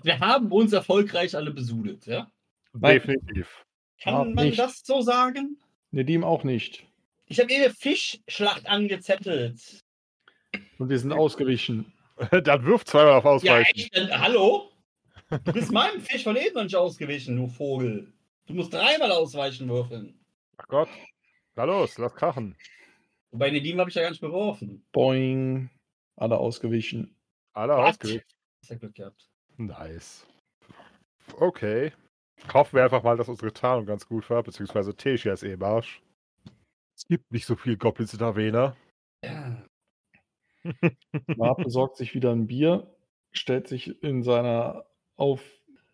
[0.02, 2.30] Wir haben uns erfolgreich alle besudelt, ja?
[2.72, 3.64] Definitiv.
[4.02, 4.58] Kann Hab man nicht.
[4.58, 5.58] das so sagen?
[5.90, 6.86] Nedim auch nicht.
[7.26, 9.80] Ich habe eben Fischschlacht angezettelt.
[10.78, 11.92] Und wir sind ausgewichen.
[12.44, 13.76] Dann wirft zweimal auf Ja, Ausweichen.
[13.76, 13.94] echt?
[13.96, 14.70] Äh, hallo?
[15.28, 18.12] Du bist meinem Fisch von eben noch nicht ausgewichen, du Vogel.
[18.46, 20.18] Du musst dreimal ausweichen würfeln.
[20.56, 20.88] Ach Gott.
[21.56, 22.56] Na los, lass krachen.
[23.32, 24.86] Wobei Nedim habe ich ja gar nicht beworfen.
[24.92, 25.68] Boing.
[26.16, 27.16] Alle ausgewichen.
[27.52, 27.98] Alle Was?
[27.98, 29.28] Hast ja Glück gehabt.
[29.56, 30.26] Nice.
[31.38, 31.92] Okay.
[32.52, 35.62] Hoffen wir einfach mal, dass unsere Tarnung ganz gut war, beziehungsweise Tesha ist eh im
[35.62, 36.02] Arsch.
[36.94, 38.76] Es gibt nicht so viel Goblins in Avena.
[39.24, 39.64] Ja.
[41.36, 42.94] Marp besorgt sich wieder ein Bier,
[43.32, 44.86] stellt sich in seiner
[45.16, 45.42] Auf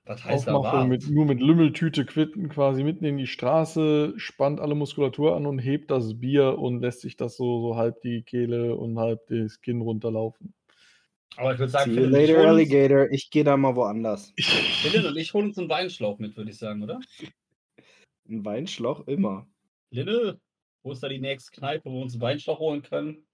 [0.05, 4.75] Was heißt Aufmachung mit, nur mit Lümmeltüte quitten quasi mitten in die Straße, spannt alle
[4.75, 8.75] Muskulatur an und hebt das Bier und lässt sich das so, so halb die Kehle
[8.77, 10.55] und halb das Kinn runterlaufen.
[11.37, 13.07] Aber ich würde sagen, See you ich later, uns- Alligator.
[13.11, 14.33] Ich gehe da mal woanders.
[14.83, 17.01] Philipp und ich holen uns einen Weinschlauch mit, würde ich sagen, oder?
[18.29, 19.47] Ein Weinschlauch immer.
[19.91, 20.41] Lille,
[20.83, 23.25] wo ist da die nächste Kneipe, wo wir uns einen Weinschlauch holen können?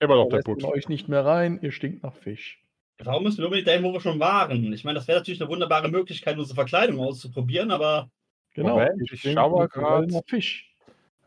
[0.00, 0.64] Immer noch Da der Putz.
[0.64, 2.62] euch nicht mehr rein, ihr stinkt nach Fisch.
[3.02, 4.72] Warum müssen wir unbedingt dahin, wo wir schon waren?
[4.72, 8.10] Ich meine, das wäre natürlich eine wunderbare Möglichkeit, unsere Verkleidung auszuprobieren, aber
[8.54, 8.70] Genau.
[8.70, 10.10] Moment, ich stinkt schau mal überall grad.
[10.10, 10.74] nach Fisch.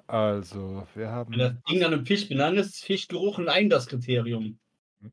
[0.08, 1.32] Also, wir haben.
[1.32, 4.60] wenn das Ding dann im Fisch benannt ist, Fischgeruch ein das Kriterium.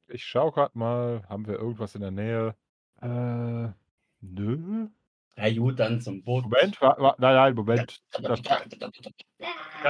[0.08, 2.54] Ich schau gerade mal, haben wir irgendwas in der Nähe?
[3.00, 3.68] Äh,
[4.20, 4.88] nö.
[5.36, 6.44] Ja gut, dann zum Boot.
[6.44, 8.02] Moment, wa, wa, nein, nein, Moment.
[8.10, 8.42] Das, das,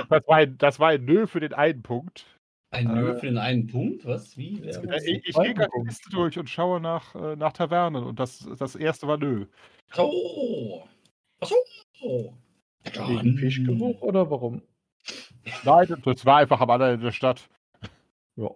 [0.09, 2.27] das, war ein, das war ein Nö für den einen Punkt.
[2.73, 4.37] Ein Äh, Nö für den einen Punkt, was?
[4.37, 4.61] Wie?
[4.63, 4.83] Wer?
[4.85, 5.87] Ja, Ich, ich gehe gerade die.
[5.87, 9.47] Liste durch und schaue nach, äh, nach Tavernen und das, das erste war Nö.
[9.93, 10.85] So.
[11.41, 11.51] Ach
[12.01, 12.37] so.
[12.85, 14.63] Wegen Fischgeruch oder warum?
[15.65, 17.49] Nein, das war einfach am anderen Ende der Stadt.
[18.37, 18.51] Ja.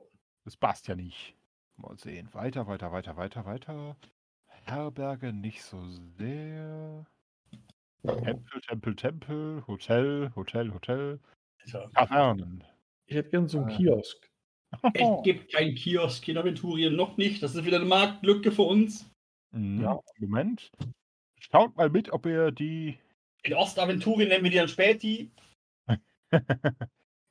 [0.45, 1.35] Das passt ja nicht.
[1.77, 2.29] Mal sehen.
[2.33, 3.97] Weiter, weiter, weiter, weiter, weiter.
[4.65, 5.83] Herberge nicht so
[6.19, 7.05] sehr.
[8.03, 9.65] Tempel, Tempel, Tempel.
[9.67, 11.19] Hotel, Hotel, Hotel.
[11.95, 12.63] Tavernen.
[13.07, 13.77] Ich hätte gern so einen Ah.
[13.77, 14.29] Kiosk.
[14.95, 17.43] Es gibt keinen Kiosk in Aventurien, noch nicht.
[17.43, 19.11] Das ist wieder eine Marktlücke für uns.
[19.53, 19.83] Mhm.
[19.83, 20.01] Ja.
[20.19, 20.71] Moment.
[21.39, 22.99] Schaut mal mit, ob ihr die,
[23.43, 25.31] In Ostaventurien nennen wir die dann Späti.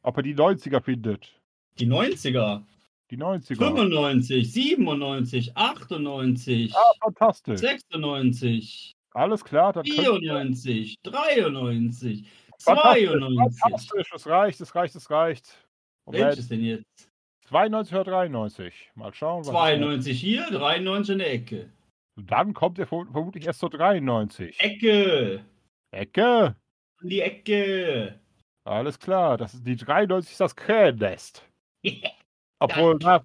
[0.03, 1.39] ob ihr die 90er findet.
[1.79, 2.63] Die 90er.
[3.09, 3.57] Die 90er.
[3.57, 7.59] 95, 97, 98, Ah, fantastisch.
[7.59, 10.03] 96, Alles klar, dann könnt ihr...
[10.03, 12.27] 94, 93,
[12.59, 13.59] Fantastisch, 92.
[13.59, 15.62] Fantastisch, es reicht, es reicht, es reicht.
[16.05, 17.09] Welches denn jetzt?
[17.47, 18.91] 92 oder 93.
[18.95, 19.39] Mal schauen.
[19.41, 21.69] was es 92 hier, 93 in der Ecke.
[22.15, 24.59] Dann kommt ihr verm- vermutlich erst zur 93.
[24.59, 25.43] Ecke!
[25.91, 26.55] Ecke.
[27.01, 28.19] An die Ecke!
[28.65, 31.43] Alles klar, das ist die 93 ist das Krähennest.
[32.59, 33.21] Obwohl, na,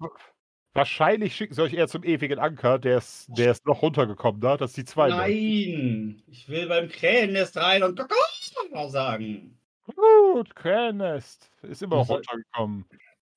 [0.73, 4.57] wahrscheinlich schicken sie euch eher zum ewigen Anker, der ist, der ist noch runtergekommen, da.
[4.57, 5.67] Das ist die 92.
[5.67, 6.23] Nein!
[6.27, 8.01] Ich will beim Krähennest rein und
[8.89, 9.58] sagen.
[9.95, 11.51] Gut, Krähennest.
[11.63, 12.85] Ist immer soll- runtergekommen.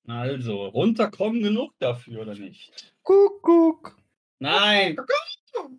[0.08, 2.92] Also, runterkommen genug dafür, oder nicht?
[3.02, 3.96] Kuckuck.
[4.40, 4.96] Nein!
[4.96, 5.70] Kakao!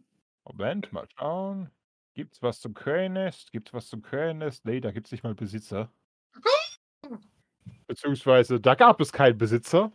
[0.45, 1.69] Moment, mal schauen.
[2.13, 3.51] Gibt's was zum Krähennest?
[3.51, 4.65] Gibt's was zum Krähennest?
[4.65, 5.91] Nee, da gibt's nicht mal Besitzer.
[7.87, 9.91] Beziehungsweise, da gab es keinen Besitzer.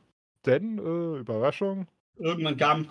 [0.47, 1.89] Denn, äh, Überraschung.
[2.17, 2.89] Irgendwann kam.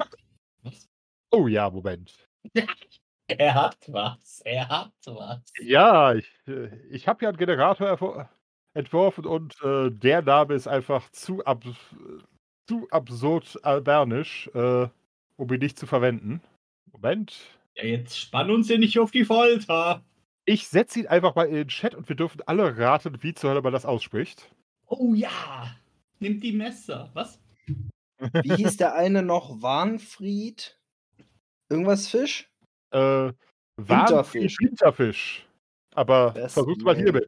[0.64, 0.88] Was?
[1.32, 2.28] Oh ja, Moment.
[3.38, 4.42] Er hat was.
[4.46, 5.42] Er hat was.
[5.60, 8.30] Ja, ich, äh, ich habe ja einen Generator
[8.74, 11.64] entworfen und äh, der Name ist einfach zu, ab,
[12.68, 14.88] zu absurd albernisch, äh,
[15.36, 16.42] um ihn nicht zu verwenden.
[16.92, 17.36] Moment.
[17.76, 20.04] Ja, jetzt spann uns hier nicht auf die Folter.
[20.46, 23.50] Ich setze ihn einfach mal in den Chat und wir dürfen alle raten, wie zur
[23.50, 24.50] Hölle man das ausspricht.
[24.86, 25.76] Oh ja!
[26.20, 27.12] Nimmt die Messer.
[27.14, 27.42] Was?
[28.18, 29.62] Wie hieß der eine noch?
[29.62, 30.80] Warnfried?
[31.70, 32.50] Irgendwas Fisch?
[32.92, 33.32] Äh,
[33.78, 33.78] Winterfisch.
[33.78, 34.56] Warnfisch.
[34.60, 35.48] Winterfisch.
[35.94, 37.28] Aber Best versuch's mal hiermit.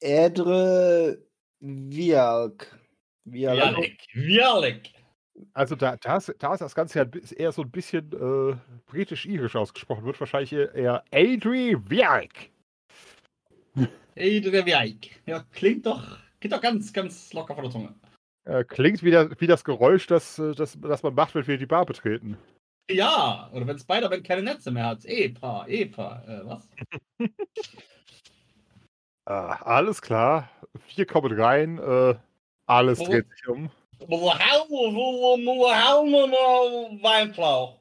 [0.00, 1.18] Edre
[1.60, 2.78] Vialk.
[3.24, 3.56] Vialk.
[3.76, 4.06] Vialek.
[4.12, 4.90] Vialek.
[5.52, 7.06] Also da, da, ist, da ist das Ganze ja
[7.36, 8.56] eher so ein bisschen äh,
[8.86, 10.04] britisch-irisch ausgesprochen.
[10.04, 12.50] Wird wahrscheinlich eher- Adri Vialk.
[14.14, 15.20] Edre Vialek.
[15.26, 17.94] Ja, klingt doch, geht doch ganz, ganz locker von der Zunge.
[18.46, 21.58] Äh, klingt wie, der, wie das Geräusch, das, äh, das, das man macht, wenn wir
[21.58, 22.38] die Bar betreten.
[22.88, 25.04] Ja, oder wenn Spider-Man keine Netze mehr hat.
[25.04, 26.68] Epa, Epa, äh, was?
[29.24, 30.48] Ah, alles klar.
[30.94, 31.78] Wir kommen rein.
[31.78, 32.14] Äh,
[32.66, 33.06] alles Oh.
[33.06, 33.70] dreht sich um.
[37.02, 37.80] Weinflauch.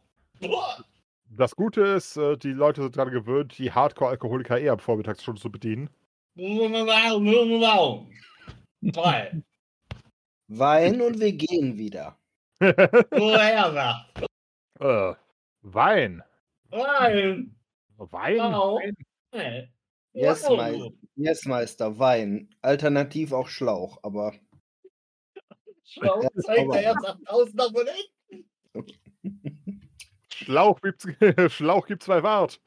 [1.30, 5.38] Das Gute ist, äh, die Leute sind daran gewöhnt, die Hardcore-Alkoholiker eher am Vormittag schon
[5.38, 5.92] zu bedienen.
[8.82, 9.44] Drei.
[10.48, 12.18] Wein und wir gehen wieder.
[12.60, 14.30] Woher sagt?
[14.80, 15.14] äh,
[15.62, 16.24] Wein.
[16.70, 17.56] Wein.
[17.98, 18.38] Wein?
[18.38, 18.80] Wow.
[19.32, 19.72] Wein?
[20.14, 20.58] Yes, Wow.
[20.58, 22.50] Mei yes, Meister, Wein.
[22.62, 24.34] Alternativ auch Schlauch, aber
[25.84, 28.50] Schau, Ja, zeigt er jetzt 8000 Abonnenten.
[30.30, 31.08] Schlauch, gibt's,
[31.54, 32.62] Schlauch gibt zwei Wart.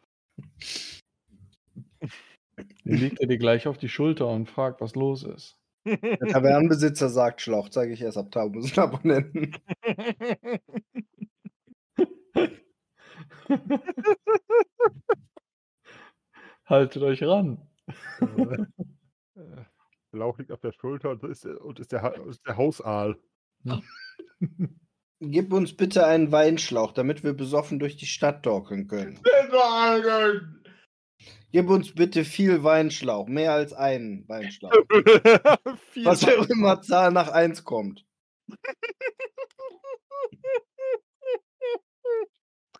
[2.84, 5.57] Den legt er dir gleich auf die Schulter und fragt, was los ist.
[5.84, 9.56] Der Tavernenbesitzer sagt Schlauch, zeige ich erst ab 1000 Abonnenten.
[16.66, 17.66] Haltet euch ran.
[20.10, 23.18] Schlauch liegt auf der Schulter und ist, und ist, der, ist der Hausaal.
[25.20, 29.18] Gib uns bitte einen Weinschlauch, damit wir besoffen durch die Stadt torkeln können.
[31.50, 34.72] Gib uns bitte viel Weinschlauch, mehr als einen Weinschlauch.
[35.92, 38.04] Viel Was auch immer Zahl nach 1 kommt.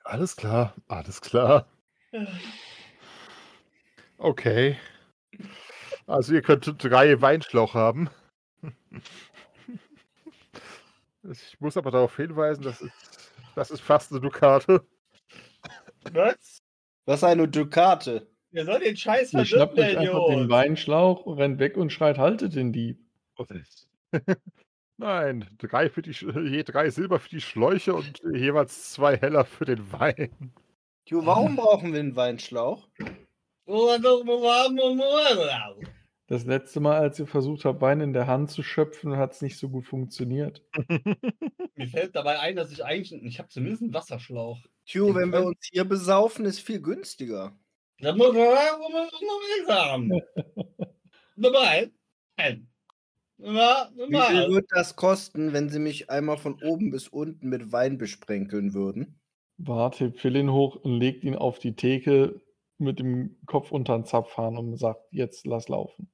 [0.04, 1.66] Alles klar, alles klar.
[4.18, 4.76] Okay.
[6.06, 8.10] Also ihr könnt drei Weinschlauch haben.
[11.22, 14.86] Ich muss aber darauf hinweisen, das ist, das ist fast eine Dukate.
[16.12, 16.62] Was?
[17.04, 18.26] Was eine Dukate.
[18.50, 20.48] Ihr sollt den Scheiß Ihr schnappt euch einfach den.
[20.48, 22.98] Weinschlauch, rennt weg und schreit, haltet den Dieb.
[24.96, 26.10] Nein, drei für die,
[26.50, 30.52] je drei Silber für die Schläuche und jeweils zwei Heller für den Wein.
[31.06, 32.88] Jo, warum brauchen wir einen Weinschlauch?
[36.26, 39.40] Das letzte Mal, als ihr versucht habt, Wein in der Hand zu schöpfen, hat es
[39.40, 40.62] nicht so gut funktioniert.
[41.76, 44.58] Mir fällt dabei ein, dass ich eigentlich, ich habe zumindest einen Wasserschlauch.
[44.84, 47.56] Tju, wenn wir uns hier besaufen, ist viel günstiger.
[48.00, 50.22] Da muss man noch sagen.
[51.36, 51.90] Dabei.
[52.38, 52.68] Nein.
[53.38, 53.54] Wie viel
[54.10, 54.50] normal.
[54.50, 59.20] wird das kosten, wenn sie mich einmal von oben bis unten mit Wein besprenkeln würden?
[59.58, 62.40] Bart hebt Philin hoch und legt ihn auf die Theke
[62.78, 66.08] mit dem Kopf unter den Zapfhahn und sagt, jetzt lass laufen.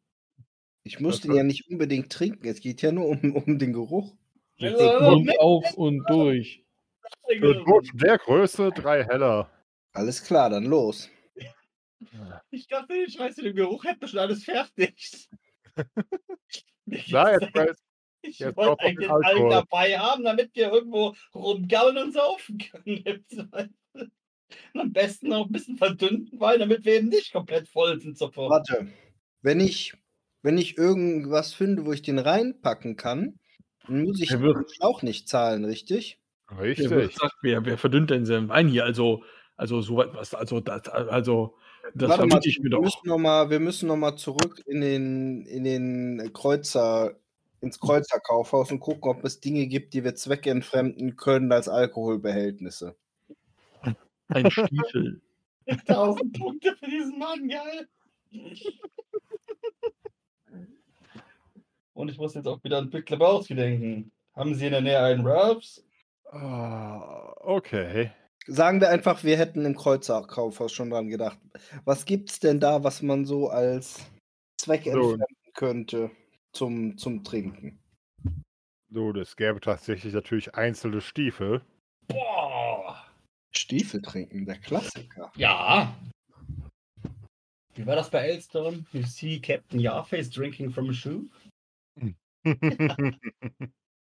[0.82, 2.47] Ich muss Das den ja nicht unbedingt trinken.
[2.47, 4.15] Es geht ja nur um, um den Geruch.
[4.59, 6.65] Mund auf und durch.
[7.27, 9.51] Für der Größe drei Heller.
[9.93, 11.11] Alles klar, dann los.
[12.50, 15.28] Ich dachte, ich weiß, den Geruch hätten wir schon alles fertig.
[16.86, 17.76] Na, jetzt weiß,
[18.22, 19.50] Ich jetzt wollte eigentlich den Alkohol.
[19.50, 23.24] dabei haben, damit wir irgendwo rumgaulen und saufen können.
[24.72, 28.16] Und am besten noch ein bisschen verdünnten Wein, damit wir eben nicht komplett voll sind
[28.18, 28.50] sofort.
[28.50, 28.88] Warte.
[29.42, 29.94] Wenn ich,
[30.42, 33.38] wenn ich irgendwas finde, wo ich den reinpacken kann,
[33.86, 36.18] dann muss ich wird- den Schlauch nicht zahlen, richtig?
[36.56, 36.88] richtig.
[37.16, 38.84] sagt, wer, wer verdünnt denn seinen Wein hier?
[38.84, 39.24] Also,
[39.56, 41.56] also so was, also das, also
[41.94, 42.82] das Warte mal, ich mir wir doch.
[42.82, 47.16] müssen noch mal, wir müssen noch mal zurück in den, in den Kreuzer,
[47.61, 52.97] ins Kreuzerkaufhaus und gucken, ob es Dinge gibt, die wir zweckentfremden können als Alkoholbehältnisse.
[54.28, 55.20] Ein Stiefel.
[55.66, 57.89] 1000 Punkte für diesen Mann, geil.
[61.94, 64.12] Und ich muss jetzt auch wieder an Big Lebowski denken.
[64.35, 65.86] Haben Sie in der Nähe einen Ralphs?
[66.31, 68.11] Ah, okay.
[68.46, 71.38] Sagen wir einfach, wir hätten im Kreuzerkaufhaus schon dran gedacht.
[71.84, 74.04] Was gibt's denn da, was man so als
[74.60, 76.10] zweckentfremden könnte
[76.52, 77.78] zum, zum Trinken?
[78.90, 81.62] Nun, es gäbe tatsächlich natürlich einzelne Stiefel.
[82.06, 83.04] Boah.
[83.50, 85.32] Stiefel trinken, der Klassiker.
[85.36, 85.96] Ja.
[87.74, 88.84] Wie war das bei Elstone?
[88.92, 91.24] You see Captain Yarface drinking from a shoe?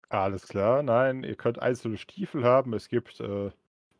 [0.10, 2.74] Alles klar, nein, ihr könnt einzelne Stiefel haben.
[2.74, 3.52] Es gibt, äh,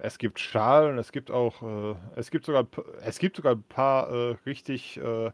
[0.02, 2.68] es gibt Schalen, es gibt auch, äh, es gibt sogar,
[3.04, 5.32] es gibt sogar ein paar äh, richtig äh,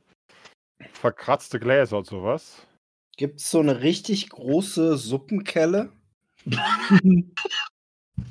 [0.94, 2.68] verkratzte Gläser und sowas.
[3.16, 5.92] Gibt es so eine richtig große Suppenkelle?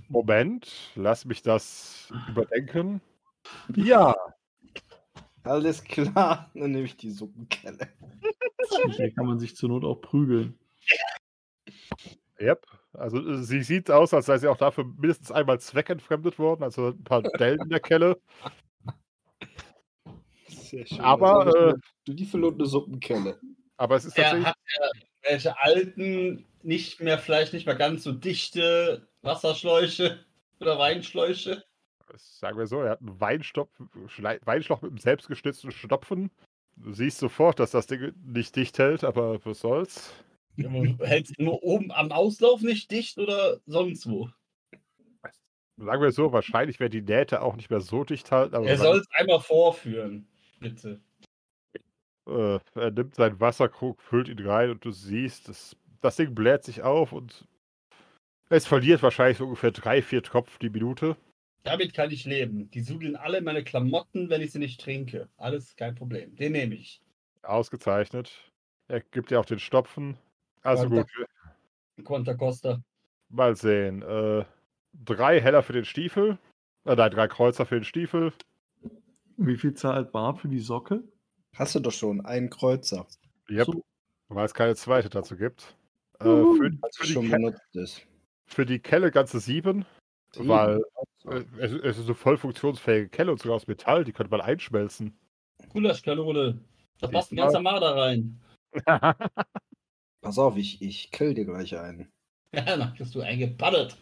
[0.08, 3.00] Moment, lass mich das überdenken.
[3.74, 4.14] Ja,
[5.42, 7.88] Alles klar, dann nehme ich die Suppenkelle.
[8.86, 10.58] Mit der kann man sich zur Not auch prügeln.
[12.40, 12.66] yep.
[12.97, 16.89] Also äh, sie sieht aus, als sei sie auch dafür mindestens einmal zweckentfremdet worden, also
[16.89, 18.18] ein paar Dellen in der Kelle.
[20.48, 21.01] Sehr schön.
[21.01, 23.40] Aber, Also, äh, eine Stiefel und eine Suppenkelle.
[23.77, 24.47] Aber es ist Er tatsächlich.
[24.48, 30.24] hat ja welche alten, nicht mehr, vielleicht nicht mehr ganz so dichte Wasserschläuche
[30.60, 31.62] oder Weinschläuche.
[32.14, 33.70] Sagen wir so, er hat einen Weinstopf,
[34.44, 36.31] Weinschlauch mit einem selbstgestützten Stopfen.
[36.77, 40.12] Du siehst sofort, dass das Ding nicht dicht hält, aber was soll's.
[41.01, 44.31] Hältst du nur oben am Auslauf nicht dicht oder sonst wo?
[45.78, 48.55] Sagen wir so, wahrscheinlich werden die Nähte auch nicht mehr so dicht halten.
[48.55, 50.27] Aber Er soll es einmal vorführen,
[50.59, 51.01] bitte.
[52.27, 56.65] äh, er nimmt seinen Wasserkrug, füllt ihn rein und du siehst, das, das Ding bläht
[56.65, 57.47] sich auf und
[58.49, 61.16] es verliert wahrscheinlich so ungefähr drei, vier Tropfen die Minute.
[61.65, 62.70] Damit kann ich leben.
[62.70, 65.28] Die sudeln alle meine Klamotten, wenn ich sie nicht trinke.
[65.37, 66.37] Alles kein Problem.
[66.37, 67.03] Den nehme ich.
[67.43, 68.31] Ausgezeichnet.
[68.89, 70.16] Er gibt dir auch den Stopfen.
[70.62, 71.07] Also Quanta-
[71.97, 72.81] gut, Quanta Costa.
[73.28, 74.03] mal sehen.
[74.03, 74.45] Äh,
[74.93, 76.39] drei Heller für den Stiefel.
[76.85, 78.33] Äh, nein, drei Kreuzer für den Stiefel.
[79.37, 81.03] Wie viel zahlt Bart für die Socke?
[81.55, 83.07] Hast du doch schon einen Kreuzer,
[83.49, 83.66] Yep.
[83.66, 83.85] So.
[84.28, 85.77] Weil es keine zweite dazu gibt.
[86.19, 88.07] Äh, für, für, die schon Ke benutzt ist.
[88.47, 89.85] für die Kelle ganze sieben.
[90.37, 90.83] Weil
[91.27, 94.05] äh, es, es ist eine voll funktionsfähige Kelle und sogar aus Metall.
[94.05, 95.16] Die könnte man einschmelzen.
[95.69, 96.59] Gulaschkanone.
[96.99, 98.41] Da passt ein ganzer Marder rein.
[100.20, 102.12] Pass auf, ich, ich kill dir gleich einen.
[102.52, 103.98] Ja, dann kriegst du eingepaddelt.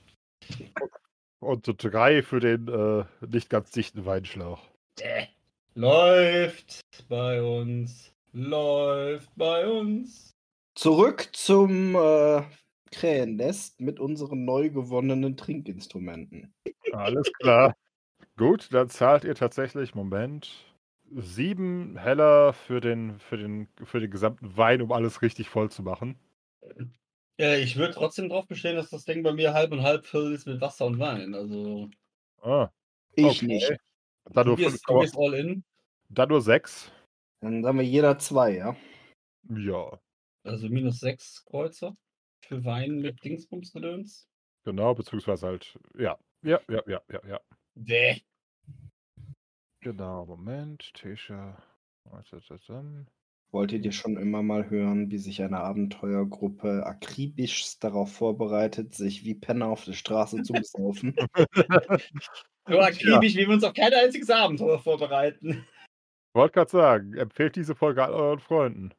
[1.40, 4.60] und so drei für den äh, nicht ganz dichten Weinschlauch.
[5.00, 5.26] Äh,
[5.74, 8.12] Läuft bei uns.
[8.32, 10.30] Läuft bei uns.
[10.76, 12.42] Zurück zum äh,
[12.92, 16.54] Krähennest mit unseren neu gewonnenen Trinkinstrumenten.
[16.92, 17.74] Alles klar.
[18.36, 20.52] Gut, dann zahlt ihr tatsächlich, Moment,
[21.10, 25.82] sieben Heller für den, für den, für den gesamten Wein, um alles richtig voll zu
[25.82, 26.18] machen.
[27.38, 30.32] Äh, ich würde trotzdem drauf bestehen, dass das Ding bei mir halb und halb voll
[30.32, 31.34] ist mit Wasser und Wein.
[31.34, 31.90] Also,
[32.42, 32.70] Ah,
[33.14, 33.46] Ich okay.
[33.46, 33.72] nicht.
[34.30, 35.64] Dann nur, fünf, gehst all in.
[36.08, 36.90] dann nur sechs.
[37.40, 38.76] Dann haben wir jeder zwei, ja?
[39.50, 39.98] Ja,
[40.44, 41.96] Also minus sechs Kreuzer.
[42.46, 44.28] Für Wein mit Dingsbumsgedöns.
[44.64, 47.40] genau, beziehungsweise halt, ja, ja, ja, ja, ja, ja.
[47.74, 48.20] Däh.
[49.84, 51.62] Genau, Moment, Tisha.
[53.50, 59.34] Wolltet ihr schon immer mal hören, wie sich eine Abenteuergruppe akribisch darauf vorbereitet, sich wie
[59.34, 61.14] Penner auf der Straße zu besaufen?
[62.66, 65.66] So akribisch, wie wir uns auf kein einziges Abenteuer vorbereiten.
[66.32, 68.94] Wollte gerade sagen, empfehlt diese Folge all euren Freunden.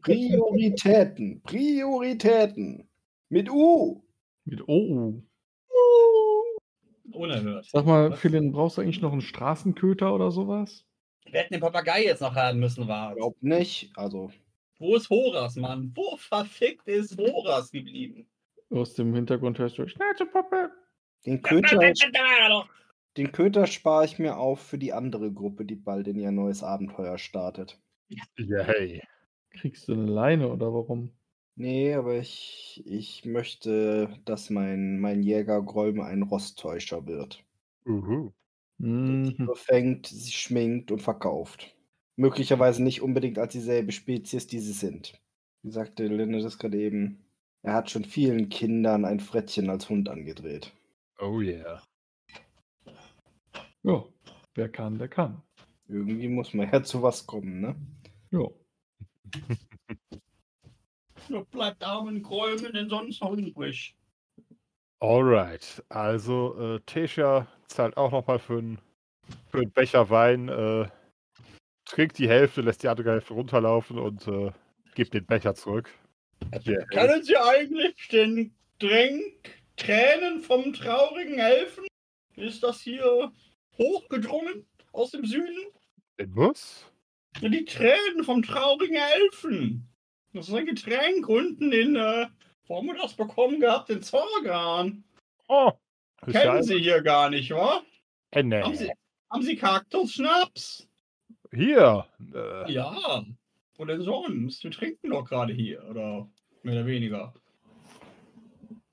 [0.00, 2.88] Prioritäten, Prioritäten.
[3.28, 4.02] Mit U.
[4.46, 5.22] Mit OU.
[7.16, 7.66] Unerhört.
[7.66, 8.20] Sag mal, Was?
[8.20, 10.84] Philin, brauchst du eigentlich noch einen Straßenköter oder sowas?
[11.24, 13.14] Wir hätten den Papagei jetzt noch haben müssen, war.
[13.14, 13.90] Glaub nicht.
[13.96, 14.30] Also,
[14.78, 15.92] Wo ist Horas, Mann?
[15.94, 18.28] Wo verfickt ist Horas geblieben?
[18.70, 20.70] Aus dem Hintergrund hörst du Schnauzepuppe.
[21.24, 21.92] den Köter,
[23.16, 26.62] den Köter spare ich mir auf für die andere Gruppe, die bald in ihr neues
[26.62, 27.80] Abenteuer startet.
[28.36, 29.02] Ja, hey.
[29.50, 31.15] Kriegst du eine Leine oder warum?
[31.58, 37.42] Nee, aber ich, ich möchte, dass mein, mein Jäger Grolme ein Rosttäuscher wird.
[37.86, 38.32] Uhu.
[38.76, 39.34] Mhm.
[39.46, 41.74] Befängt, sie schminkt und verkauft.
[42.16, 45.18] Möglicherweise nicht unbedingt als dieselbe Spezies, die sie sind.
[45.62, 47.24] Wie sagte Linde das gerade eben?
[47.62, 50.72] Er hat schon vielen Kindern ein Frettchen als Hund angedreht.
[51.18, 51.82] Oh yeah.
[53.82, 54.04] Ja,
[54.54, 55.42] wer kann, der kann.
[55.88, 57.76] Irgendwie muss man ja zu was kommen, ne?
[58.30, 58.46] Ja.
[61.28, 63.96] Ja, bleibt Armen Gräumen denn sonst noch übrig.
[65.00, 68.78] Alright, also äh, Tesha zahlt auch nochmal für einen
[69.50, 70.88] für einen Becher Wein, äh,
[71.84, 74.52] trinkt die Hälfte, lässt die andere Hälfte runterlaufen und äh,
[74.94, 75.90] gibt den Becher zurück.
[76.64, 81.86] Ja, Können Sie eigentlich den Tränk Tränen vom Traurigen helfen?
[82.36, 83.32] Ist das hier
[83.78, 85.58] hochgedrungen aus dem Süden?
[86.18, 86.90] den muss?
[87.40, 89.88] Ja, Die Tränen vom traurigen Elfen.
[90.36, 92.26] Das ist ein Getränk unten in, äh,
[92.66, 93.88] wo haben wir das bekommen gehabt?
[93.88, 95.02] In Zorgan.
[95.48, 95.72] Oh,
[96.30, 97.82] Kennen Sie hier gar nicht, wa?
[98.32, 98.60] Äh, nee.
[98.60, 98.90] Haben Sie,
[99.30, 100.86] haben Sie Kaktusschnaps?
[101.54, 102.06] Hier.
[102.34, 103.24] Äh, Ja.
[103.78, 104.62] Wo denn sonst?
[104.64, 106.28] Wir trinken doch gerade hier, oder
[106.62, 107.34] mehr oder weniger.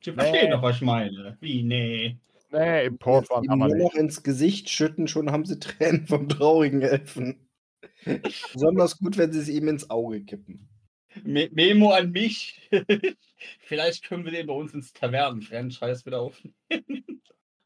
[0.02, 0.52] Sie verstehen Nee.
[0.52, 1.38] doch, was ich meine.
[1.40, 2.18] Wie, nee.
[2.52, 3.84] nee, im ihm haben wir nur nicht.
[3.84, 7.50] noch ins Gesicht schütten, schon haben sie Tränen vom traurigen Elfen.
[8.54, 10.70] Besonders gut, wenn sie es ihm ins Auge kippen.
[11.24, 12.62] Me Memo an mich.
[13.60, 16.56] Vielleicht können wir den bei uns ins Tavernen-Franchise wieder aufnehmen.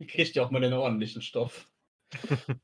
[0.08, 1.68] Kriegt ja auch mal den ordentlichen Stoff.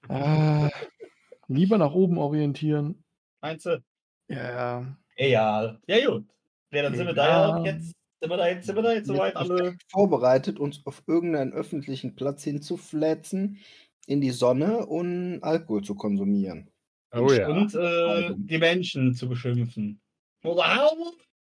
[0.08, 0.70] Ah,
[1.48, 3.04] lieber nach oben orientieren.
[3.42, 3.84] Meinst du?
[4.30, 5.80] Ja, Egal.
[5.88, 6.26] Ja, gut.
[6.72, 7.94] Ja, dann sind wir da ja jetzt.
[8.20, 9.78] Sind wir da jetzt, sind wir da jetzt soweit alle.
[9.92, 13.60] vorbereitet, uns auf irgendeinen öffentlichen Platz hinzuflätzen,
[14.08, 16.70] in die Sonne und Alkohol zu konsumieren.
[17.12, 17.50] Oh ja.
[17.50, 20.02] Und äh, die Menschen zu beschimpfen.
[20.44, 21.14] Wow!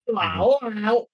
[0.08, 0.60] Wow!
[0.62, 1.08] wow.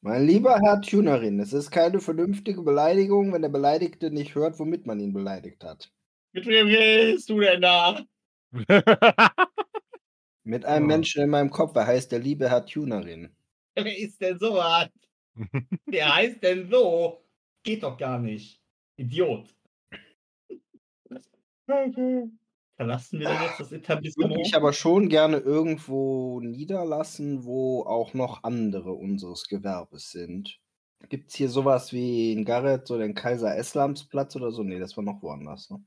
[0.00, 4.86] Mein lieber Herr Tunerin, es ist keine vernünftige Beleidigung, wenn der Beleidigte nicht hört, womit
[4.86, 5.92] man ihn beleidigt hat.
[6.32, 8.02] Mit wem gehst du denn da?
[10.44, 10.88] Mit einem Oh.
[10.88, 13.36] Menschen in meinem Kopf, er heißt der liebe Herr Tunerin.
[13.76, 14.88] Wer ist denn so was?
[15.86, 17.22] Wer heißt denn so?
[17.62, 18.60] Geht doch gar nicht.
[18.96, 19.54] Idiot.
[22.78, 24.36] Verlassen wir denn jetzt das Ich würde Etablissement?
[24.36, 30.60] mich aber schon gerne irgendwo niederlassen, wo auch noch andere unseres Gewerbes sind.
[31.08, 34.62] Gibt es hier sowas wie in Gareth, so den Kaiser Eslamsplatz oder so?
[34.62, 35.70] Nee, das war noch woanders.
[35.70, 35.82] Ne?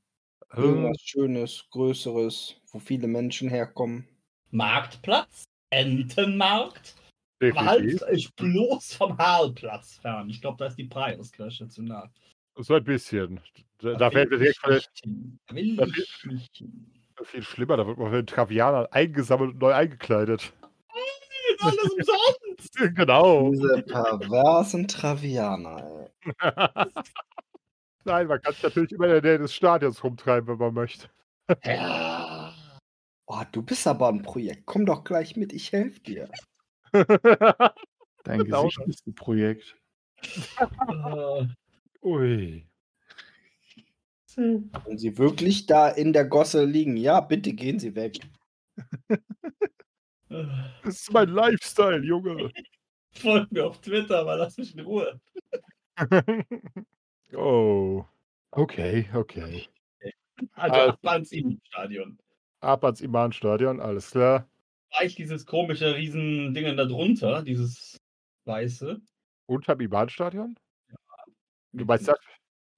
[0.51, 4.05] Äh, Irgendwas Schönes, Größeres, wo viele Menschen herkommen.
[4.49, 5.45] Marktplatz?
[5.69, 6.95] Entenmarkt?
[7.41, 8.01] Halt definitiv.
[8.03, 10.29] euch bloß vom Haalplatz fern.
[10.29, 12.11] Ich glaube, da ist die Preisausgleiche zu nah.
[12.61, 13.39] So ein bisschen.
[13.79, 15.05] Da, da werden wir direkt
[15.51, 15.87] nicht
[16.27, 16.91] nicht hin.
[17.23, 17.77] viel schlimmer.
[17.77, 20.53] Da wird man von den Travianern eingesammelt und neu eingekleidet.
[21.53, 22.75] Ist alles umsonst!
[22.95, 23.51] genau.
[23.51, 26.31] Diese perversen Travianer, ey.
[28.03, 31.07] Nein, man kann sich natürlich immer in der Nähe des Stadions rumtreiben, wenn man möchte.
[31.63, 32.53] Ja.
[33.27, 34.65] Oh, du bist aber ein Projekt.
[34.65, 36.29] Komm doch gleich mit, ich helfe dir.
[38.23, 39.77] dein Genau Gesicht ist ein Projekt.
[42.03, 42.65] Ui.
[44.35, 48.19] Wenn sie wirklich da in der Gosse liegen, ja, bitte gehen sie weg.
[50.29, 52.49] Das ist mein Lifestyle, Junge.
[53.11, 55.19] Folgt mir auf Twitter, aber lass mich in Ruhe.
[57.33, 58.05] oh.
[58.51, 59.67] Okay, okay.
[60.53, 61.35] Also Also- ab ans
[61.67, 62.17] Stadion.
[62.61, 64.47] Ab ans Iman-Stadion, alles klar.
[64.91, 67.97] War ich dieses komische Riesending da drunter, dieses
[68.45, 69.01] weiße,
[69.47, 70.57] Unterm Iman-Stadion?
[71.73, 72.17] Du meinst das?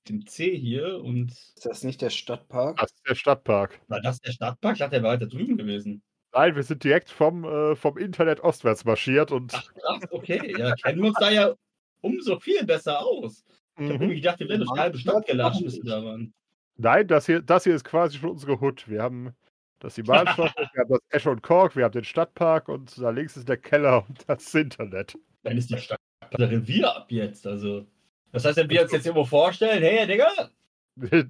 [0.10, 2.78] dem C hier und Ist das nicht der Stadtpark?
[2.78, 3.80] Das ist der Stadtpark.
[3.88, 4.74] war das der Stadtpark?
[4.74, 6.02] Ich dachte, der war weiter drüben gewesen.
[6.34, 10.56] Nein, wir sind direkt vom, äh, vom Internet ostwärts marschiert und Ach krass, okay.
[10.57, 11.53] Ja, kennen wir uns da ja
[12.02, 13.44] umso viel besser aus.
[13.78, 14.02] Ich habe Mhm.
[14.02, 16.34] irgendwie gedacht, wir wären durch die halbe Stadt gelatscht, bis wir da waren.
[16.76, 18.90] Nein, das hier, das hier ist quasi schon unsere Hut.
[18.90, 19.32] Wir haben
[19.80, 20.36] das Iman-Stadion,
[20.74, 23.57] wir haben das Esch und Kork, wir haben den Stadtpark und da links ist der
[23.57, 25.18] Keller und das Internet.
[25.44, 25.99] Dann ist die Stadt
[26.38, 27.45] der Revier ab jetzt.
[27.48, 27.86] Also,
[28.34, 30.49] das heißt, wenn wir uns jetzt irgendwo vorstellen, hey, Digga,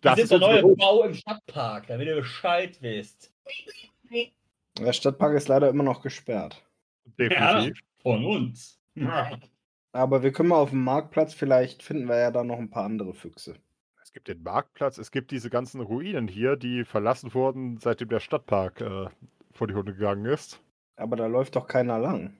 [0.00, 0.78] Das ist der neue Hut.
[0.78, 3.32] Bau im Stadtpark, damit ihr Bescheid wisst.
[4.78, 6.64] Der Stadtpark ist leider immer noch gesperrt.
[7.18, 7.80] Definitiv.
[8.02, 8.78] Von uns.
[9.92, 12.84] Aber wir können mal auf dem Marktplatz, vielleicht finden wir ja da noch ein paar
[12.84, 13.56] andere Füchse.
[14.02, 18.20] Es gibt den Marktplatz, es gibt diese ganzen Ruinen hier, die verlassen wurden, seitdem der
[18.20, 19.06] Stadtpark äh,
[19.52, 20.60] vor die Hunde gegangen ist.
[20.96, 22.34] Aber da läuft doch keiner lang.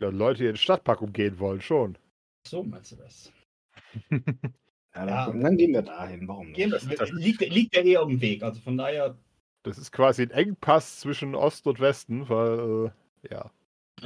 [0.00, 1.98] Ja, Leute, die den Stadtpark umgehen wollen, schon.
[2.46, 3.32] So meinst du das?
[4.10, 5.30] Ja, dann, Ja.
[5.30, 6.26] dann gehen wir dahin.
[6.26, 6.58] Warum nicht?
[6.58, 8.42] wir- das- liegt, liegt ja eh auf dem Weg.
[8.42, 9.16] Also von daher
[9.62, 12.92] Das ist quasi ein Engpass zwischen Ost und Westen, weil,
[13.24, 13.50] äh, ja.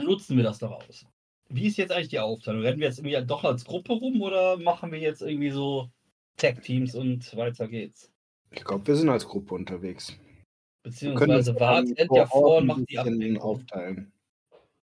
[0.03, 1.07] nutzen wir das doch aus.
[1.49, 2.63] Wie ist jetzt eigentlich die Aufteilung?
[2.63, 5.91] Rennen wir jetzt irgendwie doch als Gruppe rum oder machen wir jetzt irgendwie so
[6.37, 8.11] Tech-Teams und weiter geht's?
[8.53, 10.17] Ich glaube, wir sind als Gruppe unterwegs.
[10.83, 13.43] Beziehungsweise Wart rennt ja vor und macht die Ablenkung.
[13.43, 14.13] aufteilen.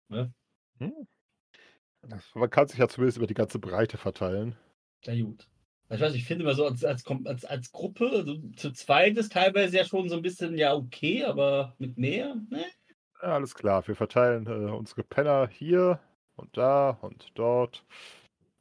[0.08, 0.32] Man
[2.50, 4.56] kann sich ja zumindest über die ganze Breite verteilen.
[5.04, 5.48] Ja, gut.
[5.88, 9.32] Ich weiß, ich finde immer so als, als, als, als Gruppe, also zu zweit ist
[9.32, 12.64] teilweise ja schon so ein bisschen ja okay, aber mit mehr, ne?
[13.22, 16.00] Ja, alles klar, wir verteilen äh, unsere Penner hier
[16.34, 17.84] und da und dort.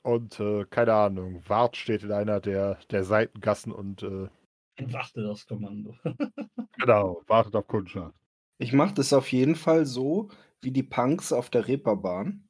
[0.03, 4.29] Und äh, keine Ahnung, Wart steht in einer der, der Seitengassen und äh,
[4.77, 5.95] Warte das Kommando.
[6.77, 8.15] genau, wartet auf Kundschaft.
[8.57, 10.29] Ich mache das auf jeden Fall so
[10.61, 12.47] wie die Punks auf der Reeperbahn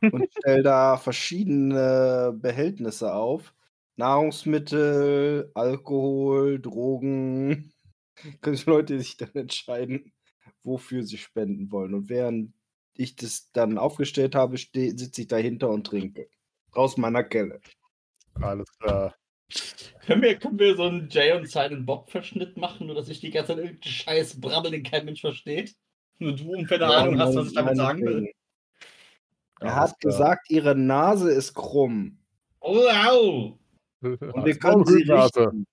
[0.00, 3.54] und stelle da verschiedene Behältnisse auf.
[3.96, 7.72] Nahrungsmittel, Alkohol, Drogen.
[8.40, 10.12] Können die Leute sich dann entscheiden,
[10.62, 11.94] wofür sie spenden wollen.
[11.94, 12.52] Und während
[12.94, 16.28] ich das dann aufgestellt habe, sitze ich dahinter und trinke.
[16.72, 17.60] Aus meiner Kelle.
[18.34, 19.14] Alles klar.
[20.06, 23.20] Können wir, können wir so einen Jay und Silent Bob Verschnitt machen, nur dass ich
[23.20, 25.74] die ganze Zeit irgendeinen Scheiß brabbel, den kein Mensch versteht?
[26.18, 28.32] Nur du ungefähr eine Ahnung hast, was ich damit sagen will.
[29.60, 30.12] Er Alles hat klar.
[30.12, 32.18] gesagt, ihre Nase ist krumm.
[32.60, 33.58] Oh, wow!
[34.02, 35.66] Und wir Alles können sie richten.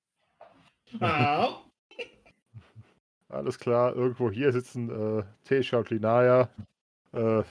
[1.00, 1.66] Wow.
[3.30, 6.50] Alles klar, irgendwo hier sitzen äh, Tesha und Linaya
[7.14, 7.44] Äh,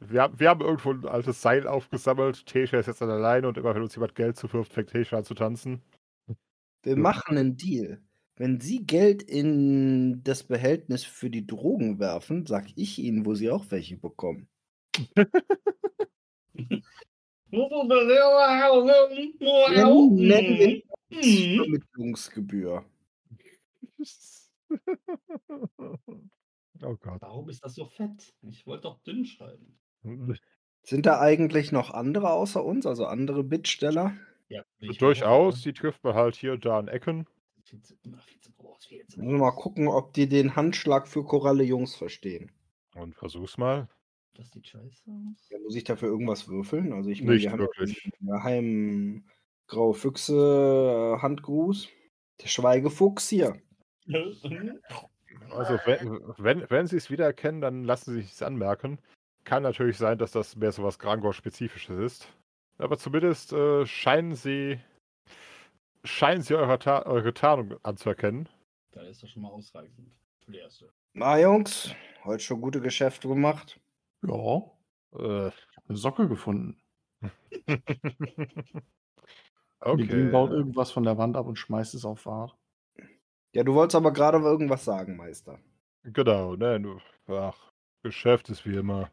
[0.00, 2.44] wir, haben- wir haben irgendwo ein altes Seil aufgesammelt.
[2.46, 5.16] Tesha ist jetzt an der Leine und immer wenn uns jemand Geld zuwirft, fängt Tesha
[5.18, 5.80] an zu tanzen.
[6.82, 6.98] Wir Ja.
[6.98, 8.00] machen einen Deal.
[8.36, 13.50] Wenn Sie Geld in das Behältnis für die Drogen werfen, sag ich Ihnen, wo Sie
[13.50, 14.48] auch welche bekommen.
[19.40, 21.62] Nennen, nennen wir.
[21.62, 22.84] Vermittlungsgebühr.
[26.82, 27.22] oh Gott.
[27.22, 28.34] Warum ist das so fett?
[28.42, 29.78] Ich wollte doch dünn schreiben.
[30.82, 34.16] Sind da eigentlich noch andere außer uns, also andere Bittsteller?
[34.48, 34.62] Ja,
[34.98, 37.26] Durchaus, die trifft man halt hier und da an Ecken.
[37.64, 40.54] Viel zu, immer viel zu groß, viel zu Müssen wir mal gucken, ob die den
[40.54, 42.52] Handschlag für Koralle Jungs verstehen.
[42.94, 43.88] Und versuch's mal.
[44.36, 45.48] Das sieht scheiße aus.
[45.50, 46.92] Ja, muss ich dafür irgendwas würfeln?
[46.92, 48.02] Also ich meine, wir haben wirklich.
[48.02, 49.30] den geheimen
[49.66, 51.88] Graue Füchse äh, Handgruß.
[52.42, 53.60] Der Schweigefuchs hier.
[55.50, 58.98] Also wenn, wenn, wenn sie es wiedererkennen, dann lassen sie es anmerken.
[59.44, 62.28] Kann natürlich sein, dass das mehr so was Grangor-spezifisches ist.
[62.78, 64.78] Aber zumindest äh, scheinen sie
[66.04, 68.48] scheinen sie eure, Ta eure Tarnung anzuerkennen.
[68.92, 70.10] Da ist doch schon mal ausreichend.
[70.44, 70.90] Für die erste.
[71.14, 71.94] Na Jungs,
[72.24, 73.80] heute schon gute Geschäfte gemacht.
[74.22, 74.62] Ja,
[75.12, 76.80] Äh, ich habe eine Socke gefunden.
[79.80, 79.96] okay.
[79.96, 82.56] Die Ding baut irgendwas von der Wand ab und schmeißt es auf Fahrt.
[83.54, 85.58] Ja, du wolltest aber gerade irgendwas sagen, Meister.
[86.02, 87.72] Genau, ne, ach,
[88.02, 89.10] Geschäft ist wie immer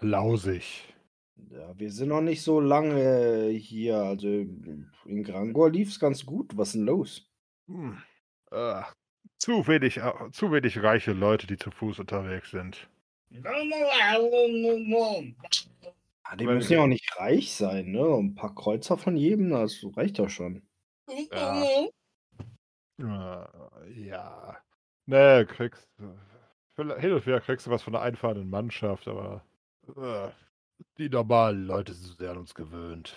[0.00, 0.94] lausig.
[1.50, 3.96] Ja, wir sind noch nicht so lange hier.
[3.96, 6.56] Also in Grangor lief es ganz gut.
[6.56, 7.30] Was ist denn los?
[7.68, 7.98] Hm.
[8.50, 8.94] Ach,
[9.38, 10.00] zu wenig,
[10.32, 12.88] zu wenig reiche Leute, die zu Fuß unterwegs sind.
[16.22, 18.02] Ah, die müssen ja auch nicht reich sein, ne?
[18.04, 20.62] Ein paar Kreuzer von jedem, das reicht doch schon.
[21.32, 21.88] Ja.
[23.94, 24.56] Ja.
[25.06, 25.88] Ne, kriegst.
[26.76, 29.44] vielleicht- Hin und wieder kriegst du was von der einfahrenden Mannschaft, aber
[29.96, 30.28] äh,
[30.98, 33.14] die normalen Leute sind sehr an uns gewöhnt.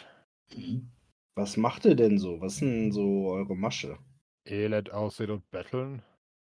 [1.35, 2.41] Was macht ihr denn so?
[2.41, 3.97] Was ist denn so eure Masche?
[4.45, 6.01] Elend aussehen und betteln.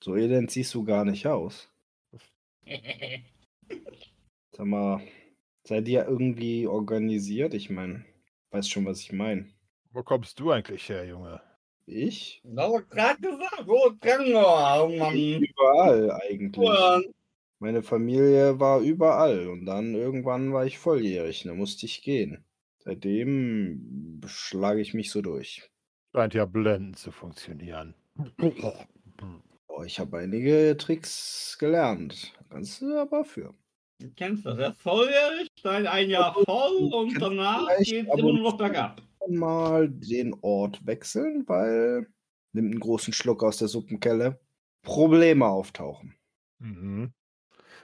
[0.04, 1.70] So elend siehst du gar nicht aus.
[4.56, 5.02] Sag mal,
[5.68, 7.54] seid ihr irgendwie organisiert?
[7.54, 8.06] Ich meine,
[8.52, 9.48] weißt schon, was ich meine.
[9.92, 11.42] Wo kommst du eigentlich her, Junge?
[11.86, 12.42] Ich?
[12.46, 13.66] Das hab ich gerade gesagt.
[13.68, 15.14] Oh, Trennor, Mann.
[15.16, 16.68] Überall eigentlich.
[16.68, 17.02] Ja.
[17.60, 22.46] Meine Familie war überall und dann irgendwann war ich volljährig, da musste ich gehen.
[22.80, 25.70] Seitdem schlage ich mich so durch.
[26.14, 27.94] Scheint ja blendend zu funktionieren.
[29.68, 32.34] Oh, ich habe einige Tricks gelernt.
[32.50, 33.54] Kannst du aber für.
[34.00, 38.34] Du kennst das, er ist volljährig, dann ein Jahr voll und danach geht's aber- immer
[38.34, 39.02] nur noch bergab.
[39.28, 42.08] Mal den Ort wechseln, weil
[42.54, 44.40] nimmt einen großen Schluck aus der Suppenkelle.
[44.84, 46.16] Probleme auftauchen.
[46.60, 47.12] Mhm.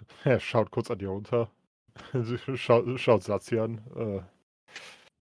[0.23, 1.51] Er schaut kurz an dir runter.
[2.55, 3.79] schaut, schaut Satzi an.
[3.95, 4.21] Äh,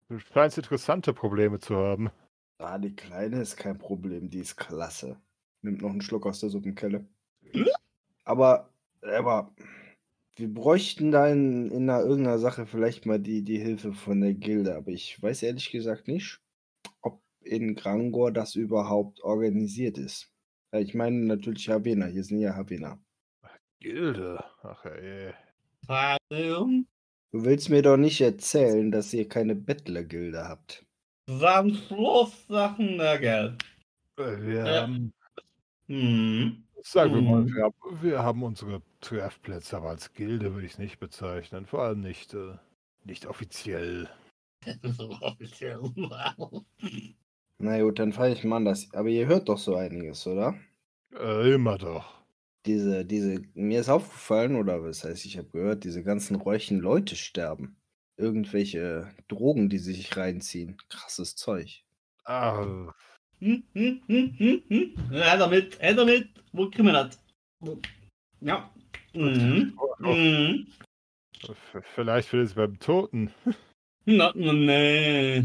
[0.09, 2.09] du scheinst interessante Probleme zu haben.
[2.59, 5.19] Ah, die Kleine ist kein Problem, die ist klasse.
[5.61, 7.05] Nimmt noch einen Schluck aus der Suppenkelle.
[8.23, 8.69] Aber,
[9.01, 9.53] aber
[10.37, 14.33] wir bräuchten da in, in einer, irgendeiner Sache vielleicht mal die, die Hilfe von der
[14.33, 14.75] Gilde.
[14.75, 16.39] Aber ich weiß ehrlich gesagt nicht,
[17.01, 20.31] ob in Grangor das überhaupt organisiert ist.
[20.73, 22.99] Ich meine natürlich Havena, hier sind ja Havena.
[23.79, 24.43] Gilde.
[24.63, 25.33] Ach ey.
[27.31, 30.85] Du willst mir doch nicht erzählen, dass ihr keine Bettlergilde habt.
[31.29, 33.63] San Schlusssachen der Geld.
[34.17, 35.13] Äh, Wir haben,
[35.87, 36.63] Hm.
[36.83, 37.53] sagen wir mal, Mhm.
[37.53, 41.65] wir haben, wir haben unsere Treffplätze, aber als Gilde würde ich es nicht bezeichnen.
[41.65, 42.55] Vor allem nicht, äh,
[43.03, 44.09] nicht offiziell.
[44.83, 45.79] so offiziell.
[45.81, 46.63] Wow.
[47.59, 48.65] Na gut, dann fange ich mal an.
[48.65, 50.55] Das, aber ihr hört doch so einiges, oder?
[51.13, 52.13] Äh, immer doch.
[52.65, 57.15] Diese, diese, mir ist aufgefallen, oder was heißt, ich habe gehört, diese ganzen räuchen Leute
[57.15, 57.77] sterben.
[58.17, 60.77] Irgendwelche Drogen, die sie sich reinziehen.
[60.89, 61.83] Krasses Zeug.
[62.25, 62.91] Ah,
[63.39, 65.11] Hm, hm, hm, hm, hm.
[65.11, 66.27] Er damit, er damit.
[66.51, 67.19] Wo kriegen wir das?
[68.41, 68.71] Ja.
[69.17, 69.77] Mhm.
[69.99, 70.67] Mhm.
[71.95, 73.31] vielleicht will es beim Toten.
[74.05, 75.43] Na, nee.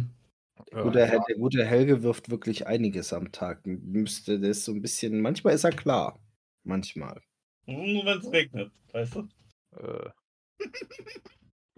[0.70, 3.66] Guter, Hel- der gute Helge wirft wirklich einiges am Tag.
[3.66, 5.20] Müsste das so ein bisschen.
[5.20, 6.18] Manchmal ist er klar.
[6.64, 7.20] Manchmal.
[7.66, 9.28] Nur wenn es regnet, weißt du?
[9.76, 10.10] Äh,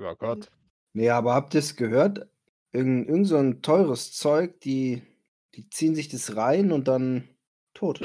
[0.01, 0.51] ja Gott.
[0.93, 2.29] Nee, aber habt ihr es gehört?
[2.73, 5.03] Irgend, irgend so ein teures Zeug, die,
[5.55, 7.29] die ziehen sich das rein und dann
[7.73, 8.01] tot.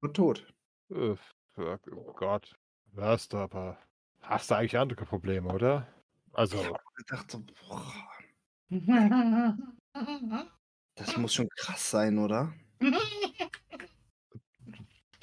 [0.00, 0.46] Nur tot.
[0.90, 1.14] Äh,
[1.56, 2.54] oh Gott.
[2.94, 3.78] Hörst du aber.
[4.20, 5.86] Hast du eigentlich andere Probleme, oder?
[6.32, 6.58] Also,
[6.98, 7.38] Ich dachte,
[7.68, 7.92] boah,
[10.94, 12.52] das muss schon krass sein, oder?
[12.80, 12.96] Und,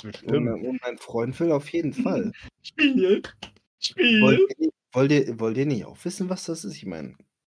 [0.04, 0.46] bestimmt.
[0.46, 2.32] mein- und mein Freund will auf jeden Fall.
[2.62, 3.22] Spiel.
[3.80, 4.22] Spiel.
[4.22, 6.76] Wollt ihr, wollt, ihr, wollt ihr nicht auch wissen, was das ist?
[6.76, 7.16] Ich meine,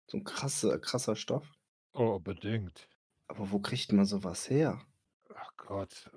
[0.08, 1.50] so ein krasser, krasser Stoff.
[1.94, 2.88] Oh, unbedingt.
[3.28, 4.82] Aber wo kriegt man sowas her?
[5.34, 6.12] Ach Gott.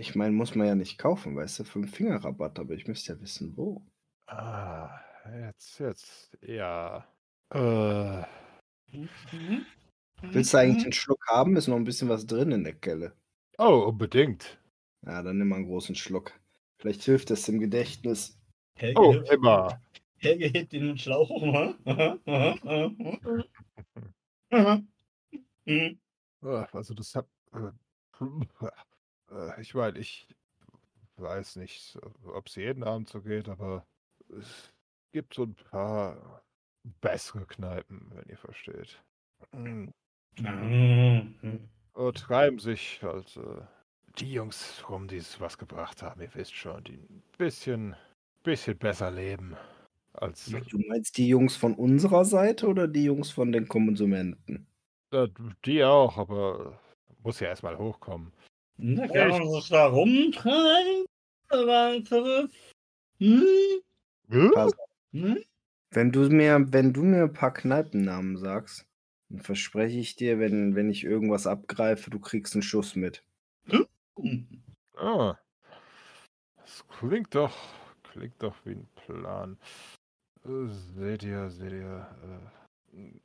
[0.00, 3.12] Ich meine, muss man ja nicht kaufen, weißt du, fünf Finger Rabatt, aber ich müsste
[3.12, 3.82] ja wissen, wo.
[4.26, 4.98] Ah,
[5.30, 7.06] jetzt, jetzt, ja.
[7.52, 8.22] Äh,
[8.92, 9.64] Mhm.
[10.22, 11.56] Willst du eigentlich einen Schluck haben?
[11.56, 13.14] Ist noch ein bisschen was drin in der Kelle.
[13.58, 14.58] oh, unbedingt.
[15.02, 16.32] Ja, dann nimm mal einen großen Schluck.
[16.78, 18.38] Vielleicht hilft das im Gedächtnis.
[18.76, 19.80] Helge, Oh, hilft- immer.
[20.18, 21.44] Helge hebt den Schlauch hoch.
[21.44, 23.44] Aha, aha, aha, aha.
[24.50, 24.82] Aha.
[25.66, 26.00] Mhm.
[26.72, 27.28] Also das hat.
[27.52, 27.70] Äh,
[29.30, 30.28] äh, ich meine, ich
[31.16, 33.86] weiß nicht, ob es jeden Abend so geht, aber
[34.38, 34.72] es
[35.12, 36.42] gibt so ein paar
[37.00, 39.02] bessere Kneipen, wenn ihr versteht.
[39.52, 39.88] Mm.
[40.38, 41.68] Mhm.
[41.92, 43.62] Und treiben sich halt äh,
[44.18, 47.96] die Jungs rum, die es was gebracht haben, ihr wisst schon, die ein bisschen,
[48.42, 49.56] bisschen besser leben
[50.12, 54.66] als Du meinst die Jungs von unserer Seite oder die Jungs von den Konsumenten?
[55.12, 55.28] äh,
[55.64, 56.78] die auch, aber
[57.22, 58.32] muss ja erstmal hochkommen.
[58.82, 61.04] Da kann man sich da rumtreiben.
[61.50, 62.48] Weitere.
[63.18, 64.50] Hm?
[64.54, 64.72] Pass
[65.12, 65.42] Hm?
[65.90, 68.86] Wenn du mir, wenn du mir ein paar Kneipennamen sagst,
[69.28, 73.24] dann verspreche ich dir, wenn, wenn ich irgendwas abgreife, du kriegst einen Schuss mit.
[73.66, 73.86] Hm.
[74.96, 75.36] Ah,
[76.56, 77.56] das klingt doch,
[78.04, 79.58] klingt doch wie ein Plan.
[80.96, 82.06] Seht ihr, seht ihr.
[82.92, 83.20] Äh,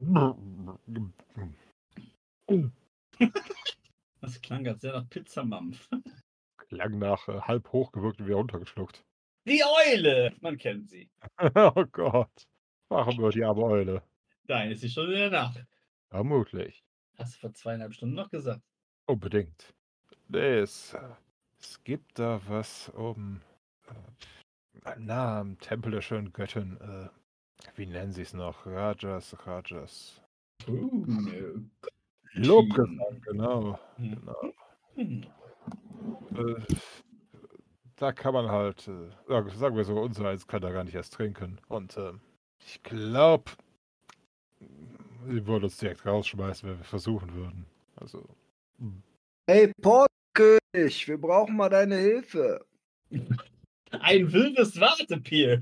[4.20, 5.88] Das klang ganz sehr nach Pizzamampf.
[6.68, 9.04] klang nach äh, halb hochgewirkt und wieder runtergeschluckt.
[9.46, 10.34] Die Eule!
[10.40, 11.10] Man kennt sie.
[11.54, 12.46] oh Gott.
[12.90, 14.02] Machen wir die arme Eule.
[14.44, 15.54] Nein, ist sie schon wieder nach.
[16.10, 16.84] Vermutlich.
[17.16, 18.62] Hast du vor zweieinhalb Stunden noch gesagt.
[19.06, 19.74] Unbedingt.
[20.28, 21.14] Nee, es, äh,
[21.58, 23.42] es gibt da was oben.
[24.84, 26.76] Äh, na, am Tempel der schönen Göttin.
[26.80, 27.08] Äh,
[27.76, 28.66] wie nennen sie es noch?
[28.66, 30.20] Rajas, Rajas.
[30.66, 31.06] Uh.
[32.34, 33.78] Lobgesang, genau.
[33.96, 34.10] Hm.
[34.10, 34.52] genau.
[34.94, 35.24] Hm.
[36.36, 36.74] Äh,
[37.96, 40.94] da kann man halt, äh, sag- sagen wir so, unser eins kann da gar nicht
[40.94, 41.58] erst trinken.
[41.68, 42.12] Und äh,
[42.64, 43.50] ich glaube,
[45.28, 47.66] sie würden uns direkt rausschmeißen, wenn wir versuchen würden.
[47.96, 48.26] Also,
[49.46, 52.64] Hey, Portkönig, wir brauchen mal deine Hilfe.
[53.90, 55.60] Ein wildes Wartepier.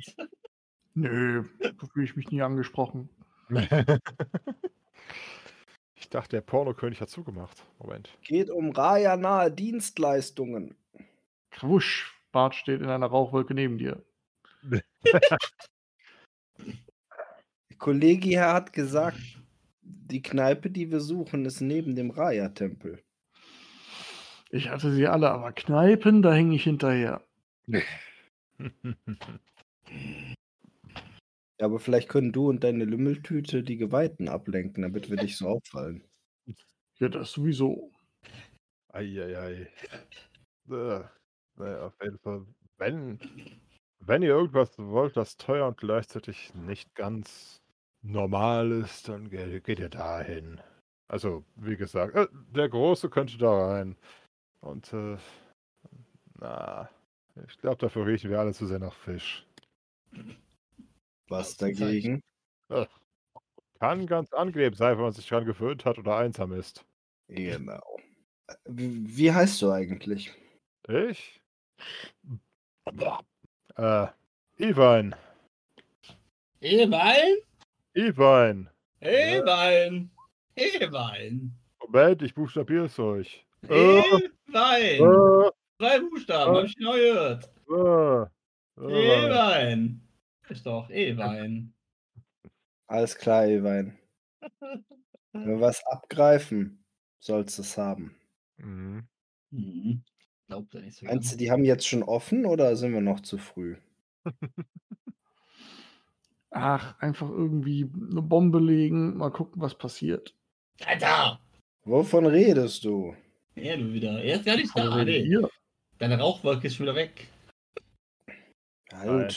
[0.95, 1.45] Nö,
[1.81, 3.09] so fühle ich mich nie angesprochen.
[6.09, 7.67] ich dachte, der Pornokönig hat zugemacht.
[7.79, 8.09] Moment.
[8.23, 10.75] Geht um Raya-nahe Dienstleistungen.
[11.51, 14.03] Quusch, Bart steht in einer Rauchwolke neben dir.
[16.57, 19.19] Der Kollege hier hat gesagt,
[19.83, 23.03] die Kneipe, die wir suchen, ist neben dem Raya-Tempel.
[24.49, 27.23] Ich hatte sie alle, aber Kneipen, da hänge ich hinterher.
[31.61, 35.49] Ja, aber vielleicht können du und deine Lümmeltüte die Geweihten ablenken, damit wir nicht so
[35.49, 36.05] auffallen.
[37.01, 37.91] Ja, das sowieso.
[38.93, 39.69] Eieiei.
[40.71, 41.01] Äh,
[41.57, 42.47] naja, auf jeden Fall.
[42.79, 43.19] Wenn,
[44.01, 47.63] wenn ihr irgendwas wollt, das teuer und gleichzeitig nicht ganz
[48.03, 50.61] normal ist, dann ge geht ihr dahin.
[51.09, 53.97] Also, wie gesagt, äh, der Große könnte da rein.
[54.61, 55.19] Und, äh,
[56.41, 56.89] na,
[57.47, 59.47] ich glaube, dafür riechen wir alle zu sehr nach Fisch.
[61.29, 62.23] Was dagegen?
[62.71, 62.87] Äh,
[63.81, 66.85] kann ganz angenehm sein, wenn man sich dran gewöhnt hat oder einsam ist.
[67.29, 67.99] Genau.
[68.65, 70.33] Wie, wie heißt du eigentlich?
[70.89, 71.41] Ich?
[73.77, 74.07] Äh,
[74.57, 75.15] Ivan.
[76.61, 77.37] Ewein?
[77.95, 78.71] Ivan.
[79.01, 80.11] Ewein?
[80.57, 81.55] Ewein?
[81.81, 83.45] Moment, ich buchstabiere es euch.
[83.69, 85.01] Äh, Ewein?
[85.01, 87.51] äh, Drei Buchstaben, hab ich noch gehört.
[87.69, 89.27] äh, äh.
[89.27, 90.08] Ewein.
[90.49, 91.75] Ist doch Ewein.
[92.87, 93.99] Alles klar, Ewein.
[95.33, 96.85] Wenn wir was abgreifen,
[97.19, 98.17] sollst du es haben.
[98.57, 99.07] Mhm.
[99.51, 100.03] Hm.
[100.47, 103.21] Glaubt er nicht so Meinst du, die haben jetzt schon offen oder sind wir noch
[103.21, 103.77] zu früh?
[106.51, 110.35] Ach, einfach irgendwie eine Bombe legen, mal gucken, was passiert.
[110.85, 111.41] Alter!
[111.85, 113.15] Wovon redest du?
[113.55, 114.23] Er du wieder.
[114.23, 115.05] Er ist gar nicht da.
[115.05, 115.37] Nee.
[115.99, 117.29] Deine Rauchwolke ist schon wieder weg.
[118.93, 119.29] Ja, dann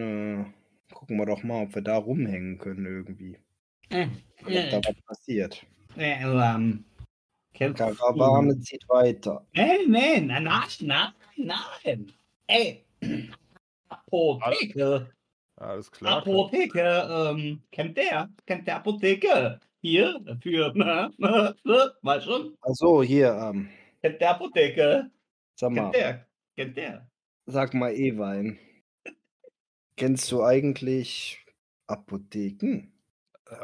[0.00, 3.38] äh, gucken wir doch mal, ob wir da rumhängen können irgendwie.
[3.90, 4.08] Äh,
[4.44, 5.66] Ob da was passiert.
[5.96, 6.84] äh, ähm,
[7.54, 9.46] kennst du- Karawane zieht weiter.
[9.54, 12.12] Nein, nein, nein, nein, nein, nein.
[12.46, 12.84] Ey.
[13.88, 15.10] Apotheke.
[15.56, 16.18] Alles klar.
[16.18, 16.80] Apotheke,
[17.10, 18.28] ähm, kennt der?
[18.46, 19.58] Kennt der Apotheke?
[19.80, 20.74] Hier, für,
[22.02, 22.56] weißt schon?
[22.60, 23.68] Achso, hier, ähm,
[24.02, 25.10] Kennt der Apotheke?
[25.56, 26.26] sag mal, Kennt der?
[26.56, 27.10] Kennt der?
[27.46, 28.58] sag mal Ewein.
[29.98, 31.44] Kennst du eigentlich
[31.88, 32.92] Apotheken?
[33.46, 33.56] Äh,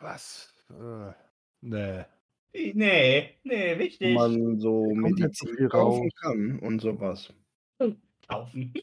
[0.00, 0.52] was?
[0.68, 1.12] Äh,
[1.60, 2.04] nee.
[2.52, 4.14] Nee, nee, Wo wichtig.
[4.16, 7.32] man so Medizin kaufen kann und sowas.
[8.28, 8.74] Kaufen.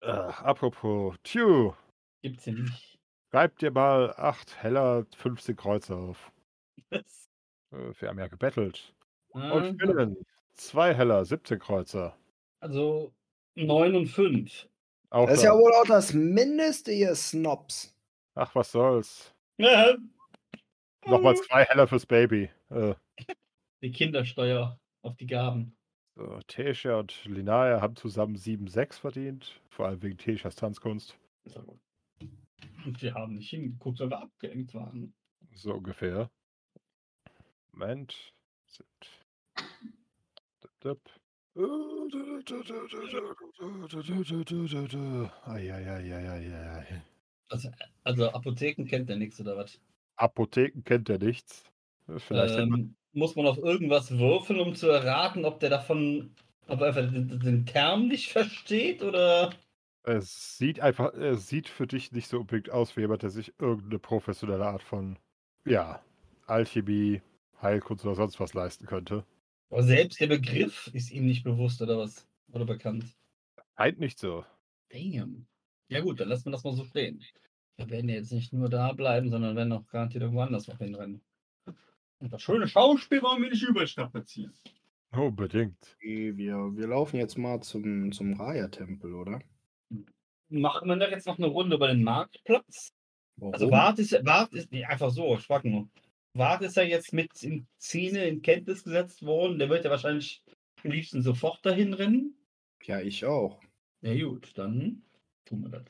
[0.00, 1.74] Äh, apropos, Tju,
[2.22, 2.98] Gibt's ja nicht.
[3.30, 6.32] schreib dir mal 8 Heller 15 Kreuze auf.
[6.88, 7.28] Was?
[7.72, 8.94] Äh, wir haben ja gebettelt.
[9.34, 10.16] Ah, Und Spinnen,
[10.54, 12.16] 2 Heller 17 Kreuzer.
[12.60, 13.12] Also
[13.56, 14.68] 9 und 5.
[15.10, 15.48] Auch Das ist da.
[15.48, 17.94] ja wohl auch das Mindeste, ihr Snobs.
[18.34, 19.34] Ach, was soll's.
[19.58, 19.96] Ja,
[21.06, 22.50] Nochmal 2 Heller fürs Baby.
[22.70, 22.94] Äh,
[23.82, 25.74] die Kindersteuer auf die Gaben.
[26.16, 29.60] so, Tesha und Linaya haben zusammen 7,6 verdient.
[29.70, 31.16] Vor allem wegen Teshas Tanzkunst.
[31.44, 31.80] Ist ja gut.
[32.84, 35.14] Und wir haben nicht hingeguckt, weil wir abgehängt waren.
[35.54, 36.30] So ungefähr.
[37.72, 38.32] Moment.
[40.60, 41.00] Dip, dip.
[47.48, 47.68] Also,
[48.04, 49.80] also Apotheken kennt der nichts oder was?
[50.16, 51.64] Apotheken kennt er nichts.
[52.18, 56.34] Vielleicht hätte man, Ähm, muss man auf irgendwas würfeln, um zu erraten, ob der davon,
[56.66, 59.50] ob er einfach den, den Term nicht versteht oder.
[60.02, 63.52] es sieht einfach, es sieht für dich nicht so unbedingt aus wie jemand, der sich
[63.60, 65.18] irgendeine professionelle Art von,
[65.66, 66.02] ja,
[66.46, 67.22] Alchemie,
[67.62, 69.24] Heilkunst oder sonst was leisten könnte.
[69.70, 72.26] Aber selbst der Begriff ist ihm nicht bewusst oder was?
[72.52, 73.04] Oder bekannt.
[73.76, 74.44] Scheint nicht so.
[74.88, 75.46] Damn.
[75.88, 77.22] Ja gut, dann lassen wir das mal so stehen.
[77.76, 80.78] Wir werden ja jetzt nicht nur da bleiben, sondern werden auch garantiert irgendwo anders noch
[80.78, 81.20] hinrennen.
[82.20, 84.52] Und das schöne Schauspiel wollen wir nicht überstrapazieren.
[85.12, 85.96] Unbedingt.
[85.96, 89.40] Okay, Wir, wir laufen jetzt mal zum, zum Raya-Tempel, oder?
[90.48, 92.92] Machen wir da jetzt noch eine Runde über den Marktplatz?
[93.36, 93.54] Warum?
[93.54, 95.88] Also Wart ist, Wart ist nee, einfach so, ich frag nur.
[96.34, 99.58] Wart ist ja jetzt mit in Szene, in Kenntnis gesetzt worden.
[99.58, 100.44] Der wird ja wahrscheinlich
[100.84, 102.36] am liebsten sofort dahin rennen.
[102.84, 103.60] Ja, ich auch.
[104.00, 105.02] Ja gut, dann
[105.44, 105.84] tun wir das.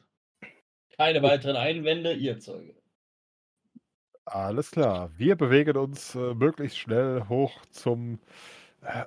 [0.96, 2.74] Keine weiteren Einwände, ihr Zeuge.
[4.24, 5.10] Alles klar.
[5.16, 8.18] Wir bewegen uns äh, möglichst schnell hoch zum,
[8.82, 9.04] äh,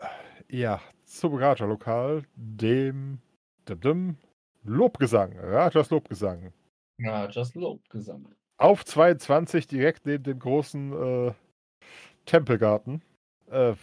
[0.50, 3.20] ja, zum Raja-Lokal, dem,
[3.68, 4.18] dem, dem
[4.64, 6.54] Lobgesang, Rajas Lobgesang.
[6.98, 8.38] Ja, just lobt gesammelt.
[8.62, 11.34] Auf 22, direkt neben dem großen äh,
[12.28, 13.02] Tempelgarten.
[13.50, 13.74] Äh,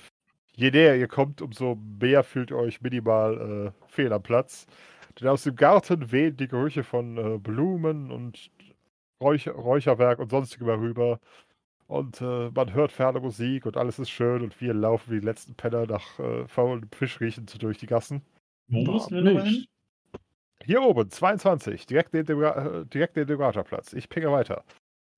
[0.55, 4.69] je näher ihr kommt, umso mehr fühlt ihr euch minimal äh, fehl am Platz.
[5.19, 8.53] Denn aus dem Garten wehen die Gerüche von äh, Blumen und
[9.21, 11.19] Räuch Räucherwerk und sonstigem herüber.
[11.89, 15.27] Und äh, man hört ferne Musik und alles ist schön und wir laufen wie die
[15.27, 18.23] letzten Penner nach äh, faulem Fisch riechend durch die Gassen.
[18.69, 19.67] Wo müssen wir noch hin?
[20.69, 23.95] Hier oben, 22, direkt neben dem, äh, direkt neben dem Raja-Platz.
[23.95, 24.65] Ich pinge weiter.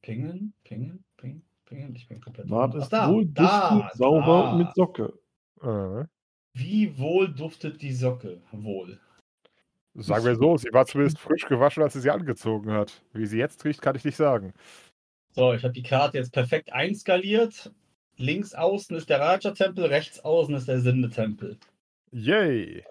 [0.00, 1.96] Pingen, pingen, pingen, pingen.
[1.96, 2.46] Ich bin komplett.
[2.52, 4.54] Ach, ist wohl da, duftend, sauber da.
[4.54, 5.12] mit Socke.
[5.60, 6.04] Äh,
[6.54, 8.40] Wie wohl duftet die Socke?
[8.52, 9.00] Wohl.
[9.94, 13.02] sagen wir so, sie war zumindest frisch gewaschen, als sie sie angezogen hat.
[13.12, 14.54] Wie sie jetzt riecht, kann ich nicht sagen.
[15.32, 17.72] So, ich habe die Karte jetzt perfekt einskaliert.
[18.16, 21.58] Links außen ist der Raja-Tempel, rechts außen ist der Sinde-Tempel.
[22.12, 22.84] Yay!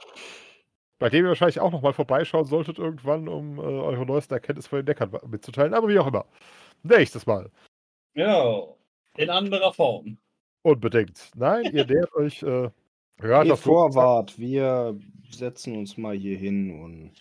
[0.99, 4.79] Bei dem ihr wahrscheinlich auch nochmal vorbeischauen solltet irgendwann, um äh, eure neuesten Erkenntnisse von
[4.79, 5.73] den Deckern mitzuteilen.
[5.73, 6.25] Aber wie auch immer.
[6.83, 7.49] Nächstes Mal.
[8.15, 8.63] Ja,
[9.15, 10.17] in anderer Form.
[10.61, 11.31] Unbedingt.
[11.35, 12.69] Nein, ihr nähert euch äh,
[13.21, 14.97] Geh Rajas vorwart, wir
[15.29, 17.13] setzen uns mal hier hin und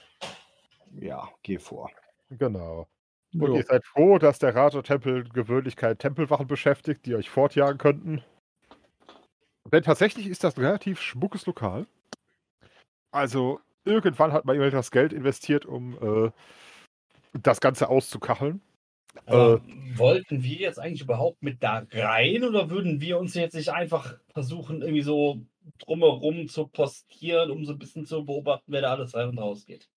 [1.01, 1.91] ja, geh vor.
[2.31, 2.89] Genau.
[3.35, 3.57] Und Ja.
[3.59, 8.23] ihr seid froh, dass der Raja-Tempel gewöhnlich keine Tempelwachen beschäftigt, die euch fortjagen könnten.
[9.71, 11.87] Denn tatsächlich ist das ein relativ schmuckes Lokal.
[13.11, 15.97] Also, irgendwann hat man jemand das Geld investiert, um
[16.27, 16.31] äh,
[17.33, 18.61] das Ganze auszukacheln.
[19.27, 19.61] Aber
[19.97, 24.17] wollten wir jetzt eigentlich überhaupt mit da rein oder würden wir uns jetzt nicht einfach
[24.33, 25.41] versuchen, irgendwie so
[25.81, 29.65] drumherum zu postieren, um so ein bisschen zu beobachten, wer da alles rein und raus
[29.67, 29.89] geht?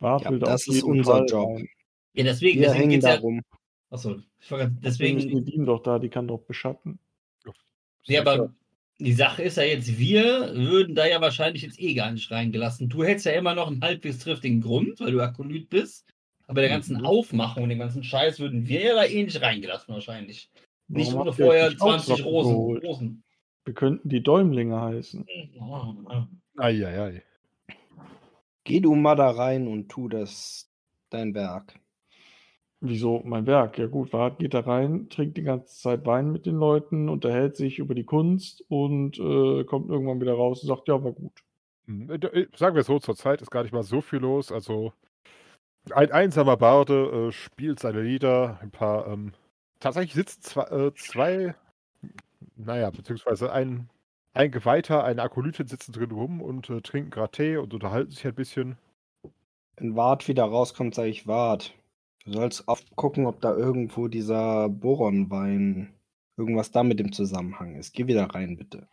[0.00, 1.60] Ja, das ist unser Fall Job.
[2.14, 3.16] Ja, deswegen, Wir deswegen hängen geht's ja.
[3.16, 3.42] darum.
[3.90, 5.18] Achso, ich war Deswegen.
[5.18, 6.98] Nedin doch da, die kann doch beschatten.
[8.04, 8.52] Ja, aber
[9.04, 12.88] die Sache ist ja jetzt, wir würden da ja wahrscheinlich jetzt eh gar nicht reingelassen.
[12.88, 16.06] Du hättest ja immer noch einen halbwegs triftigen Grund, weil du Akolyt bist.
[16.46, 17.06] Aber der ganzen Mhm.
[17.06, 20.50] Aufmachung, den ganzen Scheiß würden wir ja da eh nicht reingelassen wahrscheinlich.
[20.88, 22.54] Nicht Warum ohne vorher euch nicht auch 20 Socken Rosen.
[22.86, 23.22] Rosen.
[23.64, 25.24] Wir könnten die Däumlinge heißen.
[26.56, 27.22] Eieiei.
[28.64, 30.70] Geh du mal da rein und tu das
[31.10, 31.74] dein Werk.
[32.84, 33.78] Wieso mein Werk?
[33.78, 37.56] Ja gut, Wart geht da rein, trinkt die ganze Zeit Wein mit den Leuten, unterhält
[37.56, 41.32] sich über die Kunst und äh, kommt irgendwann wieder raus und sagt, ja, war gut.
[41.86, 44.50] Hm, äh, äh, Sagen wir so, zurzeit ist gar nicht mal so viel los.
[44.50, 44.92] Also,
[45.92, 48.58] ein einsamer Barde äh, spielt seine Lieder.
[48.60, 49.32] Ein paar, ähm,
[49.78, 51.54] tatsächlich sitzen zwei, äh, zwei
[52.56, 53.88] naja, beziehungsweise ein,
[54.34, 58.26] ein Geweihter, eine Akolytin sitzen drin rum und äh, trinken gerade Tee und unterhalten sich
[58.26, 58.76] ein bisschen.
[59.76, 61.74] Wenn Wart wieder rauskommt, sage ich Wart.
[62.24, 65.92] Du sollst aufgucken, ob da irgendwo dieser Boronwein,
[66.36, 67.92] irgendwas da mit dem Zusammenhang ist.
[67.92, 68.86] Geh wieder rein, bitte.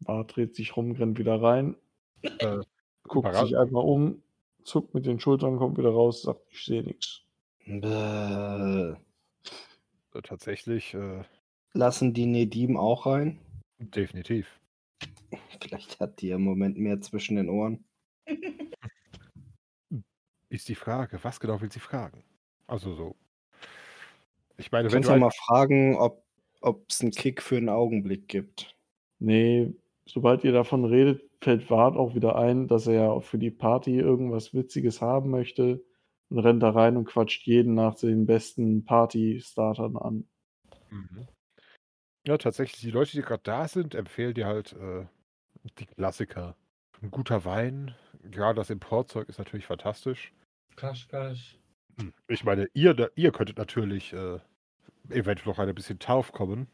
[0.00, 1.76] Bart dreht sich rum, rennt wieder rein,
[2.40, 2.58] Äh,
[3.04, 4.22] guckt sich einmal um,
[4.64, 7.22] zuckt mit den Schultern, kommt wieder raus, sagt, ich sehe nichts.
[7.66, 8.94] Bäh.
[10.22, 11.22] tatsächlich, äh,
[11.74, 13.38] Lassen die Nedim auch rein?
[13.78, 14.58] definitiv.
[15.60, 17.84] Vielleicht hat die im Moment mehr zwischen den Ohren.
[20.48, 22.24] Ist die Frage, was genau will sie fragen?
[22.66, 23.16] Also so.
[24.56, 28.28] Ich meine, wenn du ja ein, mal fragen, ob es einen Kick für einen Augenblick
[28.28, 28.74] gibt.
[29.18, 29.74] Nee,
[30.06, 33.50] sobald ihr davon redet, fällt Wart auch wieder ein, dass er ja auch für die
[33.50, 35.84] Party irgendwas Witziges haben möchte
[36.30, 40.28] und rennt da rein und quatscht jeden nach den besten Party-Startern an.
[40.90, 41.28] Mhm.
[42.26, 45.06] Ja, tatsächlich, die Leute, die gerade da sind, empfehlen dir halt äh,
[45.78, 46.56] die Klassiker.
[47.00, 47.94] Ein guter Wein,
[48.24, 50.32] gerade das Importzeug ist natürlich fantastisch.
[50.78, 51.58] Kasch, kasch.
[51.98, 54.38] Hm, Ich meine, ihr, ihr könntet natürlich äh,
[55.10, 56.68] eventuell noch ein bisschen Tauf kommen.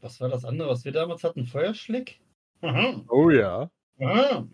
[0.00, 1.44] Was war das andere, was wir damals hatten?
[1.44, 2.20] Feuerschlick?
[2.60, 3.04] Aha.
[3.08, 3.68] Oh ja.
[4.00, 4.46] Aha.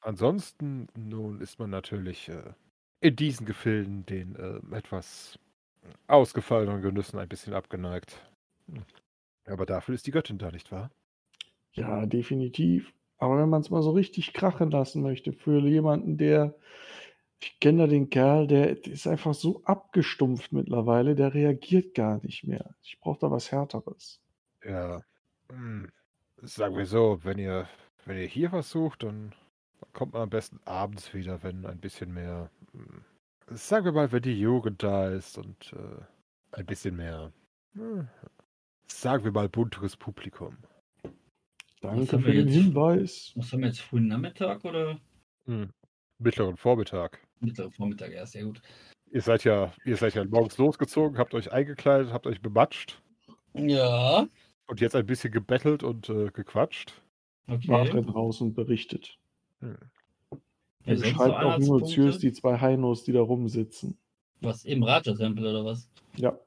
[0.00, 2.52] Ansonsten, nun ist man natürlich äh,
[3.00, 5.38] in diesen Gefilden den äh, etwas
[6.06, 8.20] ausgefalleneren Genüssen ein bisschen abgeneigt.
[9.46, 10.90] Aber dafür ist die Göttin da, nicht wahr?
[11.72, 12.92] Ja, definitiv.
[13.18, 16.54] Aber wenn man es mal so richtig krachen lassen möchte, für jemanden, der,
[17.42, 22.44] ich kenne da den Kerl, der ist einfach so abgestumpft mittlerweile, der reagiert gar nicht
[22.44, 22.74] mehr.
[22.82, 24.20] Ich brauche da was Härteres.
[24.64, 25.02] Ja.
[25.50, 25.90] Hm.
[26.40, 27.68] Sagen wir so, wenn ihr,
[28.04, 29.34] wenn ihr hier was sucht, dann
[29.92, 33.04] kommt man am besten abends wieder, wenn ein bisschen mehr, hm,
[33.50, 37.32] sagen wir mal, wenn die Jugend da ist und äh, ein bisschen mehr,
[37.74, 38.08] hm,
[38.86, 40.56] sagen wir mal, bunteres Publikum.
[41.80, 42.54] Danke für den jetzt?
[42.54, 43.32] Hinweis.
[43.34, 43.80] Was haben wir jetzt?
[43.80, 45.00] Frühen Nachmittag oder
[45.46, 45.70] Hm.
[46.22, 47.20] Mittleren Vormittag.
[47.40, 48.12] mittleren Vormittag?
[48.12, 48.60] Ja, sehr gut.
[49.10, 53.02] Ihr seid ja, ihr seid ja morgens losgezogen, habt euch eingekleidet, habt euch bematscht
[53.54, 54.26] Ja,
[54.66, 56.94] und jetzt ein bisschen gebettelt und äh, gequatscht.
[57.46, 57.74] Okay.
[57.74, 59.18] rennt raus und berichtet.
[59.60, 59.76] Hm.
[60.84, 62.20] Er beschreibt so auch minutiös Anhaltspunkte?
[62.20, 63.98] die zwei Heinos, die da rumsitzen.
[64.40, 65.88] Was, im Raja-Tempel oder was?
[66.16, 66.38] Ja.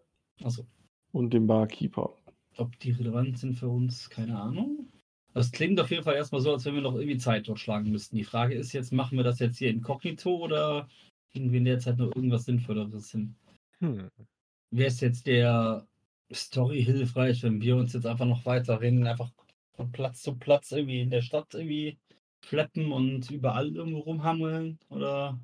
[0.43, 0.65] Achso.
[1.11, 2.13] Und dem Barkeeper.
[2.57, 4.87] Ob die relevant sind für uns, keine Ahnung.
[5.35, 8.15] Das klingt auf jeden Fall erstmal so, als wenn wir noch irgendwie Zeit totschlagen müssten.
[8.15, 10.87] Die Frage ist jetzt, machen wir das jetzt hier inkognito oder
[11.33, 13.35] kriegen wir in der Zeit noch irgendwas Sinnvolleres hin?
[13.79, 14.09] Hm.
[14.71, 15.85] Wäre es jetzt der
[16.33, 19.29] Story hilfreich, wenn wir uns jetzt einfach noch weiterhin einfach
[19.73, 21.97] von Platz zu Platz irgendwie in der Stadt irgendwie
[22.45, 24.79] schleppen und überall irgendwo rumhammeln?
[24.87, 25.37] Oder?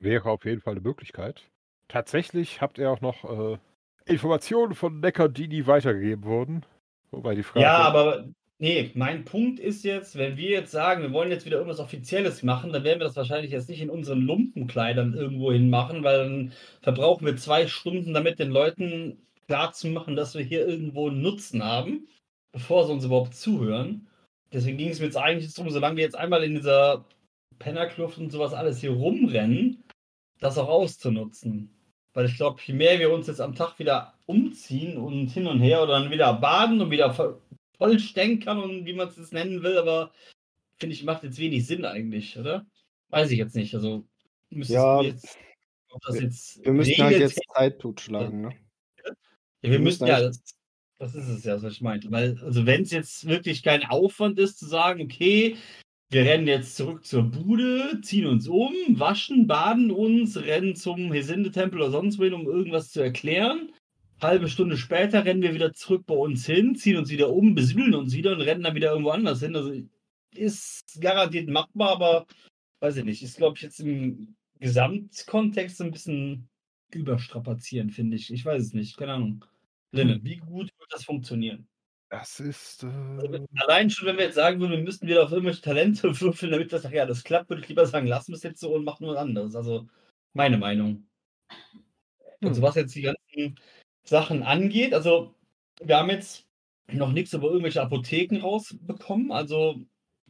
[0.00, 1.48] Wäre auf jeden Fall eine Möglichkeit.
[1.86, 3.58] Tatsächlich habt ihr auch noch äh,
[4.04, 6.66] Informationen von Neckar, die nie weitergegeben wurden.
[7.12, 7.60] Wobei die Frage.
[7.60, 8.26] Ja, aber
[8.58, 12.42] nee, mein Punkt ist jetzt, wenn wir jetzt sagen, wir wollen jetzt wieder irgendwas Offizielles
[12.42, 16.18] machen, dann werden wir das wahrscheinlich jetzt nicht in unseren Lumpenkleidern irgendwo hin machen, weil
[16.18, 16.52] dann
[16.82, 22.08] verbrauchen wir zwei Stunden damit, den Leuten klarzumachen, dass wir hier irgendwo einen Nutzen haben,
[22.52, 24.08] bevor sie uns überhaupt zuhören.
[24.52, 27.04] Deswegen ging es mir jetzt eigentlich darum, solange wir jetzt einmal in dieser
[27.58, 29.84] Pennerkluft und sowas alles hier rumrennen,
[30.40, 31.70] das auch auszunutzen.
[32.14, 35.60] Weil ich glaube, je mehr wir uns jetzt am Tag wieder umziehen und hin und
[35.60, 37.14] her oder dann wieder baden und wieder
[37.78, 40.12] voll stänkern und wie man es nennen will, aber
[40.78, 42.66] finde ich, macht jetzt wenig Sinn eigentlich, oder?
[43.08, 43.74] Weiß ich jetzt nicht.
[43.74, 44.06] Also
[44.50, 45.38] Ja, jetzt,
[45.90, 48.48] ob das wir- jetzt Wir müssen halt jetzt Zeit totschlagen, ne?
[49.04, 49.12] ja,
[49.62, 50.42] wir wir müssen müssen ja, das,
[50.98, 52.10] das ist es ja, was ich meinte.
[52.10, 55.56] Weil, also wenn es jetzt wirklich kein Aufwand ist, zu sagen, okay,
[56.10, 61.80] wir rennen jetzt zurück zur Bude, ziehen uns um, waschen, baden uns, rennen zum Hesinde-Tempel
[61.80, 63.72] oder sonst wohin, um irgendwas zu erklären.
[64.20, 67.94] Halbe Stunde später rennen wir wieder zurück bei uns hin, ziehen uns wieder um, besiedeln
[67.94, 69.54] uns wieder und rennen dann wieder irgendwo anders hin.
[69.56, 69.72] Also
[70.34, 72.26] ist garantiert machbar, aber
[72.80, 73.22] weiß ich nicht.
[73.22, 76.48] Ist, glaube ich, jetzt im Gesamtkontext so ein bisschen
[76.92, 78.32] überstrapazieren, finde ich.
[78.32, 78.96] Ich weiß es nicht.
[78.96, 79.44] Keine Ahnung.
[79.92, 81.68] Lenne, wie gut wird das funktionieren?
[82.10, 82.84] Das ist.
[82.84, 86.02] Also, Äh, Allein schon, wenn wir jetzt sagen würden, wir müssten wieder auf irgendwelche Talente
[86.20, 88.74] würfeln, damit das nachher alles klappt, würde ich lieber sagen, lassen wir es jetzt so
[88.74, 89.54] und machen was anderes.
[89.54, 89.88] Also
[90.32, 91.06] meine Meinung.
[92.40, 92.62] Also Hm.
[92.62, 93.58] was jetzt die ganzen
[94.08, 95.34] Sachen angeht, also
[95.82, 96.46] wir haben jetzt
[96.92, 99.32] noch nichts über irgendwelche Apotheken rausbekommen.
[99.32, 99.80] Also,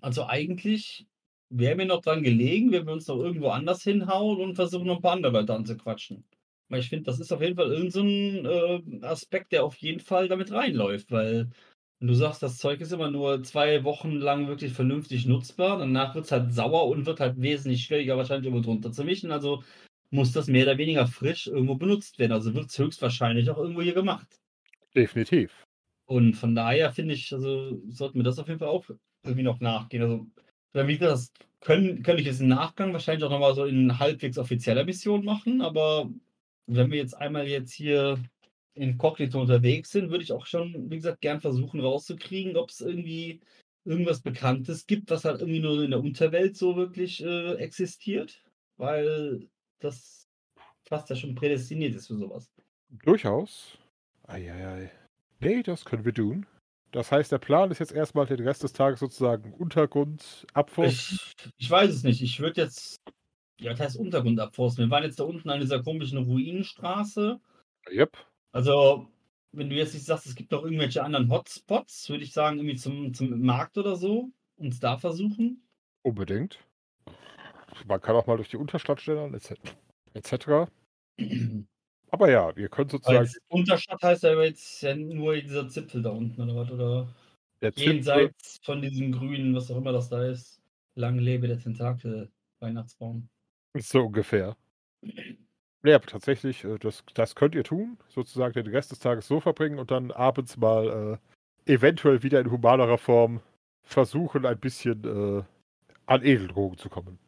[0.01, 1.07] also eigentlich
[1.51, 4.97] wäre mir noch dran gelegen, wenn wir uns noch irgendwo anders hinhauen und versuchen, noch
[4.97, 6.25] ein paar andere Leute anzuquatschen.
[6.69, 10.01] Weil ich finde, das ist auf jeden Fall irgendein so äh, Aspekt, der auf jeden
[10.01, 11.49] Fall damit reinläuft, weil
[12.01, 16.15] wenn du sagst, das Zeug ist immer nur zwei Wochen lang wirklich vernünftig nutzbar, danach
[16.15, 19.33] wird es halt sauer und wird halt wesentlich schwieriger wahrscheinlich irgendwo drunter zu mischen.
[19.33, 19.65] Also
[20.11, 22.33] muss das mehr oder weniger frisch irgendwo benutzt werden.
[22.33, 24.41] Also wird es höchstwahrscheinlich auch irgendwo hier gemacht.
[24.95, 25.65] definitiv.
[26.07, 28.87] Und von daher finde ich, also sollten wir das auf jeden Fall auch
[29.23, 30.03] irgendwie noch nachgehen.
[30.03, 30.27] Also
[30.73, 34.39] wie gesagt, das können, könnte ich jetzt im Nachgang wahrscheinlich auch nochmal so in halbwegs
[34.39, 36.11] offizieller Mission machen, aber
[36.67, 38.19] wenn wir jetzt einmal jetzt hier
[38.75, 43.41] inkognito unterwegs sind, würde ich auch schon, wie gesagt, gern versuchen rauszukriegen, ob es irgendwie
[43.85, 48.45] irgendwas Bekanntes gibt, was halt irgendwie nur in der Unterwelt so wirklich äh, existiert,
[48.77, 49.49] weil
[49.81, 50.29] das
[50.85, 52.51] fast ja schon prädestiniert ist für sowas.
[52.91, 53.79] Durchaus.
[54.27, 54.91] Eieiei.
[55.41, 56.47] Nee, das können wir tun.
[56.91, 61.19] Das heißt, der Plan ist jetzt erstmal den Rest des Tages sozusagen Untergrund abforsten.
[61.37, 62.23] Ich, ich weiß es nicht.
[62.23, 62.99] Ich würde jetzt,
[63.61, 64.87] ja, das heißt Untergrund abforsten.
[64.87, 67.41] Wir waren jetzt da unten an dieser komischen Ruinenstraße.
[67.91, 68.17] Yep.
[68.53, 69.07] Also,
[69.53, 72.77] wenn du jetzt nicht sagst, es gibt noch irgendwelche anderen Hotspots, würde ich sagen, irgendwie
[72.77, 75.63] zum, zum Markt oder so, uns da versuchen.
[76.03, 76.59] Unbedingt.
[77.87, 79.55] Man kann auch mal durch die Unterstadt stellen, etc.
[80.15, 80.71] etc.
[82.11, 83.19] Aber ja, ihr könnt sozusagen.
[83.19, 86.71] Als Unterstadt heißt ja jetzt ja nur dieser Zipfel da unten oder was?
[86.71, 87.09] Oder
[87.61, 90.61] Der Zipfel, jenseits von diesem grünen, was auch immer das da ist.
[90.95, 92.31] Lang lebe der Tentakel,
[92.61, 93.29] Weihnachtsbaum.
[93.77, 94.57] so ungefähr.
[95.85, 97.99] Ja, tatsächlich, äh, das, das könnt ihr tun.
[98.09, 101.21] Sozusagen den Rest des Tages so verbringen und dann abends mal
[101.67, 103.41] äh, eventuell wieder in humanerer Form
[103.83, 105.43] versuchen, ein bisschen äh,
[106.07, 107.19] an Edeldrogen zu kommen.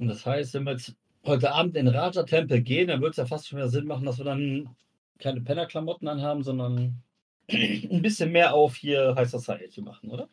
[0.00, 0.96] Und das heißt, wenn wir jetzt
[1.26, 4.06] heute Abend in den Raja-Tempel gehen, dann würde es ja fast schon wieder Sinn machen,
[4.06, 4.74] dass wir dann
[5.18, 7.02] keine Pennerklamotten anhaben, sondern
[7.50, 10.30] ein bisschen mehr auf hier High Society machen, oder?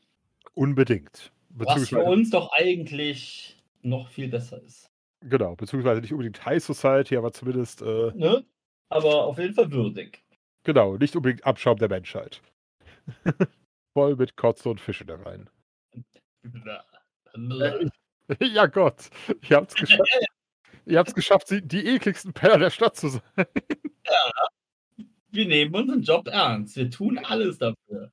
[0.53, 1.34] Unbedingt.
[1.49, 4.89] Was für uns doch eigentlich noch viel besser ist.
[5.22, 8.45] genau, beziehungsweise nicht unbedingt High Society, aber zumindest, äh, Ne?
[8.89, 10.23] Aber auf jeden Fall würdig.
[10.64, 12.41] genau, nicht unbedingt Abschaum der Menschheit.
[13.94, 15.49] Voll mit Kotze und Fische da rein.
[16.44, 17.89] Äh,
[18.41, 19.10] ja Gott,
[19.49, 20.10] ihr habt's geschafft.
[20.86, 23.22] ihr habt's geschafft, die, ekligsten Penner der Stadt zu sein.
[25.30, 26.78] Wir nehmen unseren Job ernst.
[26.78, 28.12] Wir tun alles dafür.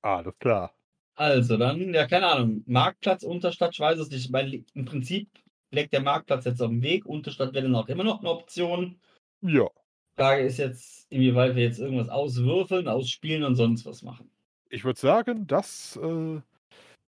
[0.00, 0.74] Ah, Alles klar.
[1.16, 4.32] Also dann, ja, keine Ahnung, Marktplatz, Unterstadt, ich weiß es nicht.
[4.32, 5.28] Weil Im Prinzip
[5.70, 7.04] legt der Marktplatz jetzt auf dem Weg.
[7.04, 8.98] Unterstadt wäre dann auch immer noch eine Option.
[9.42, 9.68] Ja.
[10.16, 14.30] Frage ist jetzt, inwieweit wir jetzt irgendwas auswürfeln, ausspielen und sonst was machen.
[14.70, 16.40] Ich würde sagen, das äh,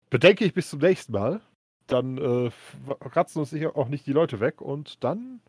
[0.10, 1.41] bedenke ich bis zum nächsten Mal.
[1.88, 2.51] Dann äh,
[3.01, 5.41] ratzen uns sicher auch nicht die Leute weg und dann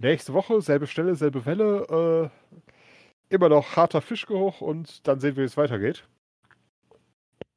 [0.00, 2.30] nächste Woche, selbe Stelle, selbe Welle,
[3.30, 6.06] äh, immer noch harter Fischgeruch und dann sehen wir, wie es weitergeht.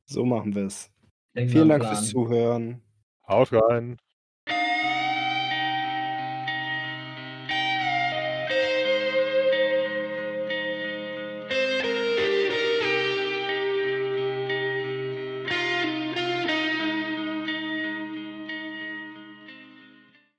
[0.06, 0.92] So machen wir es.
[1.34, 2.10] Vielen Dank fürs.
[2.10, 2.82] Zuhören.
[3.28, 3.98] Haut rein.